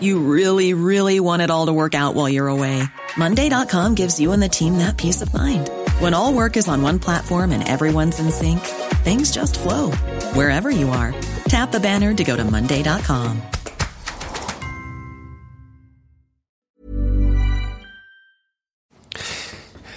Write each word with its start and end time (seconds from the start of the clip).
You 0.00 0.18
really, 0.18 0.74
really 0.74 1.20
want 1.20 1.42
it 1.42 1.50
all 1.50 1.66
to 1.66 1.72
work 1.72 1.94
out 1.94 2.14
while 2.14 2.28
you're 2.28 2.48
away. 2.48 2.82
Monday.com 3.16 3.94
gives 3.94 4.18
you 4.18 4.32
and 4.32 4.42
the 4.42 4.48
team 4.48 4.78
that 4.78 4.96
peace 4.96 5.22
of 5.22 5.32
mind. 5.32 5.70
When 6.00 6.12
all 6.12 6.32
work 6.32 6.56
is 6.56 6.66
on 6.66 6.82
one 6.82 6.98
platform 6.98 7.52
and 7.52 7.66
everyone's 7.66 8.18
in 8.18 8.30
sync, 8.30 8.60
things 9.04 9.30
just 9.30 9.58
flow 9.58 9.92
wherever 10.34 10.70
you 10.70 10.88
are. 10.88 11.14
Tap 11.46 11.70
the 11.70 11.80
banner 11.80 12.12
to 12.14 12.24
go 12.24 12.36
to 12.36 12.44
Monday.com. 12.44 13.40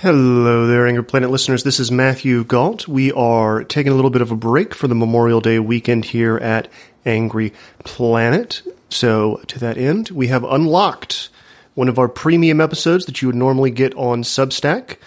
Hello 0.01 0.65
there, 0.65 0.87
Angry 0.87 1.03
Planet 1.03 1.29
listeners. 1.29 1.63
This 1.63 1.77
is 1.77 1.91
Matthew 1.91 2.45
Gault. 2.45 2.87
We 2.87 3.11
are 3.11 3.65
taking 3.65 3.91
a 3.91 3.95
little 3.95 4.09
bit 4.09 4.21
of 4.21 4.31
a 4.31 4.35
break 4.37 4.73
for 4.73 4.87
the 4.87 4.95
Memorial 4.95 5.41
Day 5.41 5.59
weekend 5.59 6.05
here 6.05 6.37
at 6.37 6.69
Angry 7.05 7.53
Planet. 7.83 8.61
So, 8.89 9.41
to 9.47 9.59
that 9.59 9.77
end, 9.77 10.09
we 10.09 10.27
have 10.27 10.43
unlocked 10.43 11.29
one 11.75 11.87
of 11.87 11.99
our 11.99 12.09
premium 12.09 12.59
episodes 12.59 13.05
that 13.05 13.21
you 13.21 13.27
would 13.27 13.35
normally 13.35 13.71
get 13.71 13.95
on 13.95 14.23
Substack. 14.23 14.97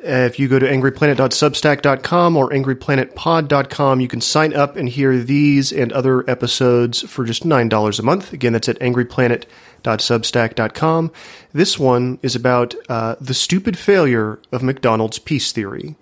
If 0.00 0.38
you 0.38 0.46
go 0.46 0.60
to 0.60 0.66
angryplanet.substack.com 0.66 2.36
or 2.36 2.50
angryplanetpod.com, 2.50 4.00
you 4.00 4.06
can 4.06 4.20
sign 4.20 4.54
up 4.54 4.76
and 4.76 4.88
hear 4.88 5.18
these 5.18 5.72
and 5.72 5.92
other 5.92 6.30
episodes 6.30 7.02
for 7.02 7.24
just 7.24 7.44
$9 7.44 7.98
a 7.98 8.02
month. 8.02 8.32
Again, 8.32 8.52
that's 8.52 8.68
at 8.68 8.78
angryplanet.substack.com. 8.78 11.10
This 11.52 11.80
one 11.80 12.20
is 12.22 12.36
about 12.36 12.76
uh, 12.88 13.16
the 13.20 13.34
stupid 13.34 13.76
failure 13.76 14.38
of 14.52 14.62
McDonald's 14.62 15.18
peace 15.18 15.50
theory. 15.50 15.96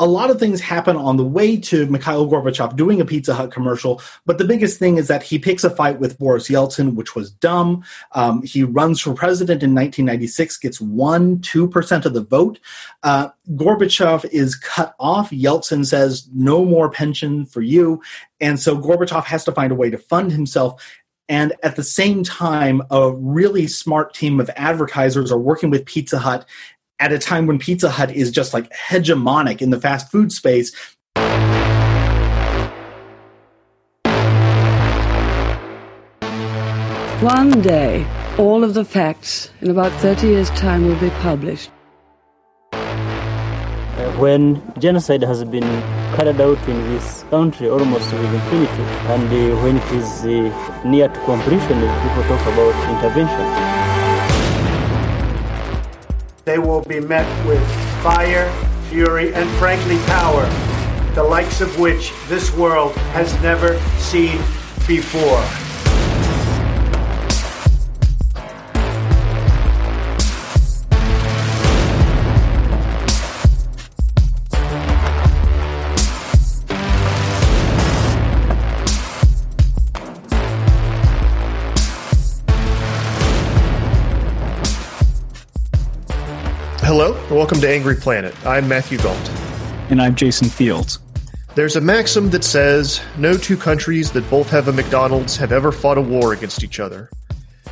A 0.00 0.06
lot 0.06 0.30
of 0.30 0.40
things 0.40 0.62
happen 0.62 0.96
on 0.96 1.18
the 1.18 1.24
way 1.24 1.58
to 1.58 1.84
Mikhail 1.86 2.26
Gorbachev 2.26 2.74
doing 2.74 3.02
a 3.02 3.04
Pizza 3.04 3.34
Hut 3.34 3.52
commercial, 3.52 4.00
but 4.24 4.38
the 4.38 4.46
biggest 4.46 4.78
thing 4.78 4.96
is 4.96 5.08
that 5.08 5.22
he 5.22 5.38
picks 5.38 5.62
a 5.62 5.68
fight 5.68 6.00
with 6.00 6.18
Boris 6.18 6.48
Yeltsin, 6.48 6.94
which 6.94 7.14
was 7.14 7.30
dumb. 7.30 7.84
Um, 8.12 8.42
he 8.42 8.64
runs 8.64 9.02
for 9.02 9.12
president 9.12 9.62
in 9.62 9.74
1996, 9.74 10.56
gets 10.56 10.80
one, 10.80 11.38
2% 11.40 12.06
of 12.06 12.14
the 12.14 12.22
vote. 12.22 12.58
Uh, 13.02 13.28
Gorbachev 13.50 14.24
is 14.32 14.56
cut 14.56 14.94
off. 14.98 15.30
Yeltsin 15.30 15.84
says, 15.84 16.26
no 16.32 16.64
more 16.64 16.90
pension 16.90 17.44
for 17.44 17.60
you. 17.60 18.00
And 18.40 18.58
so 18.58 18.78
Gorbachev 18.78 19.24
has 19.24 19.44
to 19.44 19.52
find 19.52 19.70
a 19.70 19.76
way 19.76 19.90
to 19.90 19.98
fund 19.98 20.32
himself. 20.32 20.82
And 21.28 21.52
at 21.62 21.76
the 21.76 21.84
same 21.84 22.24
time, 22.24 22.82
a 22.90 23.12
really 23.12 23.66
smart 23.66 24.14
team 24.14 24.40
of 24.40 24.50
advertisers 24.56 25.30
are 25.30 25.38
working 25.38 25.68
with 25.68 25.84
Pizza 25.84 26.18
Hut 26.18 26.46
at 27.00 27.12
a 27.12 27.18
time 27.18 27.46
when 27.46 27.58
Pizza 27.58 27.90
Hut 27.90 28.14
is 28.14 28.30
just 28.30 28.52
like 28.52 28.70
hegemonic 28.70 29.62
in 29.62 29.70
the 29.70 29.80
fast 29.80 30.12
food 30.12 30.30
space. 30.30 30.72
One 37.22 37.60
day, 37.62 38.06
all 38.38 38.62
of 38.62 38.74
the 38.74 38.84
facts 38.84 39.50
in 39.60 39.70
about 39.70 39.92
30 40.00 40.28
years' 40.28 40.50
time 40.50 40.86
will 40.86 41.00
be 41.00 41.10
published. 41.20 41.70
When 44.18 44.62
genocide 44.78 45.22
has 45.22 45.44
been 45.44 45.68
carried 46.16 46.40
out 46.40 46.58
in 46.68 46.78
this 46.92 47.24
country 47.30 47.68
almost 47.68 48.12
with 48.12 48.34
impunity, 48.34 48.82
and 49.12 49.28
uh, 49.28 49.62
when 49.62 49.76
it 49.76 49.92
is 49.92 50.24
uh, 50.24 50.82
near 50.84 51.08
to 51.08 51.20
completion, 51.24 51.80
people 51.80 52.22
talk 52.24 52.42
about 52.52 52.74
intervention 52.94 53.79
they 56.44 56.58
will 56.58 56.82
be 56.82 57.00
met 57.00 57.26
with 57.46 57.62
fire, 58.02 58.50
fury, 58.88 59.32
and 59.34 59.48
frankly, 59.58 59.98
power, 60.06 60.48
the 61.14 61.22
likes 61.22 61.60
of 61.60 61.78
which 61.78 62.12
this 62.28 62.54
world 62.54 62.92
has 63.12 63.32
never 63.42 63.78
seen 63.98 64.38
before. 64.86 65.69
Welcome 87.30 87.60
to 87.60 87.68
Angry 87.68 87.94
Planet. 87.94 88.34
I'm 88.44 88.66
Matthew 88.68 88.98
Gault. 88.98 89.30
And 89.88 90.02
I'm 90.02 90.16
Jason 90.16 90.48
Fields. 90.48 90.98
There's 91.54 91.76
a 91.76 91.80
maxim 91.80 92.30
that 92.30 92.42
says 92.42 93.00
no 93.18 93.36
two 93.36 93.56
countries 93.56 94.10
that 94.12 94.28
both 94.28 94.50
have 94.50 94.66
a 94.66 94.72
McDonald's 94.72 95.36
have 95.36 95.52
ever 95.52 95.70
fought 95.70 95.98
a 95.98 96.00
war 96.00 96.32
against 96.32 96.64
each 96.64 96.80
other. 96.80 97.08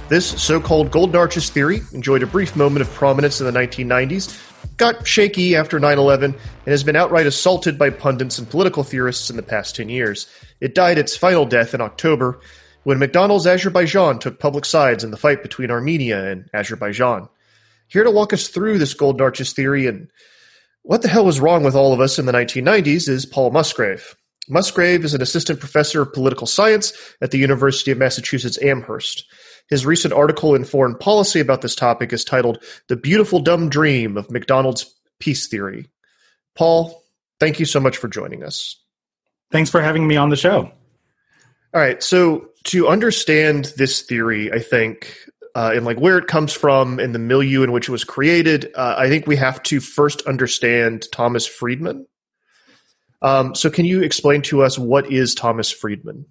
This 0.08 0.40
so 0.40 0.60
called 0.60 0.90
Golden 0.90 1.16
Arches 1.16 1.50
theory 1.50 1.82
enjoyed 1.92 2.22
a 2.22 2.26
brief 2.26 2.54
moment 2.56 2.82
of 2.82 2.92
prominence 2.94 3.40
in 3.40 3.46
the 3.46 3.58
1990s, 3.58 4.40
got 4.76 5.06
shaky 5.06 5.56
after 5.56 5.80
9 5.80 5.98
11, 5.98 6.32
and 6.32 6.40
has 6.66 6.84
been 6.84 6.96
outright 6.96 7.26
assaulted 7.26 7.78
by 7.78 7.90
pundits 7.90 8.38
and 8.38 8.48
political 8.48 8.84
theorists 8.84 9.28
in 9.28 9.36
the 9.36 9.42
past 9.42 9.76
10 9.76 9.88
years. 9.88 10.28
It 10.60 10.74
died 10.74 10.98
its 10.98 11.16
final 11.16 11.44
death 11.44 11.74
in 11.74 11.80
October 11.80 12.40
when 12.84 12.98
McDonald's 12.98 13.46
Azerbaijan 13.46 14.18
took 14.18 14.38
public 14.38 14.64
sides 14.64 15.04
in 15.04 15.10
the 15.10 15.16
fight 15.16 15.42
between 15.42 15.70
Armenia 15.70 16.30
and 16.30 16.48
Azerbaijan. 16.54 17.28
Here 17.88 18.04
to 18.04 18.10
walk 18.10 18.32
us 18.32 18.48
through 18.48 18.78
this 18.78 18.94
Golden 18.94 19.22
Arches 19.22 19.52
theory 19.52 19.86
and 19.86 20.10
what 20.82 21.02
the 21.02 21.08
hell 21.08 21.24
was 21.24 21.40
wrong 21.40 21.64
with 21.64 21.74
all 21.74 21.92
of 21.92 22.00
us 22.00 22.18
in 22.18 22.26
the 22.26 22.32
1990s 22.32 23.08
is 23.08 23.26
Paul 23.26 23.50
Musgrave. 23.50 24.16
Musgrave 24.48 25.04
is 25.04 25.12
an 25.12 25.20
assistant 25.20 25.60
professor 25.60 26.02
of 26.02 26.12
political 26.12 26.46
science 26.46 26.92
at 27.20 27.30
the 27.30 27.38
University 27.38 27.90
of 27.90 27.98
Massachusetts 27.98 28.58
Amherst. 28.62 29.26
His 29.68 29.84
recent 29.84 30.14
article 30.14 30.54
in 30.54 30.64
Foreign 30.64 30.96
Policy 30.96 31.40
about 31.40 31.60
this 31.60 31.74
topic 31.74 32.12
is 32.12 32.24
titled 32.24 32.62
The 32.88 32.96
Beautiful 32.96 33.40
Dumb 33.40 33.68
Dream 33.68 34.16
of 34.16 34.30
McDonald's 34.30 34.94
Peace 35.20 35.46
Theory. 35.46 35.90
Paul, 36.56 37.02
thank 37.38 37.60
you 37.60 37.66
so 37.66 37.80
much 37.80 37.98
for 37.98 38.08
joining 38.08 38.42
us. 38.42 38.76
Thanks 39.50 39.70
for 39.70 39.82
having 39.82 40.06
me 40.06 40.16
on 40.16 40.30
the 40.30 40.36
show. 40.36 40.72
All 41.74 41.80
right, 41.80 42.02
so 42.02 42.48
to 42.64 42.88
understand 42.88 43.72
this 43.76 44.02
theory, 44.02 44.50
I 44.50 44.58
think 44.58 45.14
uh, 45.58 45.72
and 45.74 45.84
like 45.84 45.98
where 45.98 46.18
it 46.18 46.28
comes 46.28 46.52
from 46.52 47.00
and 47.00 47.12
the 47.12 47.18
milieu 47.18 47.64
in 47.64 47.72
which 47.72 47.88
it 47.88 47.90
was 47.90 48.04
created, 48.04 48.70
uh, 48.76 48.94
I 48.96 49.08
think 49.08 49.26
we 49.26 49.34
have 49.34 49.60
to 49.64 49.80
first 49.80 50.22
understand 50.22 51.10
Thomas 51.10 51.48
Friedman. 51.48 52.06
Um, 53.22 53.56
so, 53.56 53.68
can 53.68 53.84
you 53.84 54.04
explain 54.04 54.42
to 54.42 54.62
us 54.62 54.78
what 54.78 55.10
is 55.10 55.34
Thomas 55.34 55.68
Friedman? 55.68 56.26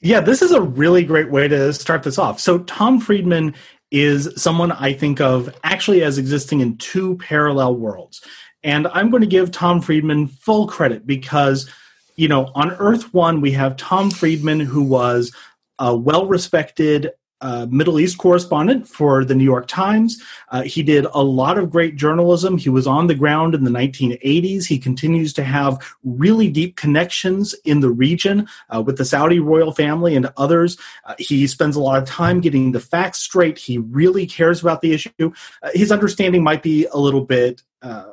Yeah, 0.00 0.20
this 0.20 0.40
is 0.40 0.52
a 0.52 0.62
really 0.62 1.04
great 1.04 1.30
way 1.30 1.46
to 1.46 1.74
start 1.74 2.04
this 2.04 2.16
off. 2.16 2.40
So, 2.40 2.60
Tom 2.60 3.00
Friedman 3.00 3.54
is 3.90 4.30
someone 4.40 4.72
I 4.72 4.94
think 4.94 5.20
of 5.20 5.54
actually 5.62 6.02
as 6.02 6.16
existing 6.16 6.60
in 6.60 6.78
two 6.78 7.18
parallel 7.18 7.76
worlds. 7.76 8.22
And 8.62 8.86
I'm 8.86 9.10
going 9.10 9.20
to 9.20 9.26
give 9.26 9.50
Tom 9.50 9.82
Friedman 9.82 10.28
full 10.28 10.68
credit 10.68 11.06
because, 11.06 11.70
you 12.16 12.28
know, 12.28 12.50
on 12.54 12.70
Earth 12.70 13.12
One, 13.12 13.42
we 13.42 13.52
have 13.52 13.76
Tom 13.76 14.10
Friedman, 14.10 14.60
who 14.60 14.84
was 14.84 15.34
a 15.78 15.94
well 15.94 16.24
respected 16.24 17.10
uh, 17.40 17.66
Middle 17.70 18.00
East 18.00 18.18
correspondent 18.18 18.88
for 18.88 19.24
the 19.24 19.34
New 19.34 19.44
York 19.44 19.66
Times. 19.68 20.22
Uh, 20.48 20.62
he 20.62 20.82
did 20.82 21.06
a 21.12 21.22
lot 21.22 21.58
of 21.58 21.70
great 21.70 21.96
journalism. 21.96 22.58
He 22.58 22.68
was 22.68 22.86
on 22.86 23.06
the 23.06 23.14
ground 23.14 23.54
in 23.54 23.64
the 23.64 23.70
1980s. 23.70 24.66
He 24.66 24.78
continues 24.78 25.32
to 25.34 25.44
have 25.44 25.78
really 26.02 26.48
deep 26.48 26.76
connections 26.76 27.54
in 27.64 27.80
the 27.80 27.90
region 27.90 28.48
uh, 28.74 28.82
with 28.82 28.98
the 28.98 29.04
Saudi 29.04 29.38
royal 29.38 29.72
family 29.72 30.16
and 30.16 30.30
others. 30.36 30.76
Uh, 31.04 31.14
he 31.18 31.46
spends 31.46 31.76
a 31.76 31.80
lot 31.80 32.02
of 32.02 32.08
time 32.08 32.40
getting 32.40 32.72
the 32.72 32.80
facts 32.80 33.20
straight. 33.20 33.58
He 33.58 33.78
really 33.78 34.26
cares 34.26 34.60
about 34.60 34.82
the 34.82 34.92
issue. 34.92 35.32
Uh, 35.62 35.70
his 35.74 35.92
understanding 35.92 36.42
might 36.42 36.62
be 36.62 36.86
a 36.86 36.98
little 36.98 37.24
bit 37.24 37.62
uh, 37.82 38.04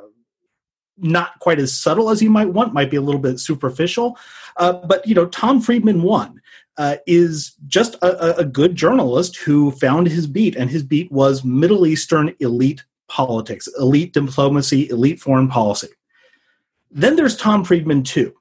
not 0.97 1.39
quite 1.39 1.59
as 1.59 1.75
subtle 1.75 2.09
as 2.09 2.21
you 2.21 2.29
might 2.29 2.49
want, 2.49 2.73
might 2.73 2.89
be 2.89 2.97
a 2.97 3.01
little 3.01 3.19
bit 3.19 3.39
superficial. 3.39 4.17
Uh, 4.57 4.73
but 4.73 5.05
you 5.07 5.13
know, 5.13 5.25
Tom 5.25 5.61
Friedman 5.61 6.03
won 6.03 6.41
uh, 6.77 6.97
is 7.07 7.55
just 7.67 7.95
a, 7.95 8.37
a 8.39 8.45
good 8.45 8.75
journalist 8.75 9.37
who 9.37 9.71
found 9.71 10.07
his 10.07 10.27
beat, 10.27 10.55
and 10.55 10.69
his 10.69 10.83
beat 10.83 11.11
was 11.11 11.43
Middle 11.43 11.85
Eastern 11.85 12.35
elite 12.39 12.83
politics, 13.07 13.67
elite 13.79 14.13
diplomacy, 14.13 14.89
elite 14.89 15.19
foreign 15.19 15.47
policy. 15.47 15.89
Then 16.91 17.15
there's 17.15 17.37
Tom 17.37 17.63
Friedman 17.63 18.03
too. 18.03 18.33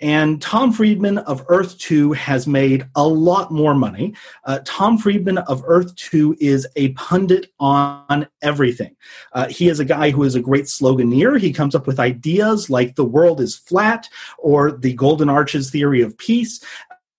And 0.00 0.42
Tom 0.42 0.72
Friedman 0.72 1.18
of 1.18 1.44
Earth 1.48 1.78
2 1.78 2.12
has 2.12 2.46
made 2.46 2.86
a 2.96 3.06
lot 3.06 3.52
more 3.52 3.74
money. 3.74 4.14
Uh, 4.44 4.58
Tom 4.64 4.98
Friedman 4.98 5.38
of 5.38 5.62
Earth 5.66 5.94
2 5.94 6.36
is 6.40 6.66
a 6.74 6.90
pundit 6.90 7.52
on 7.60 8.26
everything. 8.42 8.96
Uh, 9.32 9.46
he 9.48 9.68
is 9.68 9.78
a 9.78 9.84
guy 9.84 10.10
who 10.10 10.24
is 10.24 10.34
a 10.34 10.40
great 10.40 10.64
sloganeer. 10.64 11.38
He 11.38 11.52
comes 11.52 11.76
up 11.76 11.86
with 11.86 12.00
ideas 12.00 12.68
like 12.68 12.96
the 12.96 13.04
world 13.04 13.40
is 13.40 13.56
flat 13.56 14.08
or 14.36 14.72
the 14.72 14.94
Golden 14.94 15.28
Arches 15.28 15.70
theory 15.70 16.02
of 16.02 16.18
peace. 16.18 16.62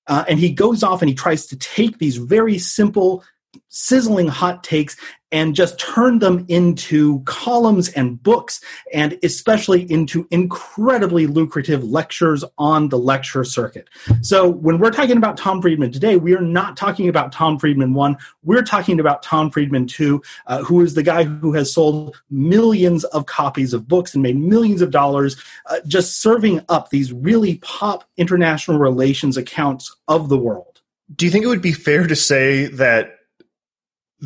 Uh, 0.08 0.24
and 0.28 0.40
he 0.40 0.52
goes 0.52 0.84
off 0.84 1.02
and 1.02 1.10
he 1.10 1.16
tries 1.16 1.48
to 1.48 1.58
take 1.58 1.98
these 1.98 2.18
very 2.18 2.58
simple 2.58 3.24
sizzling 3.70 4.28
hot 4.28 4.64
takes 4.64 4.96
and 5.36 5.54
just 5.54 5.78
turn 5.78 6.20
them 6.20 6.46
into 6.48 7.20
columns 7.26 7.90
and 7.90 8.24
books 8.24 8.62
and 8.94 9.20
especially 9.22 9.82
into 9.92 10.26
incredibly 10.32 11.28
lucrative 11.28 11.84
lectures 11.84 12.46
on 12.58 12.88
the 12.88 12.98
lecture 12.98 13.44
circuit. 13.44 13.90
So 14.22 14.48
when 14.48 14.80
we're 14.80 14.92
talking 14.92 15.18
about 15.18 15.36
Tom 15.36 15.62
Friedman 15.62 15.92
today, 15.92 16.16
we 16.16 16.34
are 16.36 16.42
not 16.42 16.78
talking 16.78 17.10
about 17.10 17.34
Tom 17.34 17.60
Friedman 17.60 17.94
1, 17.94 18.16
we're 18.46 18.62
talking 18.62 18.98
about 18.98 19.24
Tom 19.24 19.52
Friedman 19.52 19.88
2, 19.88 20.22
uh, 20.48 20.64
who 20.64 20.80
is 20.80 20.94
the 20.94 21.04
guy 21.04 21.26
who 21.26 21.52
has 21.52 21.74
sold 21.74 22.16
millions 22.30 23.04
of 23.04 23.26
copies 23.26 23.74
of 23.74 23.90
books 23.90 24.14
and 24.14 24.24
made 24.24 24.38
millions 24.38 24.82
of 24.82 24.90
dollars 24.90 25.36
uh, 25.66 25.80
just 25.86 26.22
serving 26.22 26.62
up 26.70 26.92
these 26.92 27.12
really 27.12 27.58
pop 27.58 28.06
international 28.16 28.80
relations 28.80 29.36
accounts 29.36 29.94
of 30.08 30.30
the 30.30 30.38
world. 30.38 30.80
Do 31.14 31.26
you 31.26 31.32
think 31.32 31.44
it 31.44 31.50
would 31.50 31.62
be 31.62 31.74
fair 31.74 32.08
to 32.08 32.16
say 32.16 32.68
that 32.68 33.15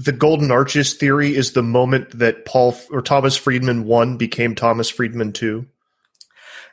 the 0.04 0.12
golden 0.12 0.52
arches 0.52 0.94
theory 0.94 1.36
is 1.36 1.52
the 1.52 1.64
moment 1.64 2.18
that 2.18 2.46
Paul 2.46 2.76
or 2.92 3.02
Thomas 3.02 3.36
Friedman 3.36 3.86
one 3.86 4.18
became 4.18 4.56
Thomas 4.56 4.90
Friedman 4.90 5.34
two? 5.34 5.68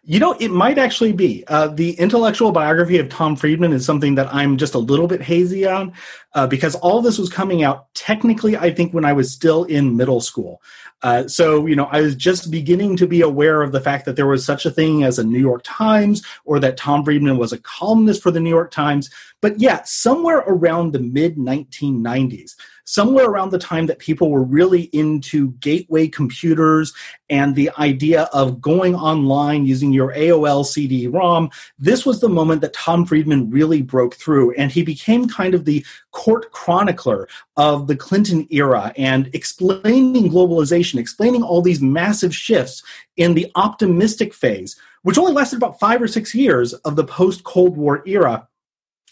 You 0.08 0.20
know, 0.20 0.36
it 0.38 0.52
might 0.52 0.78
actually 0.78 1.12
be. 1.12 1.42
Uh, 1.48 1.66
the 1.66 1.98
intellectual 1.98 2.52
biography 2.52 2.98
of 2.98 3.08
Tom 3.08 3.34
Friedman 3.34 3.72
is 3.72 3.84
something 3.84 4.14
that 4.14 4.32
I'm 4.32 4.56
just 4.56 4.74
a 4.74 4.78
little 4.78 5.08
bit 5.08 5.20
hazy 5.20 5.66
on 5.66 5.94
uh, 6.32 6.46
because 6.46 6.76
all 6.76 7.02
this 7.02 7.18
was 7.18 7.28
coming 7.28 7.64
out 7.64 7.92
technically, 7.92 8.56
I 8.56 8.72
think, 8.72 8.94
when 8.94 9.04
I 9.04 9.12
was 9.12 9.32
still 9.32 9.64
in 9.64 9.96
middle 9.96 10.20
school. 10.20 10.62
Uh, 11.02 11.26
so, 11.26 11.66
you 11.66 11.74
know, 11.74 11.88
I 11.90 12.00
was 12.02 12.14
just 12.14 12.52
beginning 12.52 12.96
to 12.98 13.06
be 13.06 13.20
aware 13.20 13.62
of 13.62 13.72
the 13.72 13.80
fact 13.80 14.04
that 14.04 14.14
there 14.14 14.28
was 14.28 14.44
such 14.44 14.64
a 14.64 14.70
thing 14.70 15.02
as 15.02 15.18
a 15.18 15.24
New 15.24 15.40
York 15.40 15.62
Times 15.64 16.24
or 16.44 16.60
that 16.60 16.76
Tom 16.76 17.04
Friedman 17.04 17.36
was 17.36 17.52
a 17.52 17.58
columnist 17.58 18.22
for 18.22 18.30
the 18.30 18.40
New 18.40 18.50
York 18.50 18.70
Times. 18.70 19.10
But 19.40 19.60
yeah, 19.60 19.82
somewhere 19.84 20.38
around 20.46 20.92
the 20.92 21.00
mid 21.00 21.36
1990s, 21.36 22.54
somewhere 22.86 23.26
around 23.26 23.50
the 23.50 23.58
time 23.58 23.86
that 23.86 23.98
people 23.98 24.30
were 24.30 24.42
really 24.42 24.82
into 24.92 25.50
gateway 25.54 26.08
computers 26.08 26.94
and 27.28 27.54
the 27.54 27.70
idea 27.78 28.22
of 28.32 28.60
going 28.60 28.94
online 28.94 29.66
using 29.66 29.92
your 29.92 30.14
AOL 30.14 30.64
CD 30.64 31.08
ROM, 31.08 31.50
this 31.78 32.06
was 32.06 32.20
the 32.20 32.28
moment 32.28 32.60
that 32.60 32.72
Tom 32.72 33.04
Friedman 33.04 33.50
really 33.50 33.82
broke 33.82 34.14
through. 34.14 34.52
And 34.54 34.70
he 34.70 34.82
became 34.82 35.28
kind 35.28 35.54
of 35.54 35.64
the 35.64 35.84
court 36.12 36.52
chronicler 36.52 37.28
of 37.56 37.88
the 37.88 37.96
Clinton 37.96 38.46
era 38.50 38.92
and 38.96 39.28
explaining 39.34 40.30
globalization, 40.30 40.98
explaining 40.98 41.42
all 41.42 41.60
these 41.60 41.82
massive 41.82 42.34
shifts 42.34 42.82
in 43.16 43.34
the 43.34 43.50
optimistic 43.56 44.32
phase, 44.32 44.76
which 45.02 45.18
only 45.18 45.32
lasted 45.32 45.56
about 45.56 45.80
five 45.80 46.00
or 46.00 46.08
six 46.08 46.34
years 46.34 46.72
of 46.72 46.94
the 46.94 47.04
post 47.04 47.42
Cold 47.42 47.76
War 47.76 48.02
era 48.06 48.46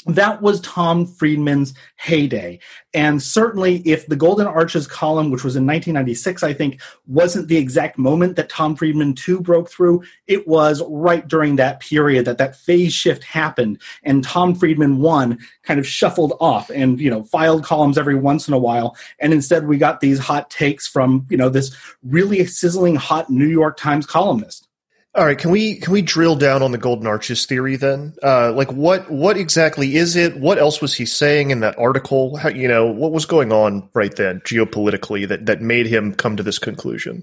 that 0.06 0.42
was 0.42 0.60
Tom 0.60 1.06
Friedman's 1.06 1.74
heyday. 1.96 2.58
And 2.92 3.22
certainly, 3.22 3.76
if 3.86 4.06
the 4.06 4.16
Golden 4.16 4.46
Arches 4.46 4.86
column, 4.86 5.30
which 5.30 5.44
was 5.44 5.56
in 5.56 5.66
1996, 5.66 6.42
I 6.42 6.52
think, 6.52 6.80
wasn't 7.06 7.48
the 7.48 7.56
exact 7.56 7.98
moment 7.98 8.36
that 8.36 8.48
Tom 8.48 8.76
Friedman 8.76 9.14
2 9.14 9.40
broke 9.40 9.70
through, 9.70 10.02
it 10.26 10.46
was 10.46 10.82
right 10.88 11.26
during 11.26 11.56
that 11.56 11.80
period 11.80 12.26
that 12.26 12.38
that 12.38 12.56
phase 12.56 12.92
shift 12.92 13.24
happened. 13.24 13.80
And 14.02 14.22
Tom 14.22 14.54
Friedman 14.54 14.98
1 14.98 15.38
kind 15.62 15.80
of 15.80 15.86
shuffled 15.86 16.34
off 16.38 16.70
and, 16.70 17.00
you 17.00 17.10
know, 17.10 17.24
filed 17.24 17.64
columns 17.64 17.98
every 17.98 18.14
once 18.14 18.46
in 18.46 18.54
a 18.54 18.58
while. 18.58 18.96
And 19.18 19.32
instead, 19.32 19.66
we 19.66 19.78
got 19.78 20.00
these 20.00 20.18
hot 20.18 20.50
takes 20.50 20.86
from, 20.86 21.26
you 21.30 21.36
know, 21.36 21.48
this 21.48 21.74
really 22.02 22.44
sizzling 22.46 22.96
hot 22.96 23.30
New 23.30 23.48
York 23.48 23.76
Times 23.76 24.06
columnist. 24.06 24.68
All 25.16 25.24
right, 25.24 25.38
can 25.38 25.52
we 25.52 25.76
can 25.76 25.92
we 25.92 26.02
drill 26.02 26.34
down 26.34 26.60
on 26.60 26.72
the 26.72 26.78
golden 26.78 27.06
arches 27.06 27.46
theory 27.46 27.76
then? 27.76 28.14
Uh, 28.20 28.52
like, 28.52 28.72
what 28.72 29.08
what 29.08 29.36
exactly 29.36 29.94
is 29.94 30.16
it? 30.16 30.36
What 30.36 30.58
else 30.58 30.80
was 30.80 30.94
he 30.94 31.06
saying 31.06 31.52
in 31.52 31.60
that 31.60 31.78
article? 31.78 32.36
How, 32.36 32.48
you 32.48 32.66
know, 32.66 32.86
what 32.86 33.12
was 33.12 33.24
going 33.24 33.52
on 33.52 33.88
right 33.94 34.14
then 34.14 34.40
geopolitically 34.40 35.28
that 35.28 35.46
that 35.46 35.62
made 35.62 35.86
him 35.86 36.14
come 36.14 36.36
to 36.36 36.42
this 36.42 36.58
conclusion? 36.58 37.22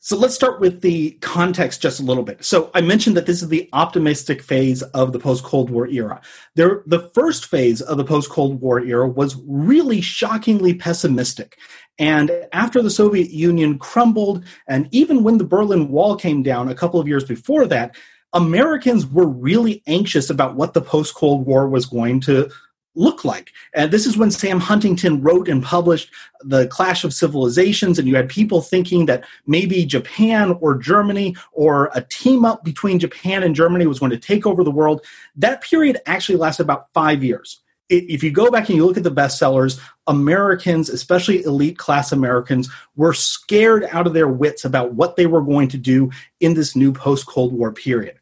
So 0.00 0.16
let's 0.16 0.34
start 0.34 0.60
with 0.60 0.80
the 0.80 1.12
context 1.20 1.82
just 1.82 1.98
a 1.98 2.04
little 2.04 2.22
bit. 2.22 2.44
So 2.44 2.70
I 2.72 2.80
mentioned 2.80 3.16
that 3.16 3.26
this 3.26 3.42
is 3.42 3.48
the 3.48 3.68
optimistic 3.72 4.42
phase 4.42 4.82
of 4.82 5.12
the 5.12 5.18
post 5.18 5.42
Cold 5.42 5.70
War 5.70 5.88
era. 5.88 6.20
There, 6.54 6.82
the 6.86 7.10
first 7.14 7.46
phase 7.46 7.80
of 7.80 7.96
the 7.96 8.04
post 8.04 8.30
Cold 8.30 8.60
War 8.60 8.80
era 8.80 9.08
was 9.08 9.36
really 9.44 10.00
shockingly 10.00 10.72
pessimistic. 10.72 11.58
And 11.98 12.30
after 12.52 12.80
the 12.80 12.90
Soviet 12.90 13.30
Union 13.30 13.76
crumbled, 13.76 14.44
and 14.68 14.88
even 14.92 15.24
when 15.24 15.38
the 15.38 15.44
Berlin 15.44 15.88
Wall 15.88 16.14
came 16.14 16.44
down 16.44 16.68
a 16.68 16.76
couple 16.76 17.00
of 17.00 17.08
years 17.08 17.24
before 17.24 17.66
that, 17.66 17.96
Americans 18.32 19.04
were 19.04 19.26
really 19.26 19.82
anxious 19.88 20.30
about 20.30 20.54
what 20.54 20.74
the 20.74 20.82
post 20.82 21.14
Cold 21.14 21.44
War 21.44 21.68
was 21.68 21.86
going 21.86 22.20
to 22.20 22.50
look 22.98 23.24
like. 23.24 23.52
And 23.72 23.90
this 23.90 24.06
is 24.06 24.16
when 24.16 24.30
Sam 24.30 24.60
Huntington 24.60 25.22
wrote 25.22 25.48
and 25.48 25.62
published 25.62 26.10
The 26.42 26.66
Clash 26.66 27.04
of 27.04 27.14
Civilizations, 27.14 27.98
and 27.98 28.08
you 28.08 28.16
had 28.16 28.28
people 28.28 28.60
thinking 28.60 29.06
that 29.06 29.24
maybe 29.46 29.86
Japan 29.86 30.56
or 30.60 30.76
Germany 30.76 31.36
or 31.52 31.90
a 31.94 32.02
team 32.02 32.44
up 32.44 32.64
between 32.64 32.98
Japan 32.98 33.42
and 33.42 33.54
Germany 33.54 33.86
was 33.86 33.98
going 33.98 34.10
to 34.10 34.18
take 34.18 34.46
over 34.46 34.64
the 34.64 34.70
world. 34.70 35.04
That 35.36 35.62
period 35.62 35.98
actually 36.06 36.36
lasted 36.36 36.64
about 36.64 36.88
five 36.92 37.22
years 37.22 37.60
if 37.88 38.22
you 38.22 38.30
go 38.30 38.50
back 38.50 38.68
and 38.68 38.76
you 38.76 38.84
look 38.84 38.98
at 38.98 39.02
the 39.02 39.10
bestsellers, 39.10 39.80
Americans, 40.06 40.90
especially 40.90 41.42
elite 41.44 41.78
class 41.78 42.12
Americans, 42.12 42.68
were 42.96 43.14
scared 43.14 43.84
out 43.90 44.06
of 44.06 44.12
their 44.12 44.28
wits 44.28 44.64
about 44.64 44.92
what 44.92 45.16
they 45.16 45.26
were 45.26 45.40
going 45.40 45.68
to 45.68 45.78
do 45.78 46.10
in 46.40 46.54
this 46.54 46.76
new 46.76 46.92
post 46.92 47.26
Cold 47.26 47.52
War 47.52 47.72
period. 47.72 48.18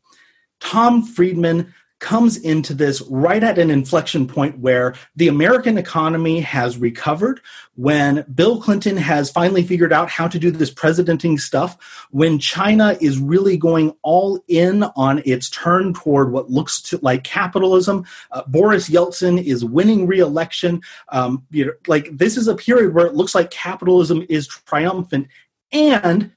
Tom 0.60 1.02
Friedman 1.02 1.74
comes 1.98 2.36
into 2.36 2.74
this 2.74 3.00
right 3.08 3.42
at 3.42 3.58
an 3.58 3.70
inflection 3.70 4.26
point 4.26 4.58
where 4.58 4.94
the 5.16 5.28
American 5.28 5.78
economy 5.78 6.40
has 6.40 6.76
recovered, 6.76 7.40
when 7.74 8.24
Bill 8.34 8.60
Clinton 8.60 8.96
has 8.96 9.30
finally 9.30 9.62
figured 9.62 9.92
out 9.92 10.10
how 10.10 10.28
to 10.28 10.38
do 10.38 10.50
this 10.50 10.70
presidenting 10.70 11.38
stuff, 11.38 12.06
when 12.10 12.38
China 12.38 12.96
is 13.00 13.18
really 13.18 13.56
going 13.56 13.94
all 14.02 14.42
in 14.46 14.82
on 14.94 15.22
its 15.24 15.48
turn 15.48 15.94
toward 15.94 16.32
what 16.32 16.50
looks 16.50 16.80
to, 16.82 16.98
like 17.02 17.24
capitalism, 17.24 18.04
uh, 18.30 18.42
Boris 18.46 18.88
Yeltsin 18.90 19.42
is 19.42 19.64
winning 19.64 20.06
re-election. 20.06 20.82
Um, 21.08 21.46
you 21.50 21.66
know, 21.66 21.72
like 21.86 22.16
this 22.16 22.36
is 22.36 22.46
a 22.46 22.54
period 22.54 22.94
where 22.94 23.06
it 23.06 23.14
looks 23.14 23.34
like 23.34 23.50
capitalism 23.50 24.24
is 24.28 24.46
triumphant, 24.46 25.28
and 25.72 26.32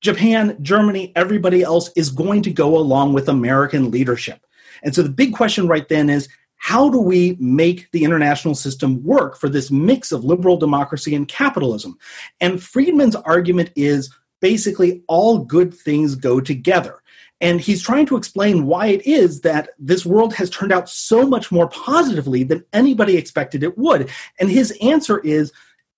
Japan, 0.00 0.58
Germany, 0.60 1.12
everybody 1.16 1.62
else 1.62 1.90
is 1.96 2.10
going 2.10 2.42
to 2.42 2.50
go 2.50 2.76
along 2.76 3.14
with 3.14 3.30
American 3.30 3.90
leadership. 3.90 4.43
And 4.82 4.94
so 4.94 5.02
the 5.02 5.08
big 5.08 5.34
question 5.34 5.68
right 5.68 5.88
then 5.88 6.10
is 6.10 6.28
how 6.56 6.88
do 6.88 6.98
we 6.98 7.36
make 7.38 7.90
the 7.92 8.04
international 8.04 8.54
system 8.54 9.02
work 9.04 9.36
for 9.36 9.48
this 9.48 9.70
mix 9.70 10.12
of 10.12 10.24
liberal 10.24 10.56
democracy 10.56 11.14
and 11.14 11.28
capitalism? 11.28 11.98
And 12.40 12.62
Friedman's 12.62 13.16
argument 13.16 13.70
is 13.76 14.10
basically 14.40 15.02
all 15.06 15.38
good 15.38 15.74
things 15.74 16.14
go 16.14 16.40
together. 16.40 17.02
And 17.40 17.60
he's 17.60 17.82
trying 17.82 18.06
to 18.06 18.16
explain 18.16 18.64
why 18.64 18.86
it 18.86 19.06
is 19.06 19.42
that 19.42 19.70
this 19.78 20.06
world 20.06 20.32
has 20.34 20.48
turned 20.48 20.72
out 20.72 20.88
so 20.88 21.26
much 21.26 21.52
more 21.52 21.68
positively 21.68 22.44
than 22.44 22.64
anybody 22.72 23.16
expected 23.18 23.62
it 23.62 23.76
would. 23.76 24.08
And 24.40 24.50
his 24.50 24.76
answer 24.80 25.18
is 25.18 25.52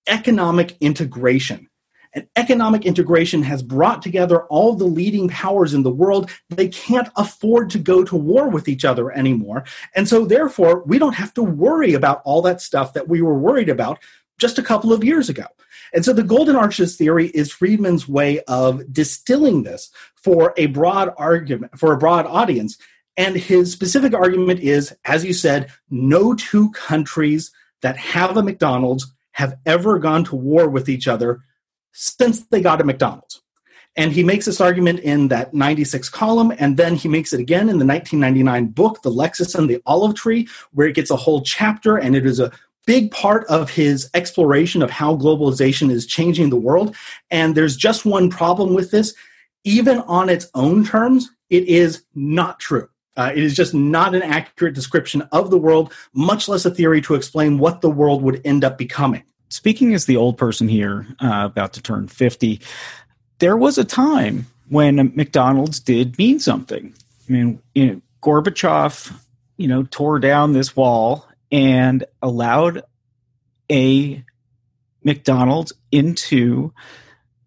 economic 0.07 0.75
integration. 0.81 1.69
And 2.17 2.27
economic 2.35 2.83
integration 2.83 3.43
has 3.43 3.61
brought 3.61 4.01
together 4.01 4.45
all 4.45 4.73
the 4.73 4.85
leading 4.87 5.27
powers 5.27 5.75
in 5.75 5.83
the 5.83 5.91
world. 5.91 6.31
They 6.49 6.67
can't 6.67 7.09
afford 7.15 7.69
to 7.69 7.77
go 7.77 8.03
to 8.03 8.15
war 8.15 8.49
with 8.49 8.67
each 8.67 8.83
other 8.83 9.11
anymore. 9.11 9.65
And 9.93 10.07
so, 10.07 10.25
therefore, 10.25 10.81
we 10.87 10.97
don't 10.97 11.13
have 11.13 11.31
to 11.35 11.43
worry 11.43 11.93
about 11.93 12.23
all 12.25 12.41
that 12.41 12.59
stuff 12.59 12.93
that 12.93 13.07
we 13.07 13.21
were 13.21 13.37
worried 13.37 13.69
about 13.69 13.99
just 14.39 14.57
a 14.57 14.63
couple 14.63 14.91
of 14.91 15.03
years 15.03 15.29
ago. 15.29 15.45
And 15.93 16.03
so, 16.03 16.11
the 16.11 16.23
Golden 16.23 16.55
Arches 16.55 16.97
theory 16.97 17.27
is 17.27 17.51
Friedman's 17.51 18.09
way 18.09 18.39
of 18.47 18.91
distilling 18.91 19.61
this 19.61 19.91
for 20.15 20.55
a 20.57 20.65
broad 20.65 21.13
argument, 21.17 21.77
for 21.77 21.93
a 21.93 21.99
broad 21.99 22.25
audience. 22.25 22.79
And 23.15 23.35
his 23.35 23.71
specific 23.71 24.15
argument 24.15 24.61
is, 24.61 24.91
as 25.05 25.23
you 25.23 25.33
said, 25.33 25.69
no 25.91 26.33
two 26.33 26.71
countries 26.71 27.51
that 27.83 27.97
have 27.97 28.37
a 28.37 28.41
McDonald's 28.41 29.13
have 29.33 29.59
ever 29.67 29.99
gone 29.99 30.23
to 30.23 30.35
war 30.35 30.67
with 30.67 30.89
each 30.89 31.07
other 31.07 31.41
since 31.91 32.45
they 32.47 32.61
got 32.61 32.81
a 32.81 32.83
McDonald's. 32.83 33.41
And 33.95 34.11
he 34.11 34.23
makes 34.23 34.45
this 34.45 34.61
argument 34.61 34.99
in 34.99 35.29
that 35.29 35.55
96 35.55 36.07
column, 36.09 36.53
and 36.59 36.77
then 36.77 36.95
he 36.95 37.07
makes 37.07 37.33
it 37.33 37.39
again 37.39 37.67
in 37.67 37.79
the 37.79 37.85
1999 37.85 38.67
book, 38.67 39.01
The 39.01 39.09
Lexus 39.09 39.55
and 39.55 39.67
the 39.67 39.81
Olive 39.87 40.13
Tree, 40.13 40.47
where 40.71 40.87
it 40.87 40.93
gets 40.93 41.09
a 41.09 41.15
whole 41.15 41.41
chapter, 41.41 41.97
and 41.97 42.15
it 42.15 42.25
is 42.25 42.39
a 42.39 42.51
big 42.85 43.09
part 43.11 43.45
of 43.47 43.71
his 43.71 44.09
exploration 44.13 44.83
of 44.83 44.91
how 44.91 45.17
globalization 45.17 45.89
is 45.89 46.05
changing 46.05 46.49
the 46.51 46.55
world. 46.55 46.95
And 47.31 47.55
there's 47.55 47.75
just 47.75 48.05
one 48.05 48.29
problem 48.29 48.73
with 48.73 48.91
this. 48.91 49.15
Even 49.63 49.99
on 50.01 50.29
its 50.29 50.47
own 50.53 50.85
terms, 50.85 51.29
it 51.49 51.67
is 51.67 52.03
not 52.13 52.59
true. 52.59 52.87
Uh, 53.17 53.31
it 53.35 53.43
is 53.43 53.55
just 53.55 53.73
not 53.73 54.13
an 54.13 54.21
accurate 54.21 54.75
description 54.75 55.23
of 55.31 55.49
the 55.49 55.57
world, 55.57 55.91
much 56.13 56.47
less 56.47 56.65
a 56.65 56.71
theory 56.71 57.01
to 57.01 57.15
explain 57.15 57.57
what 57.57 57.81
the 57.81 57.89
world 57.89 58.21
would 58.21 58.39
end 58.45 58.63
up 58.63 58.77
becoming. 58.77 59.23
Speaking 59.49 59.93
as 59.93 60.05
the 60.05 60.17
old 60.17 60.37
person 60.37 60.67
here, 60.67 61.07
uh, 61.19 61.43
about 61.45 61.73
to 61.73 61.81
turn 61.81 62.07
50, 62.07 62.61
there 63.39 63.55
was 63.55 63.77
a 63.77 63.85
time 63.85 64.47
when 64.69 65.13
McDonald's 65.15 65.79
did 65.79 66.17
mean 66.17 66.39
something. 66.39 66.93
I 67.27 67.31
mean, 67.31 67.61
you 67.73 67.85
know, 67.87 68.01
Gorbachev, 68.21 69.13
you 69.57 69.67
know, 69.67 69.83
tore 69.83 70.19
down 70.19 70.53
this 70.53 70.75
wall 70.75 71.25
and 71.51 72.03
allowed 72.21 72.83
a 73.71 74.23
McDonald's 75.03 75.71
into 75.91 76.73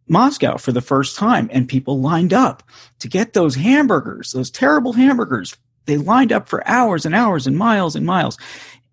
Moscow 0.08 0.56
for 0.56 0.72
the 0.72 0.80
first 0.80 1.16
time, 1.16 1.48
and 1.52 1.68
people 1.68 2.00
lined 2.00 2.32
up 2.32 2.62
to 2.98 3.08
get 3.08 3.32
those 3.32 3.54
hamburgers, 3.54 4.32
those 4.32 4.50
terrible 4.50 4.92
hamburgers. 4.92 5.56
They 5.86 5.98
lined 5.98 6.32
up 6.32 6.48
for 6.48 6.66
hours 6.66 7.06
and 7.06 7.14
hours 7.14 7.46
and 7.46 7.56
miles 7.56 7.94
and 7.94 8.06
miles. 8.06 8.36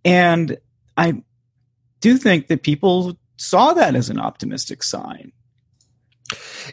And 0.05 0.57
I 0.95 1.21
do 1.99 2.17
think 2.17 2.47
that 2.47 2.63
people 2.63 3.17
saw 3.37 3.73
that 3.73 3.95
as 3.95 4.09
an 4.09 4.19
optimistic 4.19 4.83
sign. 4.83 5.31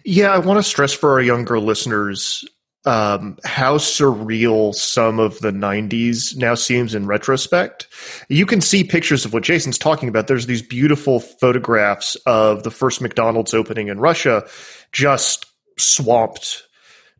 Yeah, 0.04 0.32
I 0.32 0.38
want 0.38 0.58
to 0.58 0.62
stress 0.62 0.92
for 0.92 1.12
our 1.12 1.20
younger 1.20 1.60
listeners 1.60 2.44
um, 2.86 3.38
how 3.44 3.78
surreal 3.78 4.74
some 4.74 5.18
of 5.18 5.38
the 5.40 5.50
90s 5.50 6.36
now 6.36 6.54
seems 6.54 6.94
in 6.94 7.06
retrospect. 7.06 7.86
You 8.28 8.44
can 8.44 8.60
see 8.60 8.84
pictures 8.84 9.24
of 9.24 9.32
what 9.32 9.42
Jason's 9.42 9.78
talking 9.78 10.08
about. 10.08 10.26
There's 10.26 10.46
these 10.46 10.62
beautiful 10.62 11.20
photographs 11.20 12.16
of 12.26 12.62
the 12.62 12.70
first 12.70 13.00
McDonald's 13.00 13.54
opening 13.54 13.88
in 13.88 14.00
Russia, 14.00 14.46
just 14.92 15.46
swamped, 15.78 16.62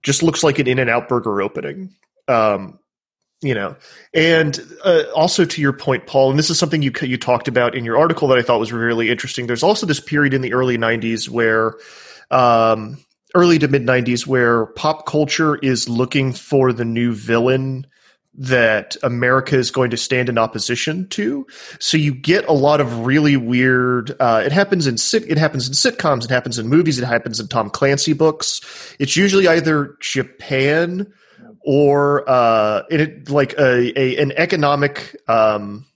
just 0.02 0.23
looks 0.23 0.42
like 0.42 0.58
an 0.58 0.66
In 0.66 0.78
and 0.78 0.90
Out 0.90 1.08
burger 1.08 1.40
opening. 1.40 1.94
Um, 2.28 2.78
you 3.45 3.55
know, 3.55 3.77
and 4.13 4.59
uh, 4.85 5.03
also 5.15 5.45
to 5.45 5.61
your 5.61 5.73
point, 5.73 6.07
Paul, 6.07 6.31
and 6.31 6.39
this 6.39 6.51
is 6.51 6.59
something 6.59 6.83
you 6.83 6.93
you 7.03 7.17
talked 7.17 7.47
about 7.47 7.75
in 7.75 7.85
your 7.85 7.99
article 7.99 8.29
that 8.29 8.39
I 8.39 8.43
thought 8.43 8.59
was 8.59 8.73
really 8.73 9.11
interesting. 9.11 9.47
There's 9.47 9.63
also 9.63 9.87
this 9.87 10.01
period 10.01 10.35
in 10.35 10.41
the 10.41 10.55
early 10.55 10.79
'90s 10.79 11.29
where 11.29 11.75
um, 12.31 12.99
early 13.35 13.59
to 13.59 13.69
mid 13.69 13.85
90s 13.85 14.27
where 14.27 14.67
pop 14.67 15.07
culture 15.07 15.57
is 15.57 15.89
looking 15.89 16.33
for 16.33 16.73
the 16.73 16.85
new 16.85 17.13
villain 17.13 17.87
that 18.37 18.97
America 19.03 19.57
is 19.57 19.71
going 19.71 19.91
to 19.91 19.97
stand 19.97 20.29
in 20.29 20.39
opposition 20.39 21.09
to. 21.09 21.47
So 21.79 21.97
you 21.97 22.13
get 22.13 22.47
a 22.49 22.53
lot 22.53 22.81
of 22.81 23.07
really 23.07 23.37
weird. 23.37 24.13
Uh, 24.19 24.43
it 24.45 24.51
happens 24.51 24.87
in 24.87 24.99
sit. 24.99 25.29
It 25.31 25.39
happens 25.39 25.69
in 25.69 25.75
sitcoms. 25.75 26.25
It 26.25 26.31
happens 26.31 26.59
in 26.59 26.69
movies. 26.69 26.99
It 26.99 27.05
happens 27.05 27.39
in 27.39 27.47
Tom 27.47 27.71
Clancy 27.71 28.13
books. 28.13 28.61
It's 28.99 29.17
usually 29.17 29.47
either 29.47 29.97
Japan 30.01 31.13
or 31.64 32.28
uh, 32.28 32.83
it 32.90 33.28
like 33.30 33.54
a, 33.54 33.99
a 33.99 34.16
an 34.18 34.33
economic 34.33 35.16
um, 35.28 35.87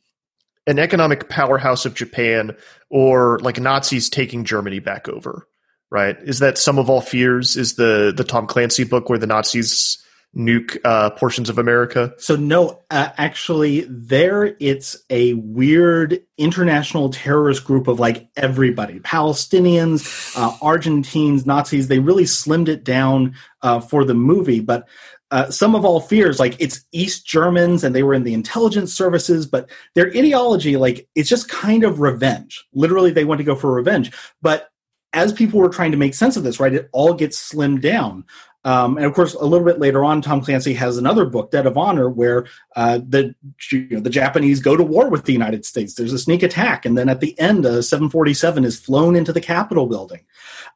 an 0.66 0.78
economic 0.78 1.28
powerhouse 1.28 1.86
of 1.86 1.94
Japan 1.94 2.56
or 2.90 3.38
like 3.40 3.60
Nazis 3.60 4.08
taking 4.08 4.44
Germany 4.44 4.78
back 4.78 5.08
over 5.08 5.46
right? 5.90 6.16
Is 6.22 6.40
that 6.40 6.58
Sum 6.58 6.78
of 6.78 6.90
All 6.90 7.00
Fears 7.00 7.56
is 7.56 7.74
the 7.74 8.12
the 8.16 8.24
Tom 8.24 8.46
Clancy 8.46 8.84
book 8.84 9.08
where 9.08 9.18
the 9.18 9.26
Nazis 9.26 10.02
nuke 10.36 10.78
uh, 10.84 11.10
portions 11.10 11.48
of 11.48 11.58
America? 11.58 12.12
So 12.18 12.36
no, 12.36 12.82
uh, 12.90 13.10
actually, 13.16 13.86
there 13.88 14.56
it's 14.60 14.96
a 15.10 15.34
weird 15.34 16.20
international 16.36 17.10
terrorist 17.10 17.64
group 17.64 17.88
of 17.88 17.98
like 17.98 18.28
everybody: 18.36 19.00
Palestinians, 19.00 20.36
uh, 20.36 20.56
Argentines, 20.60 21.46
Nazis. 21.46 21.88
They 21.88 21.98
really 21.98 22.24
slimmed 22.24 22.68
it 22.68 22.84
down 22.84 23.34
uh, 23.62 23.80
for 23.80 24.04
the 24.04 24.14
movie, 24.14 24.60
but. 24.60 24.88
Uh, 25.30 25.50
Sum 25.50 25.74
of 25.74 25.84
All 25.84 26.00
Fears, 26.00 26.40
like 26.40 26.56
it's 26.58 26.84
East 26.92 27.26
Germans 27.26 27.84
and 27.84 27.94
they 27.94 28.02
were 28.02 28.14
in 28.14 28.24
the 28.24 28.34
intelligence 28.34 28.94
services, 28.94 29.46
but 29.46 29.68
their 29.94 30.08
ideology, 30.08 30.76
like 30.76 31.06
it's 31.14 31.28
just 31.28 31.48
kind 31.48 31.84
of 31.84 32.00
revenge. 32.00 32.66
Literally, 32.72 33.10
they 33.10 33.24
want 33.24 33.38
to 33.38 33.44
go 33.44 33.54
for 33.54 33.72
revenge. 33.72 34.10
But 34.40 34.70
as 35.12 35.32
people 35.32 35.60
were 35.60 35.68
trying 35.68 35.92
to 35.92 35.98
make 35.98 36.14
sense 36.14 36.36
of 36.36 36.44
this, 36.44 36.60
right, 36.60 36.72
it 36.72 36.88
all 36.92 37.14
gets 37.14 37.52
slimmed 37.52 37.82
down. 37.82 38.24
Um, 38.64 38.96
and 38.96 39.06
of 39.06 39.14
course, 39.14 39.34
a 39.34 39.44
little 39.44 39.64
bit 39.64 39.78
later 39.78 40.04
on, 40.04 40.20
Tom 40.20 40.42
Clancy 40.42 40.74
has 40.74 40.98
another 40.98 41.24
book, 41.24 41.50
Debt 41.50 41.66
of 41.66 41.78
Honor, 41.78 42.10
where 42.10 42.46
uh, 42.76 42.98
the 43.06 43.34
you 43.70 43.88
know, 43.90 44.00
the 44.00 44.10
Japanese 44.10 44.60
go 44.60 44.76
to 44.76 44.82
war 44.82 45.08
with 45.08 45.24
the 45.24 45.32
United 45.32 45.64
States. 45.64 45.94
There's 45.94 46.12
a 46.12 46.18
sneak 46.18 46.42
attack, 46.42 46.84
and 46.84 46.98
then 46.98 47.08
at 47.08 47.20
the 47.20 47.38
end, 47.38 47.64
a 47.64 47.82
747 47.82 48.64
is 48.64 48.78
flown 48.78 49.16
into 49.16 49.32
the 49.32 49.40
Capitol 49.40 49.86
building. 49.86 50.24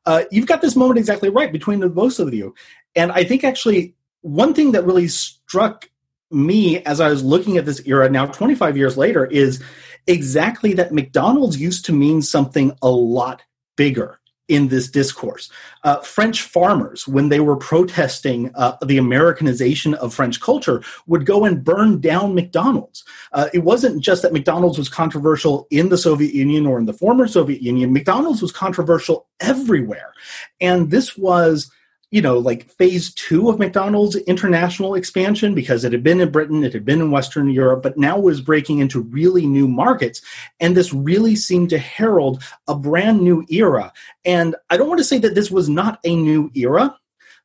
Uh, 0.06 0.25
you've 0.30 0.47
got 0.47 0.62
this 0.62 0.76
moment 0.76 0.99
exactly 0.99 1.28
right 1.28 1.52
between 1.52 1.80
the 1.80 1.88
both 1.88 2.18
of 2.18 2.32
you, 2.32 2.54
and 2.94 3.11
I 3.12 3.25
think 3.25 3.42
actually 3.44 3.94
one 4.23 4.55
thing 4.55 4.73
that 4.73 4.85
really 4.85 5.09
struck 5.09 5.88
me 6.31 6.83
as 6.85 7.00
I 7.00 7.11
was 7.11 7.23
looking 7.23 7.59
at 7.59 7.67
this 7.67 7.83
era 7.85 8.09
now, 8.09 8.26
25 8.26 8.76
years 8.76 8.97
later, 8.97 9.26
is 9.26 9.62
exactly 10.07 10.73
that 10.75 10.93
McDonald's 10.93 11.61
used 11.61 11.85
to 11.87 11.93
mean 11.93 12.23
something 12.23 12.73
a 12.81 12.88
lot 12.88 13.43
bigger 13.76 14.19
in 14.49 14.69
this 14.69 14.88
discourse. 14.88 15.50
Uh, 15.85 15.99
French 16.00 16.43
farmers, 16.43 17.07
when 17.07 17.29
they 17.29 17.41
were 17.41 17.57
protesting 17.57 18.50
uh, 18.55 18.76
the 18.85 18.99
Americanization 18.99 19.95
of 19.95 20.12
French 20.12 20.41
culture, 20.41 20.83
would 21.07 21.25
go 21.25 21.45
and 21.45 21.64
burn 21.64 22.00
down 22.00 22.35
McDonald's. 22.35 23.05
Uh, 23.33 23.49
it 23.55 23.61
wasn't 23.61 24.02
just 24.02 24.23
that 24.23 24.33
McDonald's 24.33 24.79
was 24.79 24.88
controversial 24.88 25.67
in 25.71 25.88
the 25.88 25.97
Soviet 25.97 26.35
Union 26.35 26.67
or 26.67 26.79
in 26.79 26.87
the 26.87 26.93
former 26.93 27.26
Soviet 27.26 27.62
Union, 27.62 27.93
McDonald's 27.93 28.43
was 28.43 28.52
controversial 28.52 29.26
everywhere. 29.41 30.12
And 30.61 30.91
this 30.91 31.17
was 31.17 31.71
you 32.12 32.21
know, 32.21 32.38
like 32.38 32.69
phase 32.73 33.12
two 33.14 33.49
of 33.49 33.59
McDonald's 33.59 34.16
international 34.16 34.95
expansion 34.95 35.54
because 35.54 35.83
it 35.83 35.92
had 35.92 36.02
been 36.02 36.21
in 36.21 36.31
Britain, 36.31 36.62
it 36.62 36.75
had 36.75 36.85
been 36.85 37.00
in 37.00 37.11
Western 37.11 37.49
Europe, 37.49 37.83
but 37.83 37.97
now 37.97 38.19
was 38.19 38.42
breaking 38.42 38.81
into 38.81 39.00
really 39.00 39.47
new 39.47 39.66
markets. 39.66 40.21
And 40.61 40.76
this 40.76 40.92
really 40.92 41.35
seemed 41.35 41.71
to 41.71 41.78
herald 41.78 42.42
a 42.69 42.75
brand 42.75 43.23
new 43.23 43.47
era. 43.49 43.95
And 44.26 44.54
I 44.69 44.76
don't 44.76 44.88
want 44.88 44.99
to 44.99 45.04
say 45.04 45.19
that 45.21 45.35
this 45.35 45.50
was 45.50 45.71
not 45.71 46.00
a 46.04 46.14
new 46.14 46.50
era. 46.54 46.95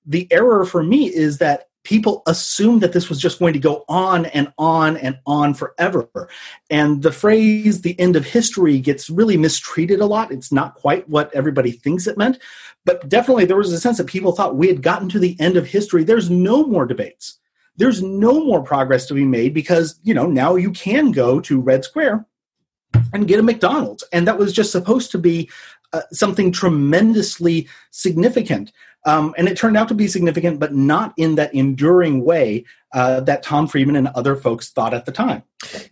The 0.06 0.28
error 0.32 0.66
for 0.66 0.84
me 0.84 1.08
is 1.08 1.38
that 1.38 1.67
people 1.88 2.22
assumed 2.27 2.82
that 2.82 2.91
this 2.91 3.08
was 3.08 3.17
just 3.17 3.39
going 3.39 3.53
to 3.53 3.60
go 3.60 3.86
on 3.88 4.25
and 4.25 4.51
on 4.58 4.98
and 4.98 5.17
on 5.25 5.53
forever. 5.53 6.10
And 6.70 7.01
the 7.01 7.13
phrase 7.13 7.79
the 7.79 7.98
end 7.98 8.17
of 8.17 8.25
history 8.25 8.77
gets 8.79 9.10
really 9.10 9.38
mistreated 9.38 10.01
a 10.01 10.06
lot. 10.06 10.29
It's 10.29 10.51
not 10.51 10.75
quite 10.75 11.08
what 11.08 11.34
everybody 11.34 11.72
thinks 11.72 12.06
it 12.06 12.17
meant. 12.17 12.39
But 12.84 13.08
definitely 13.08 13.46
there 13.46 13.56
was 13.56 13.72
a 13.72 13.79
sense 13.79 14.00
that 14.00 14.08
people 14.08 14.34
thought 14.34 14.58
we 14.58 14.67
had 14.67 14.84
gotten 14.84 15.08
to 15.10 15.20
the 15.20 15.38
end 15.39 15.56
of 15.56 15.65
history. 15.65 16.03
There's 16.03 16.29
no 16.29 16.65
more 16.65 16.86
debates. 16.86 17.39
There's 17.77 18.03
no 18.03 18.44
more 18.44 18.62
progress 18.62 19.06
to 19.06 19.13
be 19.13 19.24
made 19.24 19.53
because, 19.53 19.98
you 20.03 20.13
know, 20.13 20.25
now 20.25 20.56
you 20.56 20.72
can 20.72 21.13
go 21.13 21.39
to 21.39 21.62
Red 21.62 21.86
Square 21.86 22.25
and 23.13 23.29
get 23.29 23.39
a 23.39 23.44
McDonald's. 23.44 24.03
And 24.12 24.27
that 24.27 24.38
was 24.38 24.51
just 24.51 24.74
supposed 24.74 25.10
to 25.12 25.17
be 25.17 25.50
uh, 25.94 26.01
something 26.12 26.51
tremendously 26.51 27.70
significant. 27.91 28.74
Um, 29.06 29.34
and 29.38 29.48
it 29.48 29.58
turned 29.58 29.77
out 29.77 29.88
to 29.88 29.94
be 29.94 30.08
significant, 30.08 30.60
but 30.60 30.74
not 30.74 31.13
in 31.16 31.36
that 31.36 31.54
enduring 31.54 32.25
way 32.25 32.66
uh, 32.94 33.22
that 33.22 33.44
Tom 33.44 33.68
Friedman 33.68 33.96
and 33.96 34.08
other 34.10 34.36
folks 34.36 34.70
thought 34.70 34.94
at 34.94 35.06
the 35.06 35.12
time. 35.12 35.44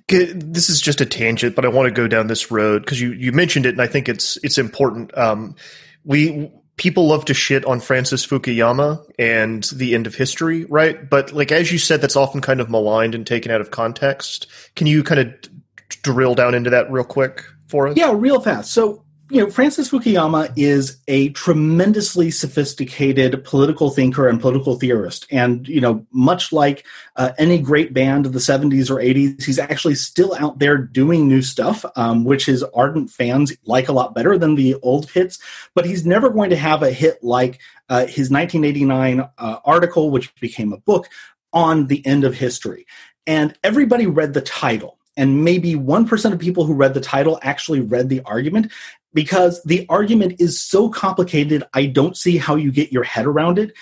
This 0.07 0.69
is 0.69 0.81
just 0.81 1.01
a 1.01 1.05
tangent, 1.05 1.55
but 1.55 1.65
I 1.65 1.69
want 1.69 1.87
to 1.87 1.91
go 1.91 2.07
down 2.07 2.27
this 2.27 2.51
road 2.51 2.81
because 2.81 2.99
you, 2.99 3.13
you 3.13 3.31
mentioned 3.31 3.65
it, 3.65 3.69
and 3.69 3.81
I 3.81 3.87
think 3.87 4.09
it's 4.09 4.37
it's 4.43 4.57
important. 4.57 5.17
Um, 5.17 5.55
we 6.03 6.51
people 6.77 7.07
love 7.07 7.25
to 7.25 7.33
shit 7.33 7.63
on 7.65 7.79
Francis 7.79 8.25
Fukuyama 8.27 9.01
and 9.17 9.63
the 9.73 9.95
end 9.95 10.07
of 10.07 10.15
history, 10.15 10.65
right? 10.65 11.09
But 11.09 11.31
like 11.31 11.51
as 11.51 11.71
you 11.71 11.77
said, 11.77 12.01
that's 12.01 12.15
often 12.17 12.41
kind 12.41 12.59
of 12.59 12.69
maligned 12.69 13.15
and 13.15 13.25
taken 13.25 13.51
out 13.51 13.61
of 13.61 13.71
context. 13.71 14.47
Can 14.75 14.87
you 14.87 15.03
kind 15.03 15.21
of 15.21 15.33
drill 16.01 16.35
down 16.35 16.53
into 16.53 16.69
that 16.71 16.91
real 16.91 17.05
quick 17.05 17.45
for 17.67 17.87
us? 17.87 17.97
Yeah, 17.97 18.11
real 18.13 18.41
fast. 18.41 18.71
So 18.71 19.04
you 19.31 19.43
know, 19.43 19.49
Francis 19.49 19.89
Fukuyama 19.89 20.53
is 20.55 20.97
a 21.07 21.29
tremendously 21.29 22.29
sophisticated 22.29 23.43
political 23.43 23.89
thinker 23.89 24.27
and 24.27 24.39
political 24.39 24.77
theorist. 24.77 25.25
And, 25.31 25.67
you 25.67 25.81
know, 25.81 26.05
much 26.11 26.53
like 26.53 26.85
uh, 27.15 27.31
any 27.39 27.57
great 27.57 27.91
band 27.91 28.27
of 28.27 28.33
the 28.33 28.39
70s 28.39 28.91
or 28.91 28.97
80s, 28.97 29.43
he's 29.43 29.57
actually 29.57 29.95
still 29.95 30.35
out 30.35 30.59
there 30.59 30.77
doing 30.77 31.27
new 31.27 31.41
stuff, 31.41 31.83
um, 31.95 32.23
which 32.23 32.45
his 32.45 32.63
ardent 32.75 33.09
fans 33.09 33.51
like 33.65 33.87
a 33.87 33.93
lot 33.93 34.13
better 34.13 34.37
than 34.37 34.53
the 34.53 34.75
old 34.75 35.09
hits. 35.09 35.39
But 35.73 35.87
he's 35.87 36.05
never 36.05 36.29
going 36.29 36.51
to 36.51 36.57
have 36.57 36.83
a 36.83 36.91
hit 36.91 37.23
like 37.23 37.59
uh, 37.89 38.05
his 38.05 38.29
1989 38.29 39.21
uh, 39.21 39.57
article, 39.65 40.11
which 40.11 40.35
became 40.35 40.71
a 40.71 40.77
book 40.77 41.09
on 41.51 41.87
the 41.87 42.05
end 42.05 42.25
of 42.25 42.35
history. 42.35 42.85
And 43.25 43.57
everybody 43.63 44.05
read 44.05 44.35
the 44.35 44.41
title 44.41 44.99
and 45.17 45.43
maybe 45.43 45.75
1% 45.75 46.33
of 46.33 46.39
people 46.39 46.65
who 46.65 46.73
read 46.73 46.93
the 46.93 47.01
title 47.01 47.39
actually 47.41 47.79
read 47.79 48.09
the 48.09 48.21
argument 48.21 48.71
because 49.15 49.63
the 49.63 49.87
argument 49.89 50.35
is 50.39 50.61
so 50.61 50.89
complicated, 50.89 51.63
I 51.73 51.87
don't 51.87 52.15
see 52.15 52.37
how 52.37 52.55
you 52.55 52.71
get 52.71 52.91
your 52.91 53.03
head 53.03 53.25
around 53.25 53.57
it. 53.57 53.73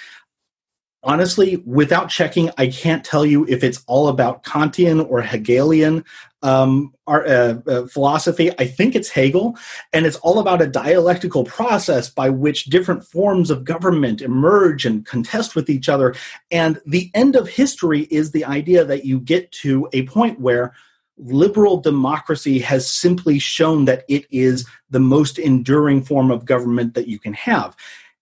honestly, 1.05 1.57
without 1.65 2.07
checking, 2.07 2.49
I 2.57 2.67
can't 2.67 3.03
tell 3.03 3.25
you 3.25 3.45
if 3.49 3.61
it's 3.61 3.83
all 3.87 4.07
about 4.07 4.45
Kantian 4.45 5.05
or 5.09 5.21
Hegelian 5.21 6.05
um, 6.41 6.93
our, 7.07 7.25
uh, 7.25 7.55
uh, 7.67 7.87
philosophy. 7.87 8.51
I 8.57 8.67
think 8.67 8.95
it's 8.95 9.09
Hegel, 9.09 9.57
and 9.91 10.05
it's 10.05 10.17
all 10.17 10.39
about 10.39 10.61
a 10.61 10.67
dialectical 10.67 11.43
process 11.43 12.09
by 12.09 12.29
which 12.29 12.65
different 12.65 13.03
forms 13.03 13.49
of 13.49 13.65
government 13.65 14.21
emerge 14.21 14.85
and 14.85 15.05
contest 15.05 15.55
with 15.55 15.69
each 15.69 15.89
other. 15.89 16.15
And 16.51 16.79
the 16.85 17.11
end 17.13 17.35
of 17.35 17.49
history 17.49 18.01
is 18.11 18.31
the 18.31 18.45
idea 18.45 18.85
that 18.85 19.05
you 19.05 19.19
get 19.19 19.51
to 19.63 19.89
a 19.93 20.03
point 20.03 20.39
where 20.39 20.73
liberal 21.17 21.77
democracy 21.77 22.59
has 22.59 22.89
simply 22.89 23.39
shown 23.39 23.85
that 23.85 24.03
it 24.07 24.25
is 24.31 24.67
the 24.89 24.99
most 24.99 25.37
enduring 25.37 26.03
form 26.03 26.31
of 26.31 26.45
government 26.45 26.93
that 26.95 27.07
you 27.07 27.19
can 27.19 27.33
have. 27.33 27.75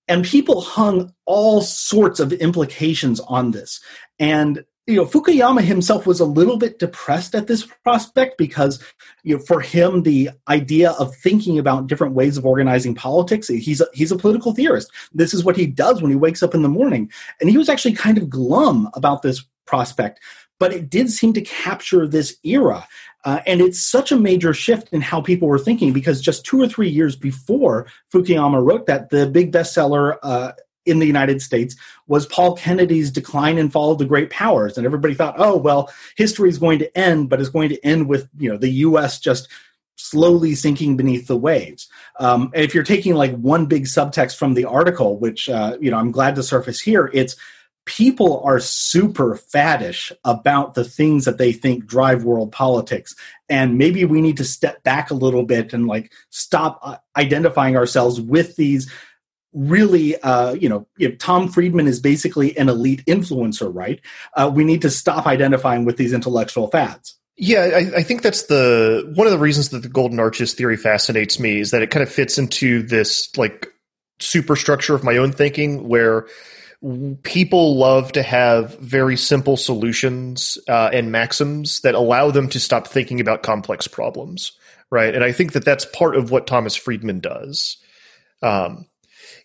And 0.07 0.25
people 0.25 0.62
hung 0.62 1.13
all 1.25 1.62
sorts 1.62 2.19
of 2.19 2.33
implications 2.33 3.19
on 3.21 3.51
this. 3.51 3.79
And 4.19 4.65
you 4.88 4.95
know, 4.95 5.05
Fukuyama 5.05 5.62
himself 5.62 6.07
was 6.07 6.19
a 6.19 6.25
little 6.25 6.57
bit 6.57 6.79
depressed 6.79 7.36
at 7.36 7.48
this 7.48 7.65
prospect 7.83 8.38
because, 8.38 8.83
you 9.24 9.38
know, 9.38 9.43
for 9.43 9.62
him, 9.62 10.03
the 10.03 10.31
idea 10.48 10.91
of 10.91 11.15
thinking 11.15 11.60
about 11.60 11.88
different 11.88 12.15
ways 12.15 12.36
of 12.36 12.45
organizing 12.45 12.95
politics, 12.95 13.48
he's 13.48 13.79
a, 13.79 13.86
he's 13.93 14.12
a 14.12 14.17
political 14.17 14.53
theorist. 14.53 14.91
This 15.13 15.33
is 15.33 15.43
what 15.43 15.55
he 15.55 15.67
does 15.67 16.01
when 16.01 16.12
he 16.12 16.17
wakes 16.17 16.41
up 16.41 16.55
in 16.55 16.63
the 16.63 16.67
morning. 16.67 17.12
And 17.39 17.50
he 17.50 17.57
was 17.57 17.69
actually 17.69 17.93
kind 17.93 18.17
of 18.17 18.29
glum 18.29 18.89
about 18.93 19.21
this 19.21 19.45
prospect, 19.65 20.19
but 20.62 20.72
it 20.72 20.91
did 20.91 21.10
seem 21.10 21.34
to 21.34 21.41
capture 21.41 22.08
this 22.08 22.38
era. 22.44 22.88
Uh, 23.25 23.39
and 23.48 23.62
it's 23.62 23.82
such 23.82 24.12
a 24.12 24.15
major 24.15 24.53
shift 24.53 24.89
in 24.94 25.01
how 25.01 25.20
people 25.20 25.48
were 25.48 25.58
thinking 25.58 25.91
because 25.91 26.22
just 26.22 26.46
two 26.46 26.62
or 26.62 26.68
three 26.68 26.88
years 26.88 27.15
before 27.15 27.88
Fukuyama 28.13 28.63
wrote 28.63 28.86
that, 28.86 29.10
the 29.10 29.25
big 29.25 29.51
bestseller 29.51 30.18
uh, 30.22 30.51
in 30.86 31.00
the 31.00 31.08
United 31.08 31.41
States 31.41 31.75
was 32.06 32.27
Paul 32.27 32.56
Kennedy's 32.56 33.10
Decline 33.10 33.58
and 33.58 33.74
Fall 33.74 33.94
of 33.94 33.98
the 33.98 34.06
Great 34.06 34.30
Powers. 34.30 34.77
And 34.77 34.86
everybody 34.86 35.15
thought, 35.15 35.34
oh, 35.39 35.58
well, 35.58 35.91
history 36.15 36.48
is 36.50 36.60
going 36.60 36.77
to 36.77 36.96
end, 36.96 37.27
but 37.27 37.39
it's 37.39 37.50
going 37.50 37.70
to 37.70 37.84
end 37.84 38.08
with, 38.08 38.30
you 38.38 38.51
know, 38.51 38.58
the 38.58 38.70
U.S. 38.86 39.20
just 39.20 39.48
slowly 39.96 40.53
sinking 40.53 40.96
beneath 40.96 41.25
the 41.25 41.38
waves. 41.38 41.88
Um, 42.20 42.51
and 42.53 42.63
if 42.63 42.75
you're 42.75 42.84
taking 42.84 43.15
like 43.15 43.36
one 43.36 43.65
big 43.65 43.86
subtext 43.86 44.36
from 44.36 44.53
the 44.53 44.65
article, 44.65 45.18
which, 45.18 45.50
uh, 45.50 45.77
you 45.82 45.89
know, 45.89 45.98
I'm 45.98 46.12
glad 46.12 46.36
to 46.36 46.44
surface 46.44 46.82
here, 46.82 47.10
it's 47.15 47.36
people 47.86 48.42
are 48.46 48.60
super 48.60 49.36
faddish 49.36 50.12
about 50.24 50.76
the 50.76 50.84
things 50.84 51.26
that 51.26 51.38
they 51.38 51.52
think 51.52 51.86
drive 51.86 52.24
world 52.24 52.52
politics. 52.52 53.16
And 53.50 53.78
maybe 53.78 54.06
we 54.06 54.22
need 54.22 54.38
to 54.38 54.46
step 54.46 54.84
back 54.84 55.12
a 55.12 55.16
little 55.16 55.44
bit 55.44 55.74
and 55.74 55.88
like 55.88 56.12
stop 56.30 56.80
uh, 56.84 56.98
identifying 57.18 57.76
ourselves 57.76 58.22
with 58.22 58.56
these 58.56 58.92
really 59.54 60.16
uh, 60.22 60.54
you 60.54 60.70
know 60.70 60.88
if 60.98 61.18
tom 61.18 61.50
friedman 61.50 61.86
is 61.86 62.00
basically 62.00 62.58
an 62.58 62.70
elite 62.70 63.04
influencer 63.06 63.70
right? 63.74 64.00
Uh, 64.36 64.50
we 64.54 64.64
need 64.64 64.82
to 64.82 64.90
stop 64.90 65.26
identifying 65.26 65.84
with 65.84 65.98
these 65.98 66.14
intellectual 66.14 66.68
fads. 66.68 67.18
Yeah 67.36 67.72
I, 67.74 67.98
I, 67.98 68.04
think 68.04 68.22
that's 68.22 68.44
the 68.44 69.12
one 69.16 69.28
of 69.28 69.32
the 69.34 69.40
reasons 69.40 69.70
that 69.70 69.82
the 69.82 69.90
golden 69.90 70.20
arches 70.20 70.54
theory 70.54 70.78
fascinates 70.78 71.38
me 71.38 71.60
is 71.60 71.72
that 71.72 71.82
it 71.82 71.90
kind 71.90 72.04
of 72.04 72.10
fits 72.10 72.38
into 72.38 72.82
this 72.84 73.36
like 73.36 73.68
superstructure 74.20 74.96
of 74.96 75.04
my 75.04 75.18
own 75.18 75.34
thinking 75.34 75.90
where 75.90 76.28
people 77.24 77.78
love 77.78 78.12
to 78.14 78.24
have 78.24 78.78
very 78.80 79.16
simple 79.16 79.56
solutions 79.56 80.58
uh, 80.68 80.90
and 80.92 81.12
maxims 81.12 81.82
that 81.82 81.94
allow 81.94 82.32
them 82.32 82.50
to 82.50 82.60
stop 82.60 82.88
thinking 82.88 83.20
about 83.20 83.44
complex 83.44 83.88
problems, 83.88 84.54
right? 84.90 85.14
And 85.14 85.24
I 85.24 85.32
think 85.32 85.54
that 85.54 85.64
that's 85.64 85.86
part 85.86 86.16
of 86.16 86.32
what 86.32 86.48
Thomas 86.48 86.76
Friedman 86.76 87.20
does. 87.20 87.78
Um, 88.42 88.88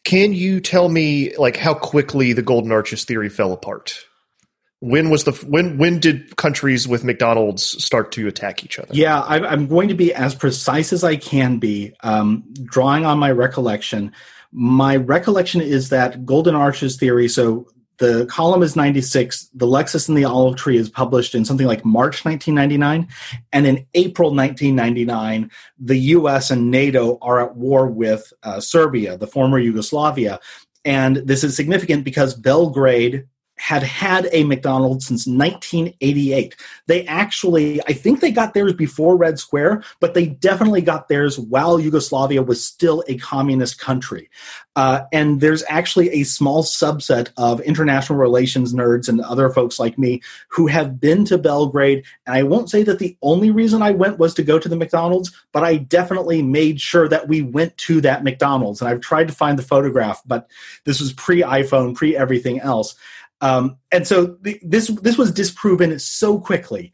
can 0.04 0.32
you 0.32 0.60
tell 0.60 0.88
me 0.88 1.36
like 1.36 1.56
how 1.56 1.74
quickly 1.74 2.32
the 2.32 2.42
Golden 2.42 2.72
Arches 2.72 3.04
theory 3.04 3.28
fell 3.28 3.52
apart? 3.52 4.04
When 4.80 5.10
was 5.10 5.24
the 5.24 5.32
when 5.32 5.78
when 5.78 6.00
did 6.00 6.36
countries 6.36 6.86
with 6.86 7.02
McDonald's 7.02 7.64
start 7.82 8.12
to 8.12 8.28
attack 8.28 8.62
each 8.62 8.78
other? 8.78 8.90
Yeah, 8.92 9.20
I'm 9.22 9.66
going 9.66 9.88
to 9.88 9.94
be 9.94 10.14
as 10.14 10.34
precise 10.34 10.92
as 10.92 11.02
I 11.02 11.16
can 11.16 11.58
be, 11.58 11.94
um, 12.00 12.44
drawing 12.62 13.04
on 13.04 13.18
my 13.18 13.30
recollection. 13.30 14.12
My 14.52 14.96
recollection 14.96 15.60
is 15.60 15.88
that 15.90 16.24
Golden 16.24 16.54
Arches 16.54 16.96
theory, 16.96 17.28
so 17.28 17.68
the 17.98 18.26
column 18.26 18.62
is 18.62 18.76
96 18.76 19.48
the 19.54 19.66
lexus 19.66 20.08
and 20.08 20.18
the 20.18 20.24
olive 20.24 20.56
tree 20.56 20.76
is 20.76 20.90
published 20.90 21.34
in 21.34 21.46
something 21.46 21.66
like 21.66 21.82
march 21.82 22.26
1999 22.26 23.08
and 23.52 23.66
in 23.66 23.86
april 23.94 24.34
1999 24.34 25.50
the 25.78 25.96
us 25.96 26.50
and 26.50 26.70
nato 26.70 27.16
are 27.22 27.42
at 27.42 27.56
war 27.56 27.86
with 27.86 28.32
uh, 28.42 28.60
serbia 28.60 29.16
the 29.16 29.26
former 29.26 29.58
yugoslavia. 29.58 30.38
And 30.84 31.16
this 31.16 31.42
is 31.42 31.56
significant 31.56 32.04
because 32.04 32.34
belgrade 32.34 33.26
had 33.56 33.82
had 33.82 34.28
a 34.32 34.44
McDonald's 34.44 35.06
since 35.06 35.26
1988. 35.26 36.56
They 36.86 37.06
actually, 37.06 37.80
I 37.82 37.92
think 37.94 38.20
they 38.20 38.30
got 38.30 38.54
theirs 38.54 38.74
before 38.74 39.16
Red 39.16 39.38
Square, 39.38 39.82
but 39.98 40.14
they 40.14 40.26
definitely 40.26 40.82
got 40.82 41.08
theirs 41.08 41.38
while 41.38 41.80
Yugoslavia 41.80 42.42
was 42.42 42.64
still 42.64 43.02
a 43.08 43.16
communist 43.16 43.80
country. 43.80 44.28
Uh, 44.76 45.04
and 45.10 45.40
there's 45.40 45.64
actually 45.70 46.10
a 46.10 46.22
small 46.24 46.62
subset 46.62 47.30
of 47.38 47.62
international 47.62 48.18
relations 48.18 48.74
nerds 48.74 49.08
and 49.08 49.22
other 49.22 49.48
folks 49.48 49.80
like 49.80 49.98
me 49.98 50.20
who 50.48 50.66
have 50.66 51.00
been 51.00 51.24
to 51.24 51.38
Belgrade. 51.38 52.04
And 52.26 52.36
I 52.36 52.42
won't 52.42 52.68
say 52.68 52.82
that 52.82 52.98
the 52.98 53.16
only 53.22 53.50
reason 53.50 53.80
I 53.80 53.92
went 53.92 54.18
was 54.18 54.34
to 54.34 54.42
go 54.42 54.58
to 54.58 54.68
the 54.68 54.76
McDonald's, 54.76 55.32
but 55.52 55.64
I 55.64 55.76
definitely 55.76 56.42
made 56.42 56.78
sure 56.78 57.08
that 57.08 57.26
we 57.26 57.40
went 57.40 57.74
to 57.78 58.02
that 58.02 58.22
McDonald's. 58.22 58.82
And 58.82 58.90
I've 58.90 59.00
tried 59.00 59.28
to 59.28 59.34
find 59.34 59.58
the 59.58 59.62
photograph, 59.62 60.20
but 60.26 60.46
this 60.84 61.00
was 61.00 61.14
pre 61.14 61.40
iPhone, 61.40 61.94
pre 61.94 62.14
everything 62.14 62.60
else. 62.60 62.96
Um, 63.40 63.78
and 63.92 64.06
so 64.06 64.36
the, 64.40 64.58
this 64.62 64.88
this 64.88 65.18
was 65.18 65.32
disproven 65.32 65.98
so 65.98 66.38
quickly. 66.38 66.92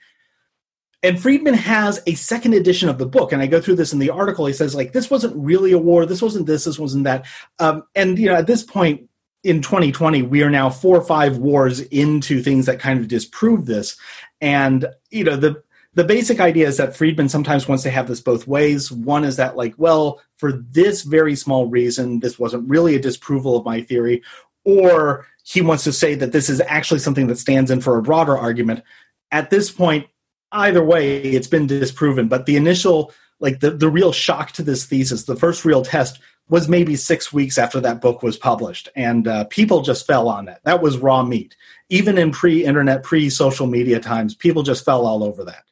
And 1.04 1.20
Friedman 1.20 1.54
has 1.54 2.00
a 2.06 2.14
second 2.14 2.54
edition 2.54 2.88
of 2.88 2.98
the 2.98 3.06
book, 3.06 3.32
and 3.32 3.42
I 3.42 3.46
go 3.46 3.60
through 3.60 3.74
this 3.74 3.92
in 3.92 3.98
the 3.98 4.10
article. 4.10 4.46
He 4.46 4.52
says 4.52 4.74
like 4.74 4.92
this 4.92 5.10
wasn't 5.10 5.36
really 5.36 5.72
a 5.72 5.78
war, 5.78 6.06
this 6.06 6.22
wasn't 6.22 6.46
this, 6.46 6.64
this 6.64 6.78
wasn't 6.78 7.04
that. 7.04 7.26
Um, 7.58 7.84
and 7.94 8.18
you 8.18 8.26
know 8.26 8.36
at 8.36 8.46
this 8.46 8.62
point 8.62 9.08
in 9.44 9.60
2020, 9.62 10.22
we 10.22 10.42
are 10.42 10.50
now 10.50 10.70
four 10.70 10.96
or 10.96 11.04
five 11.04 11.38
wars 11.38 11.80
into 11.80 12.42
things 12.42 12.66
that 12.66 12.78
kind 12.78 13.00
of 13.00 13.08
disprove 13.08 13.66
this. 13.66 13.96
And 14.40 14.86
you 15.10 15.24
know 15.24 15.36
the 15.36 15.62
the 15.94 16.04
basic 16.04 16.40
idea 16.40 16.66
is 16.66 16.78
that 16.78 16.96
Friedman 16.96 17.28
sometimes 17.28 17.68
wants 17.68 17.82
to 17.82 17.90
have 17.90 18.08
this 18.08 18.20
both 18.20 18.46
ways. 18.46 18.90
One 18.90 19.24
is 19.24 19.36
that, 19.36 19.56
like, 19.56 19.74
well, 19.76 20.22
for 20.38 20.52
this 20.52 21.02
very 21.02 21.36
small 21.36 21.66
reason, 21.66 22.20
this 22.20 22.38
wasn't 22.38 22.68
really 22.68 22.94
a 22.94 23.00
disproval 23.00 23.58
of 23.58 23.66
my 23.66 23.82
theory, 23.82 24.22
or 24.64 25.26
he 25.42 25.60
wants 25.60 25.84
to 25.84 25.92
say 25.92 26.14
that 26.14 26.32
this 26.32 26.48
is 26.48 26.60
actually 26.66 27.00
something 27.00 27.26
that 27.26 27.38
stands 27.38 27.70
in 27.70 27.80
for 27.80 27.98
a 27.98 28.02
broader 28.02 28.36
argument. 28.36 28.82
At 29.30 29.50
this 29.50 29.70
point, 29.70 30.06
either 30.52 30.84
way, 30.84 31.20
it's 31.20 31.48
been 31.48 31.66
disproven. 31.66 32.28
But 32.28 32.46
the 32.46 32.56
initial, 32.56 33.12
like 33.40 33.60
the, 33.60 33.70
the 33.70 33.90
real 33.90 34.12
shock 34.12 34.52
to 34.52 34.62
this 34.62 34.84
thesis, 34.84 35.24
the 35.24 35.36
first 35.36 35.64
real 35.64 35.82
test 35.82 36.20
was 36.48 36.68
maybe 36.68 36.96
six 36.96 37.32
weeks 37.32 37.56
after 37.58 37.80
that 37.80 38.00
book 38.00 38.22
was 38.22 38.36
published. 38.36 38.88
And 38.94 39.26
uh, 39.26 39.44
people 39.44 39.82
just 39.82 40.06
fell 40.06 40.28
on 40.28 40.44
that. 40.46 40.60
That 40.64 40.82
was 40.82 40.98
raw 40.98 41.22
meat. 41.22 41.56
Even 41.88 42.18
in 42.18 42.30
pre 42.30 42.64
internet, 42.64 43.02
pre 43.02 43.30
social 43.30 43.66
media 43.66 44.00
times, 44.00 44.34
people 44.34 44.62
just 44.62 44.84
fell 44.84 45.06
all 45.06 45.24
over 45.24 45.44
that. 45.44 45.64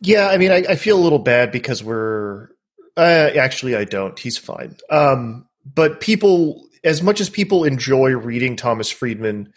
Yeah, 0.00 0.28
I 0.28 0.36
mean, 0.36 0.50
I, 0.50 0.64
I 0.70 0.74
feel 0.74 0.98
a 0.98 1.02
little 1.02 1.18
bad 1.18 1.52
because 1.52 1.82
we're. 1.82 2.48
Uh, 2.96 3.30
actually, 3.38 3.76
I 3.76 3.84
don't. 3.84 4.18
He's 4.18 4.36
fine. 4.36 4.76
Um, 4.90 5.46
but 5.64 6.00
people 6.00 6.66
as 6.84 7.02
much 7.02 7.20
as 7.20 7.30
people 7.30 7.64
enjoy 7.64 8.10
reading 8.12 8.56
Thomas 8.56 8.90
Friedman, 8.90 9.52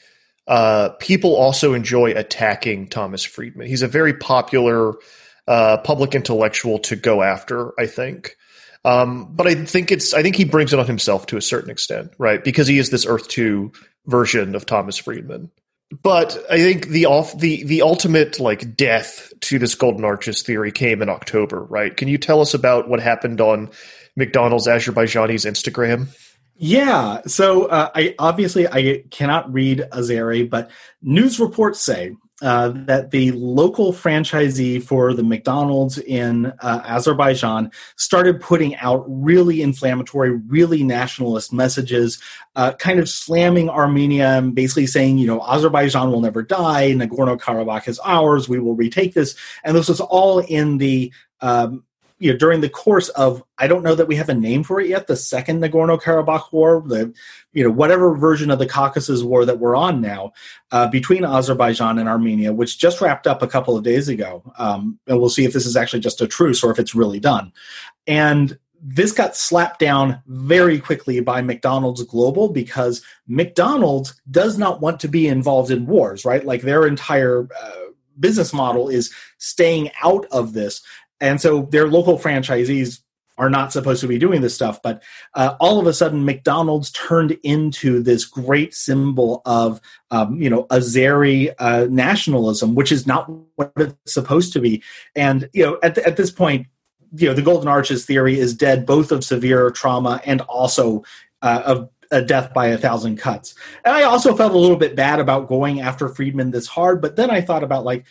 uh, 0.47 0.89
people 0.99 1.35
also 1.35 1.73
enjoy 1.73 2.11
attacking 2.11 2.87
Thomas 2.87 3.23
Friedman. 3.23 3.67
He's 3.67 3.81
a 3.81 3.87
very 3.87 4.13
popular 4.13 4.93
uh, 5.47 5.77
public 5.77 6.15
intellectual 6.15 6.79
to 6.79 6.95
go 6.95 7.21
after, 7.21 7.73
I 7.79 7.87
think. 7.87 8.37
Um, 8.83 9.33
but 9.33 9.47
I 9.47 9.55
think 9.55 9.91
it's 9.91 10.13
I 10.13 10.21
think 10.21 10.35
he 10.35 10.45
brings 10.45 10.71
it 10.71 10.79
on 10.79 10.85
himself 10.85 11.25
to 11.27 11.37
a 11.37 11.41
certain 11.41 11.71
extent, 11.71 12.11
right? 12.19 12.43
Because 12.43 12.67
he 12.67 12.77
is 12.77 12.91
this 12.91 13.05
Earth 13.07 13.27
Two 13.27 13.71
version 14.05 14.53
of 14.55 14.67
Thomas 14.67 14.97
Friedman. 14.97 15.49
But 16.03 16.37
I 16.49 16.57
think 16.57 16.87
the 16.87 17.07
off 17.07 17.37
the 17.37 17.63
the 17.63 17.81
ultimate 17.81 18.39
like 18.39 18.75
death 18.75 19.33
to 19.41 19.57
this 19.57 19.73
Golden 19.73 20.05
Arches 20.05 20.43
theory 20.43 20.71
came 20.71 21.01
in 21.01 21.09
October, 21.09 21.63
right? 21.63 21.95
Can 21.95 22.07
you 22.07 22.19
tell 22.19 22.41
us 22.41 22.53
about 22.53 22.87
what 22.87 22.99
happened 22.99 23.41
on 23.41 23.71
McDonald's 24.15 24.67
Azerbaijani's 24.67 25.45
Instagram? 25.45 26.07
Yeah. 26.57 27.21
So 27.27 27.65
uh, 27.65 27.91
I 27.93 28.15
obviously 28.17 28.67
I 28.67 29.03
cannot 29.11 29.51
read 29.51 29.83
Azeri, 29.91 30.49
but 30.49 30.71
news 31.01 31.39
reports 31.39 31.81
say 31.81 32.15
uh, 32.41 32.69
that 32.85 33.11
the 33.11 33.31
local 33.31 33.91
franchisee 33.93 34.81
for 34.83 35.13
the 35.13 35.23
McDonald's 35.23 35.97
in 35.97 36.47
uh, 36.59 36.81
Azerbaijan 36.85 37.71
started 37.95 38.41
putting 38.41 38.75
out 38.77 39.05
really 39.07 39.61
inflammatory, 39.61 40.31
really 40.31 40.83
nationalist 40.83 41.53
messages, 41.53 42.21
uh, 42.55 42.73
kind 42.73 42.99
of 42.99 43.09
slamming 43.09 43.69
Armenia 43.69 44.37
and 44.37 44.53
basically 44.53 44.87
saying, 44.87 45.17
you 45.17 45.27
know, 45.27 45.41
Azerbaijan 45.41 46.11
will 46.11 46.21
never 46.21 46.43
die, 46.43 46.91
Nagorno 46.91 47.39
Karabakh 47.39 47.87
is 47.87 47.99
ours, 48.03 48.49
we 48.49 48.59
will 48.59 48.75
retake 48.75 49.13
this. 49.13 49.35
And 49.63 49.75
this 49.75 49.87
was 49.87 50.01
all 50.01 50.39
in 50.39 50.77
the 50.77 51.13
um, 51.41 51.83
you 52.17 52.31
know, 52.31 52.37
during 52.37 52.61
the 52.61 52.69
course 52.69 53.09
of, 53.09 53.43
I 53.57 53.67
don't 53.67 53.83
know 53.83 53.95
that 53.95 54.07
we 54.07 54.15
have 54.15 54.29
a 54.29 54.33
name 54.33 54.63
for 54.63 54.79
it 54.79 54.87
yet, 54.87 55.07
the 55.07 55.17
second 55.17 55.61
Nagorno 55.61 56.01
Karabakh 56.01 56.51
war, 56.53 56.81
the, 56.85 57.13
you 57.51 57.63
know, 57.63 57.71
whatever 57.71 58.15
version 58.15 58.49
of 58.49 58.59
the 58.59 58.67
Caucasus 58.67 59.21
war 59.21 59.43
that 59.45 59.59
we're 59.59 59.75
on 59.75 59.99
now, 59.99 60.31
uh, 60.71 60.87
between 60.87 61.25
Azerbaijan 61.25 61.99
and 61.99 62.07
Armenia, 62.07 62.53
which 62.53 62.79
just 62.79 63.01
wrapped 63.01 63.27
up 63.27 63.41
a 63.41 63.47
couple 63.47 63.75
of 63.75 63.83
days 63.83 64.07
ago. 64.07 64.43
Um, 64.57 64.97
and 65.07 65.19
we'll 65.19 65.29
see 65.29 65.43
if 65.43 65.51
this 65.51 65.65
is 65.65 65.75
actually 65.75 65.99
just 65.99 66.21
a 66.21 66.27
truce 66.27 66.63
or 66.63 66.71
if 66.71 66.79
it's 66.79 66.95
really 66.95 67.19
done. 67.19 67.51
And 68.07 68.57
this 68.81 69.11
got 69.11 69.35
slapped 69.35 69.79
down 69.79 70.21
very 70.27 70.79
quickly 70.79 71.19
by 71.19 71.41
McDonald's 71.41 72.03
Global 72.03 72.49
because 72.49 73.01
McDonald's 73.27 74.21
does 74.29 74.57
not 74.57 74.79
want 74.79 74.99
to 75.01 75.07
be 75.07 75.27
involved 75.27 75.71
in 75.71 75.87
wars, 75.87 76.23
right? 76.23 76.45
Like 76.45 76.61
their 76.61 76.85
entire 76.85 77.47
uh, 77.61 77.71
business 78.19 78.53
model 78.53 78.87
is 78.87 79.11
staying 79.37 79.89
out 80.03 80.25
of 80.31 80.53
this. 80.53 80.81
And 81.21 81.39
so 81.39 81.63
their 81.63 81.87
local 81.87 82.19
franchisees 82.19 83.01
are 83.37 83.49
not 83.49 83.73
supposed 83.73 84.01
to 84.01 84.07
be 84.07 84.17
doing 84.17 84.41
this 84.41 84.55
stuff. 84.55 84.81
But 84.81 85.03
uh, 85.33 85.55
all 85.59 85.79
of 85.79 85.87
a 85.87 85.93
sudden, 85.93 86.25
McDonald's 86.25 86.91
turned 86.91 87.37
into 87.43 88.01
this 88.01 88.25
great 88.25 88.73
symbol 88.73 89.41
of, 89.45 89.81
um, 90.11 90.41
you 90.41 90.49
know, 90.49 90.63
Azeri 90.65 91.53
uh, 91.59 91.87
nationalism, 91.89 92.75
which 92.75 92.91
is 92.91 93.05
not 93.05 93.29
what 93.55 93.73
it's 93.75 94.13
supposed 94.13 94.53
to 94.53 94.59
be. 94.59 94.81
And 95.15 95.49
you 95.53 95.65
know, 95.65 95.79
at, 95.83 95.97
at 95.97 96.17
this 96.17 96.31
point, 96.31 96.67
you 97.17 97.27
know, 97.27 97.33
the 97.33 97.41
Golden 97.41 97.67
Arches 97.67 98.05
theory 98.05 98.39
is 98.39 98.53
dead, 98.53 98.85
both 98.85 99.11
of 99.11 99.23
severe 99.23 99.69
trauma 99.71 100.21
and 100.25 100.41
also 100.41 101.03
uh, 101.41 101.61
of 101.65 101.89
a 102.11 102.21
death 102.21 102.53
by 102.53 102.67
a 102.67 102.77
thousand 102.77 103.17
cuts. 103.17 103.55
And 103.83 103.93
I 103.93 104.03
also 104.03 104.35
felt 104.35 104.53
a 104.53 104.57
little 104.57 104.77
bit 104.77 104.95
bad 104.95 105.19
about 105.19 105.47
going 105.47 105.81
after 105.81 106.07
Friedman 106.07 106.51
this 106.51 106.67
hard, 106.67 107.01
but 107.01 107.15
then 107.15 107.29
I 107.29 107.41
thought 107.41 107.63
about 107.63 107.83
like, 107.83 108.05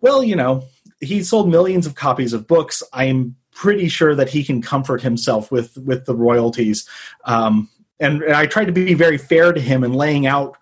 well, 0.00 0.22
you 0.22 0.36
know, 0.36 0.64
he 1.00 1.22
sold 1.22 1.48
millions 1.48 1.86
of 1.86 1.94
copies 1.94 2.32
of 2.32 2.46
books. 2.46 2.82
I'm 2.92 3.36
pretty 3.52 3.88
sure 3.88 4.14
that 4.14 4.30
he 4.30 4.44
can 4.44 4.62
comfort 4.62 5.02
himself 5.02 5.50
with 5.50 5.76
with 5.78 6.06
the 6.06 6.14
royalties. 6.14 6.88
Um, 7.24 7.68
and, 8.00 8.22
and 8.22 8.34
I 8.34 8.46
tried 8.46 8.66
to 8.66 8.72
be 8.72 8.94
very 8.94 9.18
fair 9.18 9.52
to 9.52 9.60
him 9.60 9.82
in 9.82 9.92
laying 9.92 10.26
out 10.26 10.56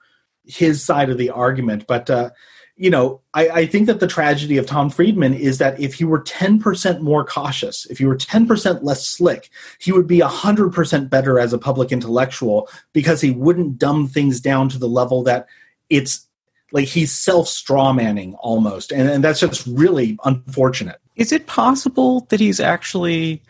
his 0.44 0.82
side 0.82 1.10
of 1.10 1.18
the 1.18 1.30
argument, 1.30 1.86
but 1.86 2.08
uh, 2.08 2.30
you 2.76 2.90
know, 2.90 3.22
I, 3.32 3.48
I, 3.48 3.66
think 3.66 3.86
that 3.86 4.00
the 4.00 4.06
tragedy 4.06 4.58
of 4.58 4.66
Tom 4.66 4.90
Friedman 4.90 5.32
is 5.32 5.56
that 5.58 5.80
if 5.80 5.94
he 5.94 6.04
were 6.04 6.22
10% 6.22 7.00
more 7.00 7.24
cautious, 7.24 7.86
if 7.86 7.98
he 7.98 8.04
were 8.04 8.16
10% 8.16 8.82
less 8.82 9.06
slick, 9.06 9.48
he 9.78 9.92
would 9.92 10.06
be 10.06 10.18
100% 10.18 11.08
better 11.10 11.40
as 11.40 11.54
a 11.54 11.58
public 11.58 11.90
intellectual 11.90 12.68
because 12.92 13.22
he 13.22 13.30
wouldn't 13.30 13.78
dumb 13.78 14.06
things 14.06 14.40
down 14.40 14.68
to 14.68 14.78
the 14.78 14.88
level 14.88 15.22
that 15.22 15.46
it's 15.88 16.25
like 16.72 16.88
he's 16.88 17.14
self 17.14 17.46
strawmanning 17.46 18.36
almost. 18.40 18.92
And, 18.92 19.08
and 19.08 19.24
that's 19.24 19.40
just 19.40 19.66
really 19.66 20.18
unfortunate. 20.24 21.00
Is 21.16 21.32
it 21.32 21.46
possible 21.46 22.26
that 22.28 22.40
he's 22.40 22.60
actually 22.60 23.42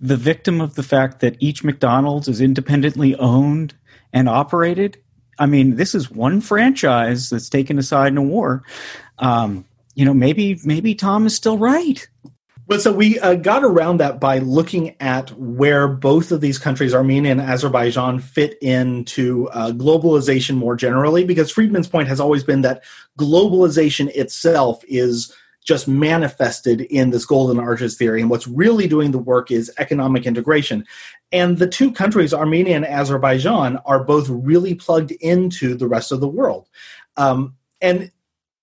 the 0.00 0.16
victim 0.16 0.60
of 0.60 0.74
the 0.74 0.82
fact 0.82 1.20
that 1.20 1.36
each 1.40 1.64
McDonald's 1.64 2.28
is 2.28 2.40
independently 2.40 3.14
owned 3.16 3.74
and 4.12 4.28
operated? 4.28 5.00
I 5.38 5.46
mean, 5.46 5.76
this 5.76 5.94
is 5.94 6.10
one 6.10 6.40
franchise 6.40 7.30
that's 7.30 7.48
taken 7.48 7.78
aside 7.78 8.08
in 8.08 8.18
a 8.18 8.22
war. 8.22 8.62
Um, 9.18 9.64
you 9.94 10.04
know, 10.04 10.14
maybe 10.14 10.60
maybe 10.64 10.94
Tom 10.94 11.26
is 11.26 11.34
still 11.34 11.58
right. 11.58 12.06
Well, 12.68 12.78
so 12.78 12.92
we 12.92 13.18
uh, 13.18 13.36
got 13.36 13.64
around 13.64 13.96
that 14.00 14.20
by 14.20 14.40
looking 14.40 14.94
at 15.00 15.30
where 15.38 15.88
both 15.88 16.30
of 16.30 16.42
these 16.42 16.58
countries, 16.58 16.92
Armenia 16.92 17.32
and 17.32 17.40
Azerbaijan, 17.40 18.18
fit 18.18 18.58
into 18.60 19.48
uh, 19.52 19.70
globalization 19.70 20.56
more 20.56 20.76
generally. 20.76 21.24
Because 21.24 21.50
Friedman's 21.50 21.88
point 21.88 22.08
has 22.08 22.20
always 22.20 22.44
been 22.44 22.60
that 22.62 22.84
globalization 23.18 24.14
itself 24.14 24.84
is 24.86 25.34
just 25.64 25.88
manifested 25.88 26.82
in 26.82 27.08
this 27.08 27.24
golden 27.24 27.58
arches 27.58 27.96
theory. 27.96 28.20
And 28.20 28.28
what's 28.28 28.46
really 28.46 28.86
doing 28.86 29.12
the 29.12 29.18
work 29.18 29.50
is 29.50 29.72
economic 29.78 30.26
integration. 30.26 30.84
And 31.32 31.56
the 31.56 31.68
two 31.68 31.90
countries, 31.90 32.34
Armenia 32.34 32.76
and 32.76 32.86
Azerbaijan, 32.86 33.78
are 33.86 34.04
both 34.04 34.28
really 34.28 34.74
plugged 34.74 35.12
into 35.12 35.74
the 35.74 35.88
rest 35.88 36.12
of 36.12 36.20
the 36.20 36.28
world. 36.28 36.68
Um, 37.16 37.56
and, 37.80 38.10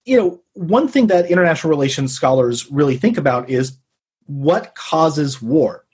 you 0.03 0.15
know, 0.15 0.41
one 0.53 0.87
thing 0.87 1.07
that 1.07 1.31
international 1.31 1.71
relations 1.71 2.13
scholars 2.13 2.69
really 2.71 2.97
think 2.97 3.17
about 3.17 3.49
is 3.49 3.79
what 4.25 4.75
causes 4.75 5.41
war. 5.41 5.85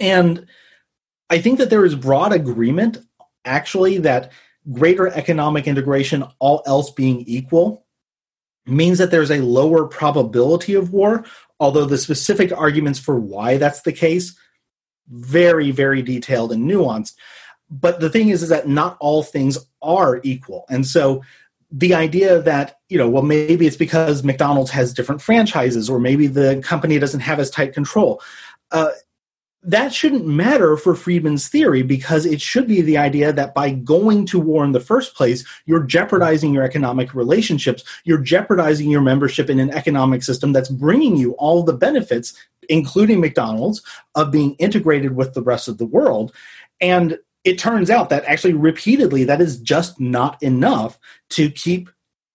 And 0.00 0.46
I 1.30 1.40
think 1.40 1.58
that 1.58 1.70
there 1.70 1.84
is 1.84 1.94
broad 1.94 2.32
agreement, 2.32 2.98
actually, 3.44 3.98
that 3.98 4.32
greater 4.70 5.08
economic 5.08 5.66
integration, 5.66 6.24
all 6.38 6.62
else 6.66 6.90
being 6.90 7.20
equal, 7.26 7.86
means 8.66 8.98
that 8.98 9.10
there's 9.10 9.30
a 9.30 9.40
lower 9.40 9.86
probability 9.86 10.74
of 10.74 10.92
war, 10.92 11.24
although 11.60 11.86
the 11.86 11.98
specific 11.98 12.52
arguments 12.52 12.98
for 12.98 13.18
why 13.18 13.56
that's 13.56 13.82
the 13.82 13.92
case 13.92 14.36
very 15.10 15.70
very 15.70 16.02
detailed 16.02 16.52
and 16.52 16.68
nuanced 16.68 17.14
but 17.70 18.00
the 18.00 18.10
thing 18.10 18.28
is 18.28 18.42
is 18.42 18.48
that 18.48 18.68
not 18.68 18.96
all 19.00 19.22
things 19.22 19.58
are 19.82 20.20
equal 20.22 20.64
and 20.68 20.86
so 20.86 21.22
the 21.70 21.94
idea 21.94 22.40
that 22.40 22.78
you 22.88 22.96
know 22.96 23.08
well 23.08 23.22
maybe 23.22 23.66
it's 23.66 23.76
because 23.76 24.22
mcdonald's 24.22 24.70
has 24.70 24.94
different 24.94 25.20
franchises 25.20 25.90
or 25.90 25.98
maybe 25.98 26.26
the 26.26 26.60
company 26.64 26.98
doesn't 26.98 27.20
have 27.20 27.38
as 27.38 27.50
tight 27.50 27.74
control 27.74 28.22
uh, 28.70 28.90
that 29.62 29.92
shouldn't 29.92 30.26
matter 30.26 30.76
for 30.76 30.94
Friedman's 30.94 31.48
theory 31.48 31.82
because 31.82 32.24
it 32.24 32.40
should 32.40 32.68
be 32.68 32.80
the 32.80 32.96
idea 32.96 33.32
that 33.32 33.54
by 33.54 33.70
going 33.70 34.24
to 34.26 34.38
war 34.38 34.64
in 34.64 34.72
the 34.72 34.80
first 34.80 35.16
place, 35.16 35.44
you're 35.66 35.82
jeopardizing 35.82 36.54
your 36.54 36.62
economic 36.62 37.12
relationships. 37.12 37.82
You're 38.04 38.22
jeopardizing 38.22 38.88
your 38.88 39.00
membership 39.00 39.50
in 39.50 39.58
an 39.58 39.70
economic 39.70 40.22
system 40.22 40.52
that's 40.52 40.68
bringing 40.68 41.16
you 41.16 41.32
all 41.32 41.64
the 41.64 41.72
benefits, 41.72 42.34
including 42.68 43.20
McDonald's, 43.20 43.82
of 44.14 44.30
being 44.30 44.54
integrated 44.54 45.16
with 45.16 45.34
the 45.34 45.42
rest 45.42 45.66
of 45.66 45.78
the 45.78 45.86
world. 45.86 46.32
And 46.80 47.18
it 47.48 47.58
turns 47.58 47.88
out 47.88 48.10
that 48.10 48.26
actually 48.26 48.52
repeatedly 48.52 49.24
that 49.24 49.40
is 49.40 49.58
just 49.58 49.98
not 49.98 50.40
enough 50.42 50.98
to 51.30 51.50
keep 51.50 51.88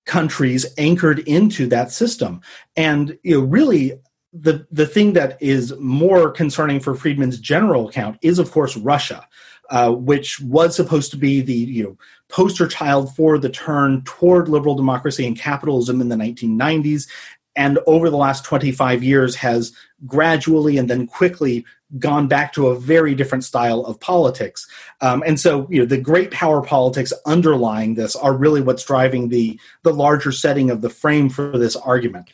countries 0.08 0.65
anchored 0.76 1.19
into 1.19 1.67
that 1.67 1.91
system. 1.91 2.41
And 2.76 3.19
you 3.21 3.39
know, 3.39 3.45
really 3.45 3.93
the 4.34 4.65
the 4.71 4.88
thing 4.88 5.13
that 5.13 5.39
is 5.39 5.71
more 5.78 6.32
concerning 6.32 6.80
for 6.80 6.95
Friedman's 6.95 7.39
general 7.39 7.88
account 7.88 8.17
is, 8.23 8.39
of 8.39 8.49
course, 8.49 8.76
Russia, 8.76 9.28
uh, 9.69 9.91
which 9.91 10.39
was 10.39 10.76
supposed 10.76 11.12
to 11.12 11.17
be 11.17 11.41
the 11.41 11.54
you 11.54 11.84
know 11.84 11.97
poster 12.28 12.67
child 12.67 13.15
for 13.15 13.38
the 13.38 13.49
turn 13.49 14.02
toward 14.06 14.49
liberal 14.49 14.73
democracy 14.73 15.28
and 15.28 15.38
capitalism 15.38 16.02
in 16.02 16.10
the 16.10 16.15
1990s, 16.15 17.08
and 17.56 17.78
over 17.86 18.10
the 18.10 18.17
last 18.17 18.43
25 18.45 19.04
years 19.04 19.36
has 19.36 19.73
gradually 20.08 20.80
and 20.80 20.89
then 20.89 21.06
quickly 21.06 21.63
gone 22.00 22.28
back 22.28 22.54
to 22.54 22.68
a 22.68 22.80
very 22.80 23.14
different 23.14 23.44
style 23.44 23.82
of 23.82 24.00
politics. 24.00 24.68
Um, 25.02 25.24
and 25.26 25.40
so, 25.40 25.68
you 25.70 25.80
know, 25.80 25.86
the 25.86 26.00
great 26.00 26.32
power 26.32 26.62
politics 26.62 27.14
underlying 27.26 27.96
this 27.96 28.16
are 28.16 28.36
really 28.36 28.62
what's 28.62 28.84
driving 28.84 29.30
the 29.30 29.60
the 29.84 29.94
larger 29.94 30.32
setting 30.32 30.72
of 30.72 30.82
the 30.82 30.90
frame 30.90 31.30
for 31.30 31.58
this 31.58 31.76
argument 31.76 32.30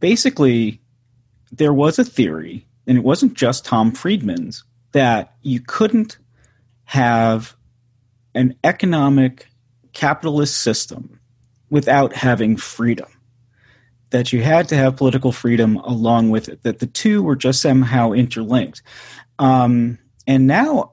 basically 0.00 0.80
there 1.52 1.72
was 1.72 1.98
a 1.98 2.04
theory, 2.04 2.66
and 2.86 2.98
it 2.98 3.04
wasn't 3.04 3.34
just 3.34 3.64
Tom 3.64 3.92
Friedman's, 3.92 4.64
that 4.92 5.34
you 5.42 5.60
couldn't 5.60 6.18
have 6.84 7.56
an 8.34 8.54
economic 8.64 9.48
capitalist 9.92 10.58
system 10.58 11.20
without 11.70 12.12
having 12.12 12.56
freedom. 12.56 13.08
That 14.10 14.32
you 14.32 14.42
had 14.42 14.68
to 14.68 14.76
have 14.76 14.96
political 14.96 15.32
freedom 15.32 15.76
along 15.76 16.30
with 16.30 16.48
it, 16.48 16.62
that 16.62 16.78
the 16.78 16.86
two 16.86 17.22
were 17.22 17.36
just 17.36 17.60
somehow 17.60 18.12
interlinked. 18.12 18.82
Um, 19.38 19.98
and 20.26 20.46
now 20.46 20.92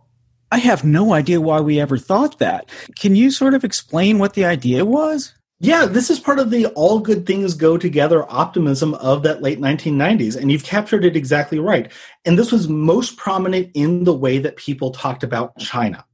I 0.51 0.58
have 0.60 0.84
no 0.84 1.13
idea 1.13 1.41
why 1.41 1.60
we 1.60 1.80
ever 1.80 1.97
thought 1.97 2.39
that. 2.39 2.69
Can 2.99 3.15
you 3.15 3.32
sort 3.32 3.54
of 3.54 3.63
explain 3.63 4.19
what 4.19 4.34
the 4.34 4.45
idea 4.45 4.86
was? 4.86 5.34
Yeah, 5.60 5.86
this 5.86 6.10
is 6.10 6.19
part 6.19 6.39
of 6.39 6.51
the 6.51 6.67
all 6.67 6.99
good 6.99 7.25
things 7.25 7.54
go 7.54 7.78
together 7.78 8.30
optimism 8.30 8.93
of 8.95 9.23
that 9.23 9.41
late 9.41 9.60
1990s, 9.60 10.36
and 10.36 10.51
you've 10.51 10.65
captured 10.65 11.06
it 11.06 11.15
exactly 11.15 11.60
right. 11.60 11.91
And 12.25 12.38
this 12.38 12.51
was 12.51 12.67
most 12.67 13.15
prominent 13.15 13.71
in 13.73 14.04
the 14.04 14.13
way 14.13 14.38
that 14.39 14.58
people 14.58 14.91
talked 14.91 15.23
about 15.23 15.58
China. 15.58 16.06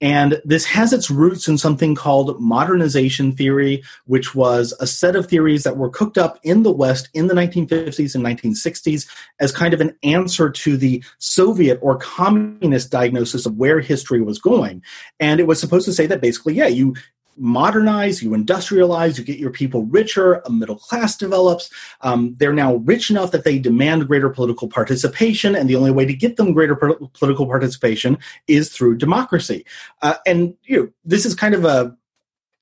And 0.00 0.42
this 0.44 0.66
has 0.66 0.92
its 0.92 1.10
roots 1.10 1.48
in 1.48 1.56
something 1.56 1.94
called 1.94 2.40
modernization 2.40 3.32
theory, 3.32 3.82
which 4.04 4.34
was 4.34 4.74
a 4.78 4.86
set 4.86 5.16
of 5.16 5.26
theories 5.26 5.64
that 5.64 5.78
were 5.78 5.88
cooked 5.88 6.18
up 6.18 6.38
in 6.42 6.64
the 6.64 6.72
West 6.72 7.08
in 7.14 7.28
the 7.28 7.34
1950s 7.34 8.14
and 8.14 8.24
1960s 8.24 9.08
as 9.40 9.52
kind 9.52 9.72
of 9.72 9.80
an 9.80 9.96
answer 10.02 10.50
to 10.50 10.76
the 10.76 11.02
Soviet 11.18 11.78
or 11.80 11.96
communist 11.96 12.90
diagnosis 12.90 13.46
of 13.46 13.56
where 13.56 13.80
history 13.80 14.20
was 14.20 14.38
going. 14.38 14.82
And 15.18 15.40
it 15.40 15.46
was 15.46 15.58
supposed 15.58 15.86
to 15.86 15.94
say 15.94 16.06
that 16.06 16.20
basically, 16.20 16.54
yeah, 16.54 16.66
you 16.66 16.94
modernize, 17.36 18.22
you 18.22 18.30
industrialize, 18.30 19.18
you 19.18 19.24
get 19.24 19.38
your 19.38 19.50
people 19.50 19.84
richer, 19.86 20.42
a 20.44 20.50
middle 20.50 20.76
class 20.76 21.16
develops. 21.16 21.70
Um, 22.00 22.34
they're 22.38 22.52
now 22.52 22.76
rich 22.76 23.10
enough 23.10 23.32
that 23.32 23.44
they 23.44 23.58
demand 23.58 24.08
greater 24.08 24.30
political 24.30 24.68
participation, 24.68 25.54
and 25.54 25.68
the 25.68 25.76
only 25.76 25.90
way 25.90 26.04
to 26.06 26.14
get 26.14 26.36
them 26.36 26.52
greater 26.52 26.74
political 26.74 27.46
participation 27.46 28.18
is 28.46 28.70
through 28.70 28.96
democracy. 28.96 29.64
Uh, 30.02 30.14
and 30.26 30.54
you 30.64 30.76
know, 30.76 30.88
this 31.04 31.26
is 31.26 31.34
kind 31.34 31.54
of 31.54 31.64
a 31.64 31.96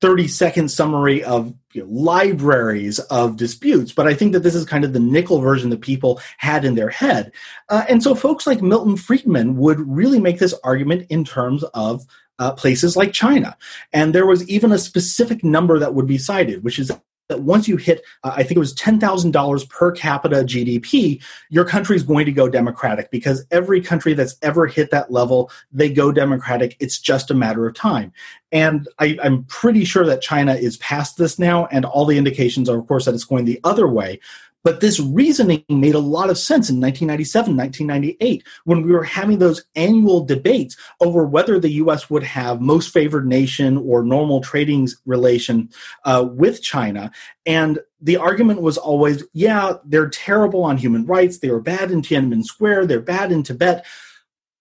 30 0.00 0.28
second 0.28 0.70
summary 0.70 1.24
of 1.24 1.54
you 1.72 1.82
know, 1.82 1.88
libraries 1.90 2.98
of 2.98 3.36
disputes, 3.36 3.92
but 3.92 4.06
I 4.06 4.14
think 4.14 4.32
that 4.32 4.40
this 4.40 4.54
is 4.54 4.66
kind 4.66 4.84
of 4.84 4.92
the 4.92 5.00
nickel 5.00 5.40
version 5.40 5.70
that 5.70 5.80
people 5.80 6.20
had 6.36 6.64
in 6.64 6.74
their 6.74 6.90
head. 6.90 7.32
Uh, 7.68 7.84
and 7.88 8.02
so 8.02 8.14
folks 8.14 8.46
like 8.46 8.60
Milton 8.60 8.96
Friedman 8.96 9.56
would 9.56 9.80
really 9.80 10.20
make 10.20 10.38
this 10.38 10.54
argument 10.62 11.06
in 11.08 11.24
terms 11.24 11.64
of 11.72 12.04
uh, 12.38 12.52
places 12.52 12.96
like 12.96 13.12
China. 13.12 13.56
And 13.92 14.14
there 14.14 14.26
was 14.26 14.48
even 14.48 14.72
a 14.72 14.78
specific 14.78 15.44
number 15.44 15.78
that 15.78 15.94
would 15.94 16.06
be 16.06 16.18
cited, 16.18 16.64
which 16.64 16.78
is 16.78 16.90
that 17.28 17.40
once 17.40 17.66
you 17.66 17.76
hit, 17.76 18.02
uh, 18.22 18.32
I 18.36 18.42
think 18.42 18.56
it 18.56 18.58
was 18.58 18.74
$10,000 18.74 19.68
per 19.70 19.92
capita 19.92 20.36
GDP, 20.36 21.22
your 21.48 21.64
country 21.64 21.96
is 21.96 22.02
going 22.02 22.26
to 22.26 22.32
go 22.32 22.48
democratic 22.48 23.10
because 23.10 23.46
every 23.50 23.80
country 23.80 24.12
that's 24.12 24.36
ever 24.42 24.66
hit 24.66 24.90
that 24.90 25.10
level, 25.10 25.50
they 25.72 25.90
go 25.90 26.12
democratic. 26.12 26.76
It's 26.80 26.98
just 26.98 27.30
a 27.30 27.34
matter 27.34 27.66
of 27.66 27.74
time. 27.74 28.12
And 28.52 28.88
I, 28.98 29.18
I'm 29.22 29.44
pretty 29.44 29.84
sure 29.84 30.04
that 30.04 30.20
China 30.20 30.54
is 30.54 30.76
past 30.78 31.16
this 31.16 31.38
now, 31.38 31.66
and 31.66 31.84
all 31.84 32.04
the 32.04 32.18
indications 32.18 32.68
are, 32.68 32.78
of 32.78 32.86
course, 32.86 33.06
that 33.06 33.14
it's 33.14 33.24
going 33.24 33.46
the 33.46 33.60
other 33.64 33.88
way. 33.88 34.20
But 34.64 34.80
this 34.80 34.98
reasoning 34.98 35.62
made 35.68 35.94
a 35.94 36.00
lot 36.00 36.30
of 36.30 36.38
sense 36.38 36.70
in 36.70 36.80
1997, 36.80 37.56
1998, 37.56 38.42
when 38.64 38.82
we 38.82 38.92
were 38.92 39.04
having 39.04 39.38
those 39.38 39.64
annual 39.76 40.24
debates 40.24 40.76
over 41.00 41.24
whether 41.24 41.60
the 41.60 41.72
U.S. 41.72 42.10
would 42.10 42.24
have 42.24 42.60
most 42.60 42.92
favored 42.92 43.28
nation 43.28 43.76
or 43.76 44.02
normal 44.02 44.40
trading 44.40 44.88
relation 45.06 45.70
uh, 46.04 46.26
with 46.28 46.62
China. 46.62 47.12
And 47.46 47.78
the 48.00 48.16
argument 48.16 48.60
was 48.60 48.76
always, 48.76 49.22
yeah, 49.32 49.74
they're 49.84 50.08
terrible 50.08 50.62
on 50.62 50.78
human 50.78 51.06
rights. 51.06 51.38
They 51.38 51.50
were 51.50 51.60
bad 51.60 51.90
in 51.90 52.02
Tiananmen 52.02 52.44
Square. 52.44 52.86
They're 52.86 53.00
bad 53.00 53.32
in 53.32 53.42
Tibet 53.42 53.86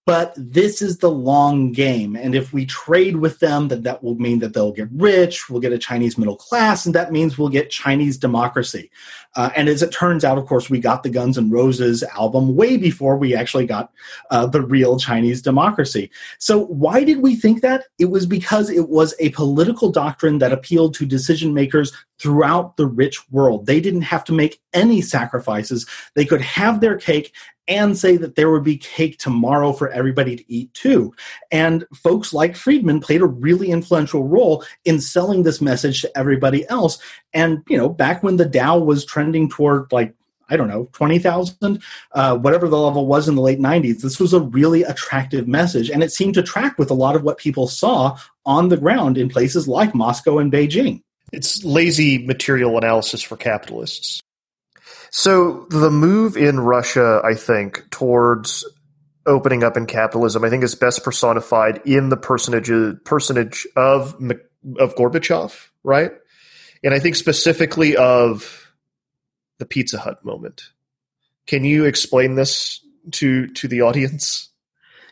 but 0.05 0.33
this 0.35 0.81
is 0.81 0.97
the 0.97 1.09
long 1.09 1.71
game. 1.71 2.15
And 2.15 2.35
if 2.35 2.51
we 2.51 2.65
trade 2.65 3.17
with 3.17 3.39
them 3.39 3.67
then 3.69 3.83
that 3.83 4.03
will 4.03 4.15
mean 4.15 4.39
that 4.39 4.53
they'll 4.53 4.71
get 4.71 4.89
rich 4.91 5.49
we'll 5.49 5.61
get 5.61 5.71
a 5.71 5.77
chinese 5.77 6.17
middle 6.17 6.35
class 6.35 6.85
and 6.85 6.95
that 6.95 7.11
means 7.11 7.37
we'll 7.37 7.49
get 7.49 7.69
chinese 7.69 8.17
democracy. 8.17 8.91
Uh, 9.35 9.49
and 9.55 9.69
as 9.69 9.81
it 9.81 9.91
turns 9.91 10.23
out 10.23 10.37
of 10.37 10.45
course 10.45 10.69
we 10.69 10.79
got 10.79 11.03
the 11.03 11.09
guns 11.09 11.37
N' 11.37 11.49
roses 11.49 12.03
album 12.15 12.55
way 12.55 12.77
before 12.77 13.17
we 13.17 13.35
actually 13.35 13.65
got 13.65 13.91
uh, 14.31 14.45
the 14.45 14.61
real 14.61 14.99
chinese 14.99 15.41
democracy. 15.41 16.11
So 16.37 16.65
why 16.65 17.03
did 17.03 17.19
we 17.19 17.35
think 17.35 17.61
that? 17.61 17.85
It 17.99 18.05
was 18.05 18.25
because 18.25 18.69
it 18.69 18.89
was 18.89 19.13
a 19.19 19.29
political 19.29 19.91
doctrine 19.91 20.39
that 20.39 20.51
appealed 20.51 20.93
to 20.95 21.05
decision 21.05 21.53
makers 21.53 21.91
throughout 22.19 22.77
the 22.77 22.85
rich 22.85 23.29
world. 23.31 23.65
They 23.65 23.81
didn't 23.81 24.03
have 24.03 24.23
to 24.25 24.33
make 24.33 24.61
any 24.73 25.01
sacrifices. 25.01 25.85
They 26.15 26.25
could 26.25 26.41
have 26.41 26.79
their 26.79 26.97
cake 26.97 27.33
and 27.67 27.97
say 27.97 28.17
that 28.17 28.35
there 28.35 28.51
would 28.51 28.63
be 28.63 28.77
cake 28.77 29.17
tomorrow 29.17 29.71
for 29.71 29.89
everybody 29.89 30.35
to 30.35 30.51
eat 30.51 30.73
too. 30.73 31.13
And 31.51 31.85
folks 31.93 32.33
like 32.33 32.55
Friedman 32.55 32.99
played 32.99 33.21
a 33.21 33.27
really 33.27 33.71
influential 33.71 34.23
role 34.23 34.63
in 34.85 34.99
selling 34.99 35.43
this 35.43 35.61
message 35.61 36.01
to 36.01 36.17
everybody 36.17 36.67
else. 36.69 36.99
And, 37.33 37.63
you 37.69 37.77
know, 37.77 37.89
back 37.89 38.23
when 38.23 38.37
the 38.37 38.45
Dow 38.45 38.77
was 38.77 39.05
trending 39.05 39.49
toward 39.49 39.91
like, 39.91 40.13
I 40.49 40.57
don't 40.57 40.67
know, 40.67 40.89
20,000, 40.91 41.81
uh, 42.11 42.37
whatever 42.37 42.67
the 42.67 42.77
level 42.77 43.07
was 43.07 43.29
in 43.29 43.35
the 43.35 43.41
late 43.41 43.59
90s, 43.59 44.01
this 44.01 44.19
was 44.19 44.33
a 44.33 44.41
really 44.41 44.83
attractive 44.83 45.47
message. 45.47 45.89
And 45.89 46.03
it 46.03 46.11
seemed 46.11 46.33
to 46.33 46.43
track 46.43 46.77
with 46.77 46.91
a 46.91 46.95
lot 46.95 47.15
of 47.15 47.23
what 47.23 47.37
people 47.37 47.67
saw 47.67 48.17
on 48.45 48.67
the 48.67 48.77
ground 48.77 49.17
in 49.17 49.29
places 49.29 49.67
like 49.67 49.95
Moscow 49.95 50.39
and 50.39 50.51
Beijing. 50.51 51.01
It's 51.31 51.63
lazy 51.63 52.25
material 52.27 52.77
analysis 52.77 53.23
for 53.23 53.37
capitalists. 53.37 54.21
So 55.15 55.67
the 55.69 55.91
move 55.91 56.35
in 56.37 56.59
Russia, 56.59 57.21
I 57.23 57.35
think, 57.35 57.87
towards 57.91 58.65
opening 59.27 59.63
up 59.63 59.77
in 59.77 59.85
capitalism, 59.85 60.43
I 60.43 60.49
think 60.49 60.63
is 60.63 60.73
best 60.73 61.03
personified 61.03 61.81
in 61.85 62.09
the 62.09 62.17
personage 62.17 62.71
personage 63.05 63.67
of 63.75 64.15
of 64.79 64.95
Gorbachev, 64.95 65.69
right? 65.83 66.11
And 66.83 66.95
I 66.95 66.99
think 66.99 67.15
specifically 67.15 67.95
of 67.95 68.73
the 69.59 69.67
Pizza 69.67 69.99
Hut 69.99 70.25
moment. 70.25 70.63
Can 71.45 71.63
you 71.63 71.85
explain 71.85 72.33
this 72.33 72.83
to 73.11 73.45
to 73.49 73.67
the 73.67 73.81
audience? 73.81 74.49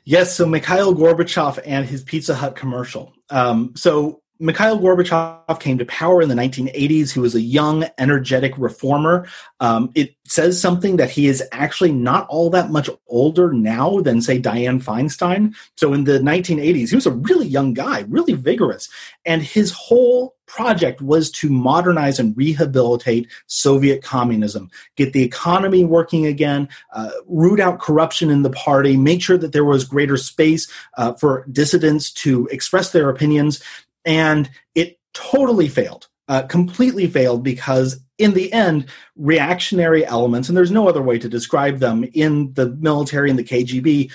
Yes, 0.04 0.36
so 0.36 0.48
Mikhail 0.48 0.96
Gorbachev 0.96 1.60
and 1.64 1.86
his 1.86 2.04
Pizza 2.04 2.34
Hut 2.34 2.56
commercial. 2.56 3.14
Um, 3.30 3.74
so 3.76 4.20
Mikhail 4.41 4.80
Gorbachev 4.80 5.60
came 5.60 5.77
to 5.77 5.86
power 5.86 6.21
in 6.21 6.27
the 6.27 6.36
1980s. 6.36 7.12
He 7.12 7.19
was 7.19 7.36
a 7.36 7.41
young, 7.41 7.86
energetic 7.99 8.58
reformer. 8.58 9.27
Um, 9.60 9.91
it 9.93 10.15
says 10.25 10.60
something 10.60 10.97
that 10.97 11.12
he 11.12 11.27
is 11.27 11.43
actually 11.51 11.91
not 11.91 12.27
all 12.27 12.49
that 12.49 12.71
much 12.71 12.89
older 13.08 13.54
now 13.54 13.99
than, 13.99 14.19
say, 14.19 14.41
Dianne 14.41 14.84
Feinstein. 14.84 15.54
So 15.77 15.93
in 15.93 16.06
the 16.06 16.19
1980s, 16.19 16.89
he 16.89 16.95
was 16.95 17.06
a 17.06 17.12
really 17.12 17.47
young 17.47 17.75
guy, 17.75 18.06
really 18.10 18.34
vigorous. 18.34 18.89
And 19.25 19.43
his 19.43 19.71
whole 19.71 20.36
project 20.47 21.01
was 21.01 21.32
to 21.32 21.49
modernize 21.49 22.19
and 22.19 22.36
rehabilitate 22.36 23.30
Soviet 23.47 24.04
communism, 24.04 24.69
get 24.97 25.13
the 25.13 25.23
economy 25.23 25.86
working 25.86 26.25
again, 26.25 26.67
uh, 26.93 27.12
root 27.27 27.60
out 27.60 27.80
corruption 27.80 28.30
in 28.30 28.41
the 28.41 28.49
party, 28.49 28.97
make 28.97 29.21
sure 29.21 29.38
that 29.38 29.54
there 29.54 29.63
was 29.63 29.86
greater 29.86 30.17
space 30.17 30.69
uh, 30.97 31.13
for 31.13 31.45
dissidents 31.51 32.12
to 32.12 32.47
express 32.47 32.91
their 32.91 33.10
opinions 33.10 33.63
and 34.06 34.50
it 34.76 35.00
totally 35.14 35.68
failed 35.68 36.08
uh, 36.32 36.44
completely 36.44 37.08
failed 37.08 37.44
because 37.44 38.00
in 38.18 38.34
the 38.34 38.54
end 38.54 38.86
reactionary 39.18 40.06
elements 40.06 40.48
and 40.48 40.58
there's 40.58 40.72
no 40.72 40.88
other 40.88 41.02
way 41.02 41.20
to 41.20 41.28
describe 41.28 41.80
them 41.80 42.06
in 42.14 42.54
the 42.54 42.70
military 42.80 43.30
and 43.30 43.38
the 43.38 43.44
kgb 43.44 44.10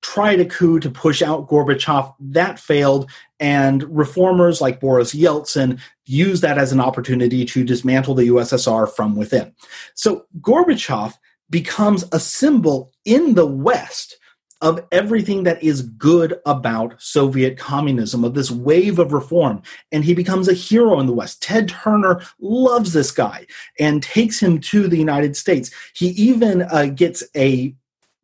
tried 0.00 0.40
a 0.40 0.46
coup 0.46 0.80
to 0.80 0.90
push 0.90 1.20
out 1.20 1.48
gorbachev. 1.48 2.14
That 2.20 2.58
failed 2.58 3.10
and 3.38 3.82
reformers 3.94 4.62
like 4.62 4.80
boris 4.80 5.14
yeltsin 5.14 5.78
used 6.06 6.42
that 6.42 6.56
as 6.56 6.72
an 6.72 6.80
opportunity 6.80 7.44
to 7.44 7.64
dismantle 7.64 8.14
the 8.14 8.28
ussr 8.28 8.90
from 8.90 9.14
within. 9.14 9.52
So 9.94 10.24
gorbachev 10.40 11.14
becomes 11.50 12.04
a 12.12 12.20
symbol 12.20 12.92
in 13.04 13.34
the 13.34 13.46
west 13.46 14.17
of 14.60 14.84
everything 14.90 15.44
that 15.44 15.62
is 15.62 15.82
good 15.82 16.40
about 16.44 17.00
Soviet 17.00 17.56
communism, 17.56 18.24
of 18.24 18.34
this 18.34 18.50
wave 18.50 18.98
of 18.98 19.12
reform. 19.12 19.62
And 19.92 20.04
he 20.04 20.14
becomes 20.14 20.48
a 20.48 20.54
hero 20.54 20.98
in 21.00 21.06
the 21.06 21.12
West. 21.12 21.42
Ted 21.42 21.68
Turner 21.68 22.22
loves 22.40 22.92
this 22.92 23.10
guy 23.10 23.46
and 23.78 24.02
takes 24.02 24.40
him 24.40 24.60
to 24.60 24.88
the 24.88 24.98
United 24.98 25.36
States. 25.36 25.70
He 25.94 26.08
even 26.08 26.62
uh, 26.62 26.86
gets 26.86 27.22
a 27.36 27.74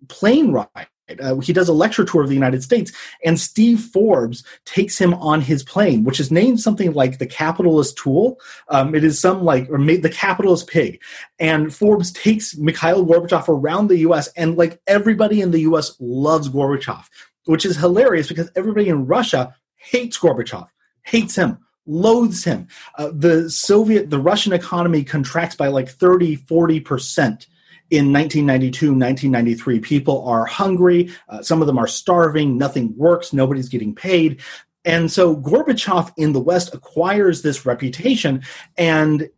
plane 0.09 0.51
ride 0.53 0.89
uh, 1.21 1.37
he 1.37 1.53
does 1.53 1.69
a 1.69 1.73
lecture 1.73 2.05
tour 2.05 2.23
of 2.23 2.29
the 2.29 2.35
United 2.35 2.63
States, 2.63 2.93
and 3.25 3.39
Steve 3.39 3.81
Forbes 3.81 4.45
takes 4.65 4.99
him 4.99 5.15
on 5.15 5.41
his 5.41 5.63
plane, 5.63 6.05
which 6.05 6.21
is 6.21 6.31
named 6.31 6.61
something 6.61 6.93
like 6.93 7.19
the 7.19 7.27
capitalist 7.27 7.97
tool. 7.97 8.41
Um, 8.69 8.95
it 8.95 9.05
is 9.05 9.21
some 9.21 9.45
like, 9.45 9.69
or 9.71 9.79
made 9.79 10.03
the 10.03 10.11
capitalist 10.11 10.67
pig. 10.69 11.03
And 11.39 11.75
Forbes 11.75 12.13
takes 12.13 12.57
Mikhail 12.57 13.05
Gorbachev 13.05 13.49
around 13.49 13.89
the 13.89 13.99
US, 13.99 14.29
and 14.29 14.57
like 14.57 14.81
everybody 14.87 15.41
in 15.41 15.51
the 15.51 15.61
US 15.61 15.97
loves 16.01 16.49
Gorbachev, 16.49 17.05
which 17.45 17.67
is 17.67 17.77
hilarious 17.77 18.29
because 18.29 18.51
everybody 18.57 18.89
in 18.89 19.07
Russia 19.07 19.55
hates 19.77 20.19
Gorbachev, 20.19 20.69
hates 21.03 21.37
him, 21.37 21.59
loathes 21.87 22.45
him. 22.45 22.69
Uh, 22.97 23.11
the 23.13 23.51
Soviet, 23.51 24.09
the 24.09 24.19
Russian 24.19 24.55
economy 24.55 25.05
contracts 25.05 25.55
by 25.55 25.69
like 25.69 25.89
30, 25.89 26.39
40% 26.39 27.47
in 27.91 28.13
1992, 28.13 28.87
1993. 28.89 29.81
People 29.81 30.27
are 30.27 30.45
hungry. 30.45 31.11
Uh, 31.29 31.43
some 31.43 31.61
of 31.61 31.67
them 31.67 31.79
are 31.79 31.87
starving. 31.87 32.57
Nothing 32.57 32.95
works. 32.97 33.33
Nobody's 33.33 33.69
getting 33.69 33.95
paid. 33.95 34.41
And 34.85 35.11
so 35.11 35.37
Gorbachev 35.37 36.13
in 36.17 36.33
the 36.33 36.41
West 36.41 36.75
acquires 36.75 37.43
this 37.43 37.65
reputation 37.65 38.43
and 38.77 39.29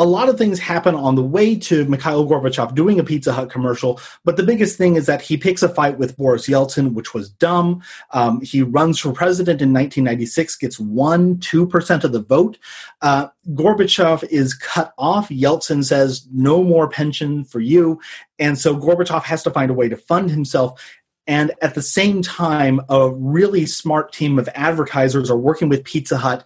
a 0.00 0.04
lot 0.04 0.30
of 0.30 0.38
things 0.38 0.58
happen 0.58 0.94
on 0.94 1.14
the 1.14 1.22
way 1.22 1.54
to 1.54 1.84
Mikhail 1.84 2.26
Gorbachev 2.26 2.74
doing 2.74 2.98
a 2.98 3.04
Pizza 3.04 3.34
Hut 3.34 3.50
commercial, 3.50 4.00
but 4.24 4.38
the 4.38 4.42
biggest 4.42 4.78
thing 4.78 4.96
is 4.96 5.04
that 5.04 5.20
he 5.20 5.36
picks 5.36 5.62
a 5.62 5.68
fight 5.68 5.98
with 5.98 6.16
Boris 6.16 6.48
Yeltsin, 6.48 6.94
which 6.94 7.12
was 7.12 7.28
dumb. 7.28 7.82
Um, 8.12 8.40
he 8.40 8.62
runs 8.62 8.98
for 8.98 9.12
president 9.12 9.60
in 9.60 9.74
1996, 9.74 10.56
gets 10.56 10.80
one, 10.80 11.36
2% 11.36 12.02
of 12.02 12.12
the 12.12 12.22
vote. 12.22 12.56
Uh, 13.02 13.28
Gorbachev 13.50 14.24
is 14.30 14.54
cut 14.54 14.94
off. 14.96 15.28
Yeltsin 15.28 15.84
says, 15.84 16.26
no 16.32 16.64
more 16.64 16.88
pension 16.88 17.44
for 17.44 17.60
you. 17.60 18.00
And 18.38 18.58
so 18.58 18.74
Gorbachev 18.74 19.24
has 19.24 19.42
to 19.42 19.50
find 19.50 19.70
a 19.70 19.74
way 19.74 19.90
to 19.90 19.98
fund 19.98 20.30
himself. 20.30 20.80
And 21.26 21.52
at 21.62 21.74
the 21.74 21.82
same 21.82 22.22
time, 22.22 22.80
a 22.88 23.10
really 23.10 23.66
smart 23.66 24.12
team 24.12 24.38
of 24.38 24.48
advertisers 24.54 25.30
are 25.30 25.36
working 25.36 25.68
with 25.68 25.84
Pizza 25.84 26.16
Hut 26.16 26.44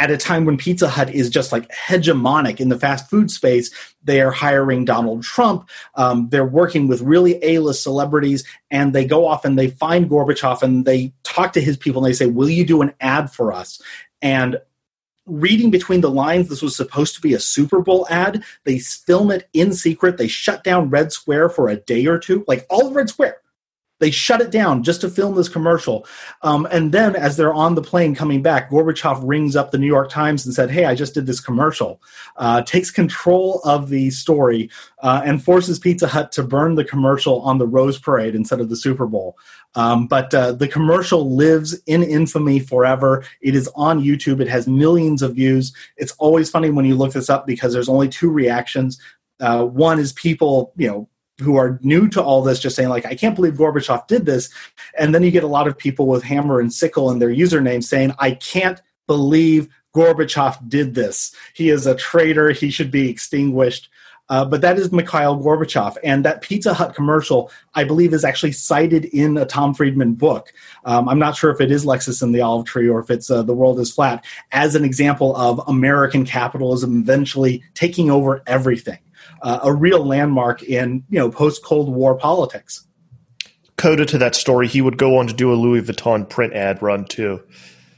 at 0.00 0.10
a 0.10 0.16
time 0.16 0.46
when 0.46 0.56
Pizza 0.56 0.88
Hut 0.88 1.14
is 1.14 1.28
just 1.28 1.52
like 1.52 1.68
hegemonic 1.68 2.58
in 2.58 2.70
the 2.70 2.78
fast 2.78 3.10
food 3.10 3.30
space, 3.30 3.70
they 4.02 4.22
are 4.22 4.30
hiring 4.30 4.86
Donald 4.86 5.22
Trump. 5.22 5.68
Um, 5.94 6.30
they're 6.30 6.42
working 6.42 6.88
with 6.88 7.02
really 7.02 7.38
A-list 7.44 7.82
celebrities, 7.82 8.42
and 8.70 8.94
they 8.94 9.04
go 9.04 9.26
off 9.26 9.44
and 9.44 9.58
they 9.58 9.68
find 9.68 10.08
Gorbachev 10.08 10.62
and 10.62 10.86
they 10.86 11.12
talk 11.22 11.52
to 11.52 11.60
his 11.60 11.76
people 11.76 12.02
and 12.02 12.10
they 12.10 12.16
say, 12.16 12.26
"Will 12.26 12.48
you 12.48 12.64
do 12.64 12.80
an 12.80 12.94
ad 12.98 13.30
for 13.30 13.52
us?" 13.52 13.80
And 14.22 14.58
reading 15.26 15.70
between 15.70 16.00
the 16.00 16.10
lines, 16.10 16.48
this 16.48 16.62
was 16.62 16.74
supposed 16.74 17.14
to 17.16 17.20
be 17.20 17.34
a 17.34 17.40
Super 17.40 17.82
Bowl 17.82 18.06
ad. 18.08 18.42
They 18.64 18.78
film 18.78 19.30
it 19.30 19.50
in 19.52 19.74
secret. 19.74 20.16
They 20.16 20.28
shut 20.28 20.64
down 20.64 20.88
Red 20.88 21.12
Square 21.12 21.50
for 21.50 21.68
a 21.68 21.76
day 21.76 22.06
or 22.06 22.18
two, 22.18 22.42
like 22.48 22.66
all 22.70 22.86
of 22.86 22.96
Red 22.96 23.10
Square 23.10 23.36
They 24.00 24.10
shut 24.10 24.40
it 24.40 24.50
down 24.50 24.82
just 24.82 25.02
to 25.02 25.08
film 25.08 25.36
this 25.36 25.48
commercial. 25.48 26.06
Um, 26.42 26.66
and 26.72 26.90
then, 26.90 27.14
as 27.14 27.36
they're 27.36 27.54
on 27.54 27.74
the 27.74 27.82
plane 27.82 28.14
coming 28.14 28.42
back, 28.42 28.70
Gorbachev 28.70 29.20
rings 29.22 29.54
up 29.54 29.70
the 29.70 29.78
New 29.78 29.86
York 29.86 30.10
Times 30.10 30.44
and 30.44 30.54
said, 30.54 30.70
"Hey, 30.70 30.86
I 30.86 30.94
just 30.94 31.14
did 31.14 31.26
this 31.26 31.40
commercial." 31.40 32.02
Uh, 32.36 32.62
takes 32.62 32.90
control 32.90 33.60
of 33.64 33.88
the 33.88 34.10
story 34.10 34.70
uh, 35.02 35.22
and 35.24 35.44
forces 35.44 35.78
Pizza 35.78 36.08
Hut 36.08 36.32
to 36.32 36.42
burn 36.42 36.74
the 36.74 36.84
commercial 36.84 37.40
on 37.42 37.58
the 37.58 37.66
Rose 37.66 37.98
Parade 37.98 38.34
instead 38.34 38.60
of 38.60 38.68
the 38.68 38.76
Super 38.76 39.06
Bowl. 39.06 39.36
Um, 39.74 40.06
but 40.06 40.34
uh, 40.34 40.52
the 40.52 40.66
commercial 40.66 41.34
lives 41.36 41.80
in 41.86 42.02
infamy 42.02 42.58
forever. 42.58 43.24
It 43.40 43.54
is 43.54 43.68
on 43.76 44.02
YouTube. 44.02 44.40
It 44.40 44.48
has 44.48 44.66
millions 44.66 45.22
of 45.22 45.36
views. 45.36 45.72
It's 45.96 46.12
always 46.18 46.50
funny 46.50 46.70
when 46.70 46.84
you 46.84 46.96
look 46.96 47.12
this 47.12 47.30
up 47.30 47.46
because 47.46 47.72
there's 47.72 47.88
only 47.88 48.08
two 48.08 48.30
reactions. 48.30 49.00
Uh, 49.38 49.64
one 49.64 49.98
is 49.98 50.12
people, 50.12 50.72
you 50.76 50.88
know, 50.88 51.08
who 51.40 51.56
are 51.56 51.78
new 51.82 52.08
to 52.08 52.22
all 52.22 52.42
this 52.42 52.60
just 52.60 52.76
saying 52.76 52.88
like 52.88 53.06
i 53.06 53.14
can't 53.14 53.36
believe 53.36 53.54
gorbachev 53.54 54.06
did 54.06 54.26
this. 54.26 54.50
And 54.98 55.14
then 55.14 55.22
you 55.22 55.30
get 55.30 55.44
a 55.44 55.48
lot 55.48 55.66
of 55.66 55.76
people 55.76 56.06
with 56.06 56.22
hammer 56.22 56.60
and 56.60 56.72
sickle 56.72 57.10
in 57.10 57.18
their 57.18 57.30
username 57.30 57.82
saying 57.82 58.12
i 58.18 58.32
can't 58.32 58.80
believe 59.06 59.68
gorbachev 59.94 60.68
did 60.68 60.94
this. 60.94 61.34
He 61.54 61.68
is 61.68 61.86
a 61.86 61.94
traitor. 61.94 62.50
He 62.50 62.70
should 62.70 62.90
be 62.90 63.08
extinguished. 63.08 63.88
Uh, 64.28 64.44
but 64.44 64.60
that 64.60 64.78
is 64.78 64.92
Mikhail 64.92 65.36
Gorbachev. 65.42 65.96
And 66.04 66.24
that 66.24 66.40
Pizza 66.40 66.72
Hut 66.72 66.94
commercial, 66.94 67.50
I 67.74 67.82
believe, 67.82 68.14
is 68.14 68.24
actually 68.24 68.52
cited 68.52 69.06
in 69.06 69.36
a 69.36 69.44
Tom 69.44 69.74
Friedman 69.74 70.14
book. 70.14 70.52
Um, 70.84 71.08
I'm 71.08 71.18
not 71.18 71.34
sure 71.34 71.50
if 71.50 71.60
it 71.60 71.72
is 71.72 71.84
Lexus 71.84 72.22
and 72.22 72.32
the 72.32 72.40
Olive 72.40 72.64
Tree 72.64 72.88
or 72.88 73.00
if 73.00 73.10
it's 73.10 73.28
uh, 73.28 73.42
The 73.42 73.54
World 73.54 73.80
is 73.80 73.92
Flat, 73.92 74.24
as 74.52 74.76
an 74.76 74.84
example 74.84 75.34
of 75.34 75.60
American 75.66 76.24
capitalism 76.24 77.00
eventually 77.00 77.64
taking 77.74 78.08
over 78.08 78.44
everything 78.46 78.98
uh, 79.42 79.60
a 79.62 79.72
real 79.72 80.04
landmark 80.04 80.62
in 80.62 81.04
you 81.08 81.18
know 81.18 81.30
post 81.30 81.64
Cold 81.64 81.88
War 81.88 82.16
politics. 82.16 82.86
Coda 83.76 84.04
to 84.06 84.18
that 84.18 84.34
story, 84.34 84.68
he 84.68 84.82
would 84.82 84.98
go 84.98 85.16
on 85.16 85.26
to 85.26 85.32
do 85.32 85.52
a 85.52 85.54
Louis 85.54 85.80
Vuitton 85.80 86.28
print 86.28 86.52
ad 86.52 86.82
run 86.82 87.06
too. 87.06 87.42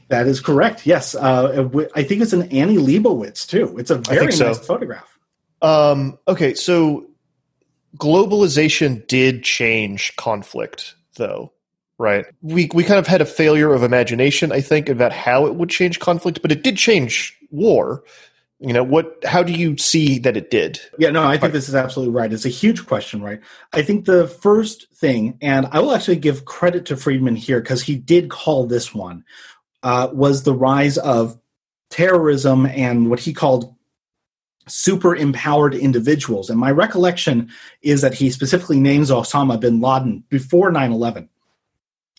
That 0.07 0.27
is 0.27 0.39
correct. 0.39 0.85
Yes, 0.85 1.15
uh, 1.15 1.69
I 1.95 2.03
think 2.03 2.21
it's 2.21 2.33
an 2.33 2.43
Annie 2.51 2.77
Leibovitz 2.77 3.47
too. 3.47 3.77
It's 3.77 3.89
a 3.89 3.95
very 3.95 4.31
so. 4.31 4.47
nice 4.47 4.65
photograph. 4.65 5.17
Um, 5.61 6.17
okay, 6.27 6.53
so 6.53 7.07
globalization 7.97 9.07
did 9.07 9.43
change 9.43 10.15
conflict, 10.15 10.95
though, 11.15 11.51
right? 11.97 12.25
We 12.41 12.69
we 12.73 12.83
kind 12.83 12.99
of 12.99 13.07
had 13.07 13.21
a 13.21 13.25
failure 13.25 13.73
of 13.73 13.83
imagination, 13.83 14.51
I 14.51 14.61
think, 14.61 14.89
about 14.89 15.13
how 15.13 15.47
it 15.47 15.55
would 15.55 15.69
change 15.69 15.99
conflict, 15.99 16.41
but 16.41 16.51
it 16.51 16.63
did 16.63 16.77
change 16.77 17.37
war 17.49 18.03
you 18.63 18.71
know 18.71 18.83
what 18.83 19.17
how 19.25 19.43
do 19.43 19.51
you 19.51 19.77
see 19.77 20.19
that 20.19 20.37
it 20.37 20.49
did? 20.49 20.79
Yeah 20.97 21.09
no 21.09 21.23
i 21.23 21.37
think 21.37 21.53
this 21.53 21.67
is 21.67 21.75
absolutely 21.75 22.15
right. 22.15 22.31
It's 22.31 22.45
a 22.45 22.49
huge 22.49 22.85
question 22.85 23.21
right? 23.21 23.41
I 23.73 23.81
think 23.81 24.05
the 24.05 24.27
first 24.27 24.87
thing 24.95 25.37
and 25.41 25.67
i 25.71 25.79
will 25.79 25.93
actually 25.93 26.17
give 26.17 26.45
credit 26.45 26.85
to 26.85 26.97
friedman 26.97 27.35
here 27.35 27.59
because 27.59 27.83
he 27.83 27.95
did 27.95 28.29
call 28.29 28.65
this 28.65 28.95
one 28.95 29.25
uh, 29.83 30.09
was 30.13 30.43
the 30.43 30.53
rise 30.53 30.97
of 30.97 31.37
terrorism 31.89 32.65
and 32.65 33.09
what 33.09 33.19
he 33.19 33.33
called 33.33 33.75
super 34.65 35.13
empowered 35.13 35.75
individuals. 35.75 36.49
And 36.49 36.57
my 36.57 36.71
recollection 36.71 37.51
is 37.81 38.01
that 38.01 38.13
he 38.13 38.29
specifically 38.29 38.79
names 38.79 39.11
osama 39.11 39.59
bin 39.59 39.81
laden 39.81 40.23
before 40.29 40.71
9-11 40.71 41.27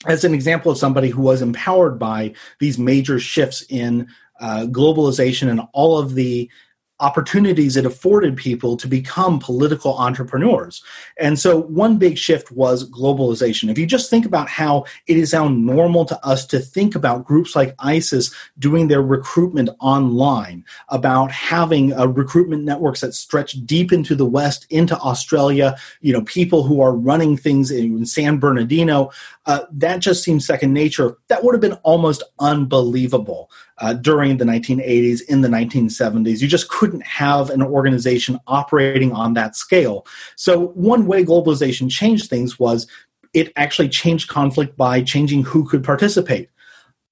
as 0.06 0.24
an 0.24 0.34
example 0.34 0.70
of 0.70 0.78
somebody 0.78 1.08
who 1.08 1.22
was 1.22 1.42
empowered 1.42 1.98
by 1.98 2.34
these 2.60 2.78
major 2.78 3.18
shifts 3.18 3.64
in 3.68 4.08
uh, 4.40 4.66
globalization 4.66 5.48
and 5.48 5.60
all 5.72 5.98
of 5.98 6.14
the 6.14 6.50
opportunities 7.00 7.76
it 7.76 7.84
afforded 7.84 8.36
people 8.36 8.76
to 8.76 8.86
become 8.86 9.40
political 9.40 9.98
entrepreneurs. 9.98 10.82
And 11.18 11.38
so 11.38 11.62
one 11.62 11.98
big 11.98 12.16
shift 12.16 12.52
was 12.52 12.88
globalization. 12.88 13.68
If 13.68 13.78
you 13.78 13.84
just 13.84 14.08
think 14.08 14.24
about 14.24 14.48
how 14.48 14.84
it 15.08 15.16
is 15.16 15.32
now 15.32 15.48
normal 15.48 16.04
to 16.06 16.24
us 16.24 16.46
to 16.46 16.60
think 16.60 16.94
about 16.94 17.24
groups 17.24 17.56
like 17.56 17.74
ISIS 17.80 18.32
doing 18.58 18.86
their 18.86 19.02
recruitment 19.02 19.70
online, 19.80 20.64
about 20.88 21.32
having 21.32 21.92
uh, 21.92 22.06
recruitment 22.06 22.62
networks 22.62 23.00
that 23.00 23.14
stretch 23.14 23.52
deep 23.66 23.92
into 23.92 24.14
the 24.14 24.26
West, 24.26 24.66
into 24.70 24.96
Australia, 24.98 25.76
you 26.00 26.12
know, 26.12 26.22
people 26.22 26.62
who 26.62 26.80
are 26.80 26.94
running 26.94 27.36
things 27.36 27.72
in 27.72 28.06
San 28.06 28.38
Bernardino, 28.38 29.10
uh, 29.46 29.64
that 29.72 29.98
just 29.98 30.22
seems 30.22 30.46
second 30.46 30.72
nature. 30.72 31.18
That 31.28 31.42
would 31.42 31.54
have 31.54 31.60
been 31.60 31.78
almost 31.82 32.22
unbelievable 32.38 33.50
uh, 33.78 33.94
during 33.94 34.36
the 34.36 34.44
1980s, 34.44 35.22
in 35.28 35.40
the 35.40 35.48
1970s. 35.48 36.40
You 36.40 36.48
just 36.48 36.68
couldn't 36.68 37.04
have 37.04 37.50
an 37.50 37.62
organization 37.62 38.38
operating 38.46 39.12
on 39.12 39.34
that 39.34 39.56
scale. 39.56 40.06
So, 40.36 40.68
one 40.68 41.06
way 41.06 41.24
globalization 41.24 41.90
changed 41.90 42.30
things 42.30 42.58
was 42.58 42.86
it 43.32 43.52
actually 43.56 43.88
changed 43.88 44.28
conflict 44.28 44.76
by 44.76 45.02
changing 45.02 45.42
who 45.42 45.68
could 45.68 45.82
participate. 45.82 46.50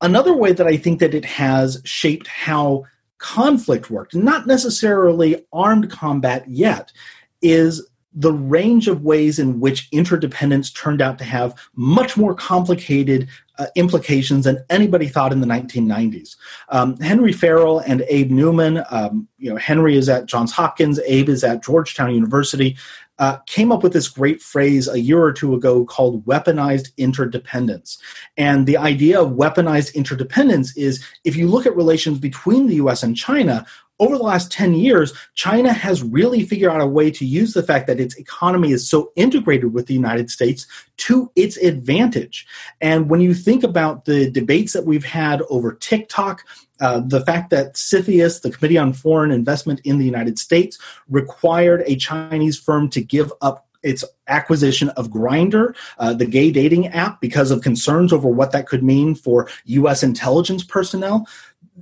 Another 0.00 0.34
way 0.34 0.52
that 0.52 0.66
I 0.66 0.76
think 0.76 1.00
that 1.00 1.14
it 1.14 1.24
has 1.24 1.80
shaped 1.84 2.26
how 2.26 2.84
conflict 3.18 3.90
worked, 3.90 4.14
not 4.14 4.46
necessarily 4.46 5.44
armed 5.52 5.90
combat 5.90 6.48
yet, 6.48 6.92
is 7.40 7.88
the 8.14 8.32
range 8.32 8.88
of 8.88 9.02
ways 9.02 9.38
in 9.38 9.60
which 9.60 9.88
interdependence 9.90 10.70
turned 10.70 11.00
out 11.00 11.18
to 11.18 11.24
have 11.24 11.54
much 11.74 12.16
more 12.16 12.34
complicated 12.34 13.28
uh, 13.58 13.66
implications 13.74 14.44
than 14.44 14.64
anybody 14.70 15.06
thought 15.06 15.32
in 15.32 15.40
the 15.40 15.46
1990s. 15.46 16.36
Um, 16.68 16.96
Henry 16.98 17.32
Farrell 17.32 17.80
and 17.80 18.04
Abe 18.08 18.30
Newman, 18.30 18.82
um, 18.90 19.28
you 19.38 19.50
know, 19.50 19.56
Henry 19.56 19.96
is 19.96 20.08
at 20.08 20.26
Johns 20.26 20.52
Hopkins, 20.52 20.98
Abe 21.06 21.28
is 21.28 21.44
at 21.44 21.62
Georgetown 21.62 22.14
University, 22.14 22.76
uh, 23.18 23.36
came 23.46 23.70
up 23.70 23.82
with 23.82 23.92
this 23.92 24.08
great 24.08 24.42
phrase 24.42 24.88
a 24.88 24.98
year 24.98 25.22
or 25.22 25.32
two 25.32 25.54
ago 25.54 25.84
called 25.84 26.24
weaponized 26.24 26.88
interdependence. 26.96 27.98
And 28.36 28.66
the 28.66 28.78
idea 28.78 29.20
of 29.20 29.32
weaponized 29.32 29.94
interdependence 29.94 30.76
is 30.76 31.04
if 31.24 31.36
you 31.36 31.46
look 31.46 31.66
at 31.66 31.76
relations 31.76 32.18
between 32.18 32.66
the 32.66 32.76
US 32.76 33.02
and 33.02 33.16
China, 33.16 33.66
over 34.02 34.18
the 34.18 34.24
last 34.24 34.50
10 34.50 34.74
years, 34.74 35.12
China 35.34 35.72
has 35.72 36.02
really 36.02 36.44
figured 36.44 36.72
out 36.72 36.80
a 36.80 36.86
way 36.86 37.08
to 37.12 37.24
use 37.24 37.54
the 37.54 37.62
fact 37.62 37.86
that 37.86 38.00
its 38.00 38.16
economy 38.16 38.72
is 38.72 38.88
so 38.88 39.12
integrated 39.14 39.72
with 39.72 39.86
the 39.86 39.94
United 39.94 40.28
States 40.28 40.66
to 40.96 41.30
its 41.36 41.56
advantage. 41.58 42.44
And 42.80 43.08
when 43.08 43.20
you 43.20 43.32
think 43.32 43.62
about 43.62 44.06
the 44.06 44.28
debates 44.28 44.72
that 44.72 44.86
we've 44.86 45.04
had 45.04 45.40
over 45.42 45.74
TikTok, 45.74 46.44
uh, 46.80 47.00
the 47.06 47.24
fact 47.24 47.50
that 47.50 47.74
CFIUS, 47.74 48.42
the 48.42 48.50
Committee 48.50 48.76
on 48.76 48.92
Foreign 48.92 49.30
Investment 49.30 49.80
in 49.84 49.98
the 49.98 50.04
United 50.04 50.36
States, 50.36 50.78
required 51.08 51.84
a 51.86 51.94
Chinese 51.94 52.58
firm 52.58 52.90
to 52.90 53.00
give 53.00 53.32
up 53.40 53.68
its 53.84 54.04
acquisition 54.28 54.88
of 54.90 55.10
Grindr, 55.10 55.76
uh, 55.98 56.12
the 56.12 56.26
gay 56.26 56.50
dating 56.50 56.88
app, 56.88 57.20
because 57.20 57.50
of 57.50 57.62
concerns 57.62 58.12
over 58.12 58.28
what 58.28 58.52
that 58.52 58.66
could 58.66 58.82
mean 58.82 59.14
for 59.14 59.48
U.S. 59.66 60.02
intelligence 60.02 60.64
personnel 60.64 61.26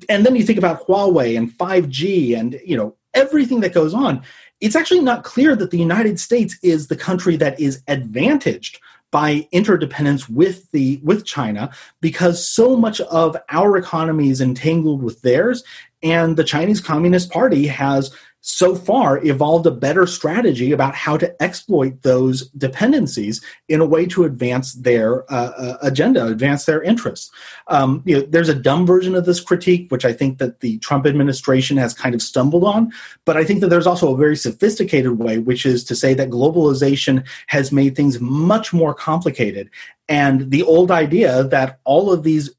and 0.09 0.25
then 0.25 0.37
you 0.37 0.45
think 0.45 0.59
about 0.59 0.87
Huawei 0.87 1.37
and 1.37 1.51
5G 1.51 2.37
and 2.37 2.61
you 2.65 2.77
know 2.77 2.95
everything 3.15 3.61
that 3.61 3.75
goes 3.75 3.95
on. 3.95 4.23
It's 4.61 4.77
actually 4.77 5.01
not 5.01 5.25
clear 5.25 5.57
that 5.57 5.71
the 5.71 5.79
United 5.79 6.21
States 6.21 6.59
is 6.63 6.87
the 6.87 6.97
country 6.97 7.37
that 7.37 7.59
is 7.59 7.83
advantaged 7.89 8.79
by 9.11 9.49
interdependence 9.51 10.29
with 10.29 10.71
the 10.71 11.01
with 11.03 11.25
China 11.25 11.71
because 12.01 12.47
so 12.47 12.77
much 12.77 13.01
of 13.01 13.37
our 13.49 13.77
economy 13.77 14.31
is 14.31 14.41
entangled 14.41 15.03
with 15.03 15.23
theirs 15.23 15.65
and 16.03 16.37
the 16.37 16.45
Chinese 16.45 16.81
Communist 16.81 17.31
Party 17.31 17.67
has 17.67 18.15
so 18.43 18.75
far 18.75 19.25
evolved 19.25 19.67
a 19.67 19.71
better 19.71 20.07
strategy 20.07 20.73
about 20.73 20.95
how 20.95 21.17
to 21.17 21.43
exploit 21.43 22.03
those 22.03 22.49
dependencies 22.51 23.45
in 23.69 23.81
a 23.81 23.87
way 23.87 24.07
to 24.07 24.25
advance 24.25 24.73
their 24.75 25.31
uh, 25.33 25.53
uh, 25.57 25.79
agenda, 25.83 26.27
advance 26.27 26.65
their 26.65 26.83
interests. 26.83 27.31
Um, 27.69 28.03
you 28.07 28.17
know, 28.17 28.27
there's 28.27 28.49
a 28.49 28.55
dumb 28.55 28.87
version 28.87 29.15
of 29.15 29.27
this 29.27 29.41
critique, 29.41 29.91
which 29.91 30.07
I 30.07 30.15
think 30.15 30.39
that 30.39 30.61
the 30.61 30.79
Trump 30.79 31.07
administration 31.07 31.77
has 31.77 31.93
kind 31.93 32.15
of 32.15 32.23
stumbled 32.23 32.65
on, 32.65 32.93
but 33.27 33.37
I 33.37 33.45
think 33.45 33.61
that 33.61 33.69
there's 33.69 33.87
also 33.87 34.15
a 34.15 34.19
very 34.19 34.37
sophisticated 34.37 35.19
way, 35.19 35.39
which 35.39 35.67
is 35.67 35.85
to 35.85 35.95
say 35.95 36.15
that 36.15 36.31
globalization 36.31 37.27
has 37.49 37.71
made 37.71 37.95
things 37.95 38.21
much 38.21 38.73
more 38.73 38.95
complicated. 38.95 39.69
And 40.09 40.51
the 40.51 40.63
old 40.63 40.91
idea 40.91 41.45
that 41.45 41.79
all 41.85 42.11
of 42.11 42.23
these 42.23 42.51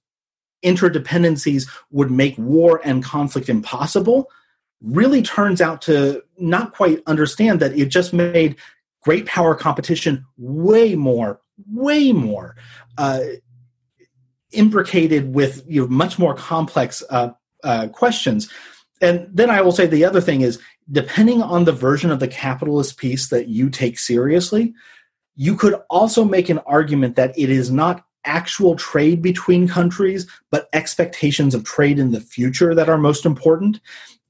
interdependencies 0.64 1.68
would 1.90 2.12
make 2.12 2.38
war 2.38 2.80
and 2.84 3.04
conflict 3.04 3.50
impossible 3.50 4.30
really 4.82 5.22
turns 5.22 5.62
out 5.62 5.82
to 5.84 6.24
not 6.38 6.74
quite 6.74 7.02
understand 7.08 7.60
that 7.60 7.78
it 7.78 7.88
just 7.88 8.14
made 8.14 8.56
great 9.02 9.26
power 9.26 9.56
competition 9.56 10.26
way 10.38 10.96
more, 10.96 11.40
way 11.72 12.12
more 12.12 12.56
uh, 12.98 13.22
imbricated 14.52 15.34
with 15.34 15.64
you 15.68 15.82
know, 15.82 15.88
much 15.88 16.20
more 16.20 16.34
complex 16.34 17.04
uh, 17.10 17.32
uh, 17.64 17.88
questions. 17.88 18.50
And 19.02 19.28
then 19.32 19.50
I 19.50 19.62
will 19.62 19.72
say 19.72 19.88
the 19.88 20.06
other 20.06 20.22
thing 20.22 20.42
is, 20.42 20.60
depending 20.92 21.42
on 21.42 21.66
the 21.66 21.72
version 21.72 22.12
of 22.12 22.20
the 22.20 22.28
capitalist 22.28 22.98
piece 22.98 23.30
that 23.30 23.48
you 23.48 23.70
take 23.70 23.98
seriously, 23.98 24.74
you 25.36 25.56
could 25.56 25.76
also 25.90 26.24
make 26.24 26.50
an 26.50 26.60
argument 26.60 27.16
that 27.16 27.38
it 27.38 27.50
is 27.50 27.72
not 27.72 28.06
actual 28.26 28.76
trade 28.76 29.22
between 29.22 29.68
countries, 29.68 30.28
but 30.52 30.70
expectations 30.74 31.56
of 31.56 31.64
trade 31.64 31.98
in 31.98 32.12
the 32.12 32.20
future 32.20 32.76
that 32.76 32.90
are 32.90 32.98
most 32.98 33.26
important. 33.26 33.80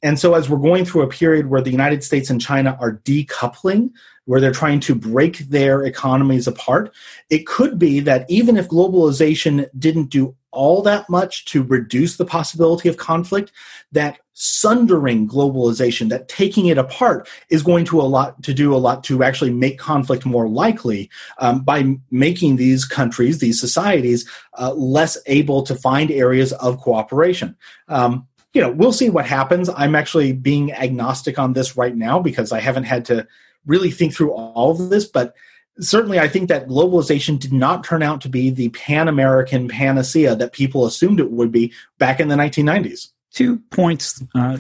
And 0.04 0.20
so, 0.20 0.34
as 0.34 0.50
we're 0.50 0.58
going 0.58 0.86
through 0.86 1.04
a 1.04 1.08
period 1.08 1.48
where 1.48 1.62
the 1.62 1.72
United 1.72 2.04
States 2.04 2.30
and 2.30 2.42
China 2.42 2.78
are 2.80 2.98
decoupling, 2.98 3.92
where 4.26 4.42
they're 4.42 4.52
trying 4.52 4.80
to 4.82 4.96
break 4.96 5.40
their 5.50 5.84
economies 5.84 6.48
apart, 6.48 6.94
it 7.30 7.46
could 7.46 7.78
be 7.78 8.00
that 8.02 8.30
even 8.30 8.58
if 8.58 8.68
globalization 8.68 9.68
didn't 9.78 10.10
do 10.10 10.36
all 10.52 10.82
that 10.82 11.10
much 11.10 11.46
to 11.46 11.64
reduce 11.64 12.18
the 12.18 12.26
possibility 12.26 12.90
of 12.90 12.98
conflict, 12.98 13.52
that 13.92 14.20
sundering 14.34 15.28
globalization, 15.28 16.10
that 16.10 16.28
taking 16.28 16.66
it 16.68 16.78
apart, 16.78 17.28
is 17.50 17.64
going 17.64 17.86
to 17.86 18.02
a 18.02 18.04
lot 18.04 18.42
to 18.44 18.54
do 18.54 18.74
a 18.74 18.78
lot 18.78 19.04
to 19.04 19.24
actually 19.24 19.52
make 19.52 19.78
conflict 19.78 20.26
more 20.26 20.48
likely 20.50 21.10
um, 21.38 21.62
by 21.62 21.96
making 22.10 22.56
these 22.56 22.86
countries, 22.86 23.40
these 23.40 23.60
societies, 23.60 24.28
uh, 24.60 24.74
less 24.74 25.18
able 25.26 25.62
to 25.64 25.76
find 25.76 26.12
areas 26.12 26.54
of 26.54 26.80
cooperation. 26.80 27.56
Um, 27.88 28.28
you 28.54 28.62
know, 28.62 28.72
we'll 28.72 28.94
see 28.94 29.10
what 29.10 29.26
happens. 29.26 29.70
I'm 29.70 29.96
actually 29.96 30.34
being 30.34 30.74
agnostic 30.74 31.40
on 31.40 31.54
this 31.54 31.78
right 31.78 31.96
now 31.96 32.20
because 32.20 32.52
I 32.52 32.60
haven't 32.60 32.84
had 32.84 33.06
to 33.06 33.28
really 33.66 33.92
think 33.92 34.14
through 34.14 34.32
all 34.32 34.72
of 34.72 34.90
this, 34.90 35.06
but 35.06 35.36
certainly 35.80 36.20
I 36.20 36.28
think 36.28 36.50
that 36.50 36.68
globalization 36.68 37.40
did 37.40 37.54
not 37.54 37.84
turn 37.84 38.04
out 38.04 38.22
to 38.22 38.30
be 38.30 38.50
the 38.50 38.70
pan 38.70 39.08
American 39.08 39.68
panacea 39.68 40.36
that 40.36 40.54
people 40.54 40.86
assumed 40.86 41.20
it 41.20 41.32
would 41.32 41.52
be 41.52 41.74
back 41.98 42.20
in 42.20 42.28
the 42.28 42.36
1990s. 42.36 43.10
Two 43.32 43.60
points 43.72 44.22
uh, 44.36 44.58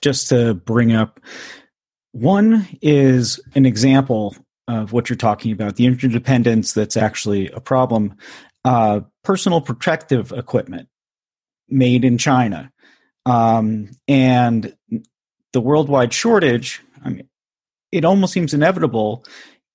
just 0.00 0.28
to 0.28 0.54
bring 0.54 0.92
up. 0.92 1.20
One 2.12 2.66
is 2.80 3.40
an 3.54 3.66
example 3.66 4.36
of 4.68 4.92
what 4.92 5.10
you're 5.10 5.16
talking 5.16 5.52
about 5.52 5.76
the 5.76 5.84
interdependence 5.84 6.72
that's 6.72 6.96
actually 6.96 7.50
a 7.50 7.60
problem. 7.60 8.16
Uh, 8.64 9.00
personal 9.22 9.60
protective 9.60 10.32
equipment 10.32 10.88
made 11.68 12.04
in 12.04 12.16
China 12.16 12.72
um, 13.26 13.90
and 14.08 14.74
the 15.52 15.60
worldwide 15.60 16.12
shortage, 16.12 16.82
I 17.04 17.10
mean, 17.10 17.28
it 17.92 18.04
almost 18.04 18.32
seems 18.32 18.54
inevitable 18.54 19.24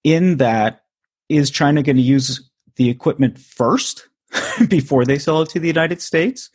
in 0.04 0.38
that 0.38 0.82
is 1.30 1.52
China 1.52 1.84
going 1.84 1.96
to 1.96 2.02
use 2.02 2.50
the 2.76 2.90
equipment 2.90 3.38
first 3.40 4.08
before 4.68 5.06
they 5.06 5.20
sell 5.20 5.42
it 5.42 5.50
to 5.50 5.60
the 5.60 5.68
United 5.68 6.02
States? 6.02 6.50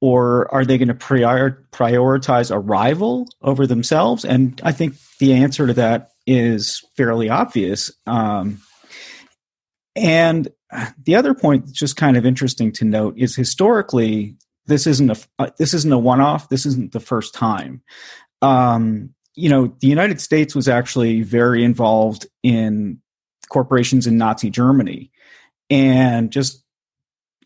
Or 0.00 0.52
are 0.54 0.64
they 0.64 0.76
going 0.76 0.88
to 0.88 0.94
prior- 0.94 1.66
prioritize 1.72 2.54
arrival 2.54 3.28
over 3.42 3.66
themselves? 3.66 4.24
And 4.24 4.60
I 4.62 4.72
think 4.72 4.94
the 5.18 5.32
answer 5.32 5.66
to 5.66 5.72
that 5.74 6.10
is 6.26 6.84
fairly 6.96 7.30
obvious. 7.30 7.90
Um, 8.06 8.60
and 9.94 10.48
the 11.02 11.14
other 11.14 11.34
point, 11.34 11.72
just 11.72 11.96
kind 11.96 12.16
of 12.16 12.26
interesting 12.26 12.72
to 12.72 12.84
note, 12.84 13.14
is 13.16 13.34
historically 13.34 14.36
this 14.66 14.86
isn't 14.86 15.10
a 15.10 15.16
uh, 15.38 15.50
this 15.58 15.74
isn't 15.74 15.92
a 15.92 15.98
one 15.98 16.20
off. 16.20 16.48
This 16.48 16.66
isn't 16.66 16.92
the 16.92 17.00
first 17.00 17.34
time. 17.34 17.82
Um, 18.42 19.14
you 19.34 19.48
know, 19.48 19.74
the 19.80 19.88
United 19.88 20.20
States 20.20 20.54
was 20.54 20.68
actually 20.68 21.22
very 21.22 21.62
involved 21.64 22.26
in 22.42 23.00
corporations 23.48 24.06
in 24.06 24.18
Nazi 24.18 24.50
Germany, 24.50 25.10
and 25.70 26.30
just 26.30 26.64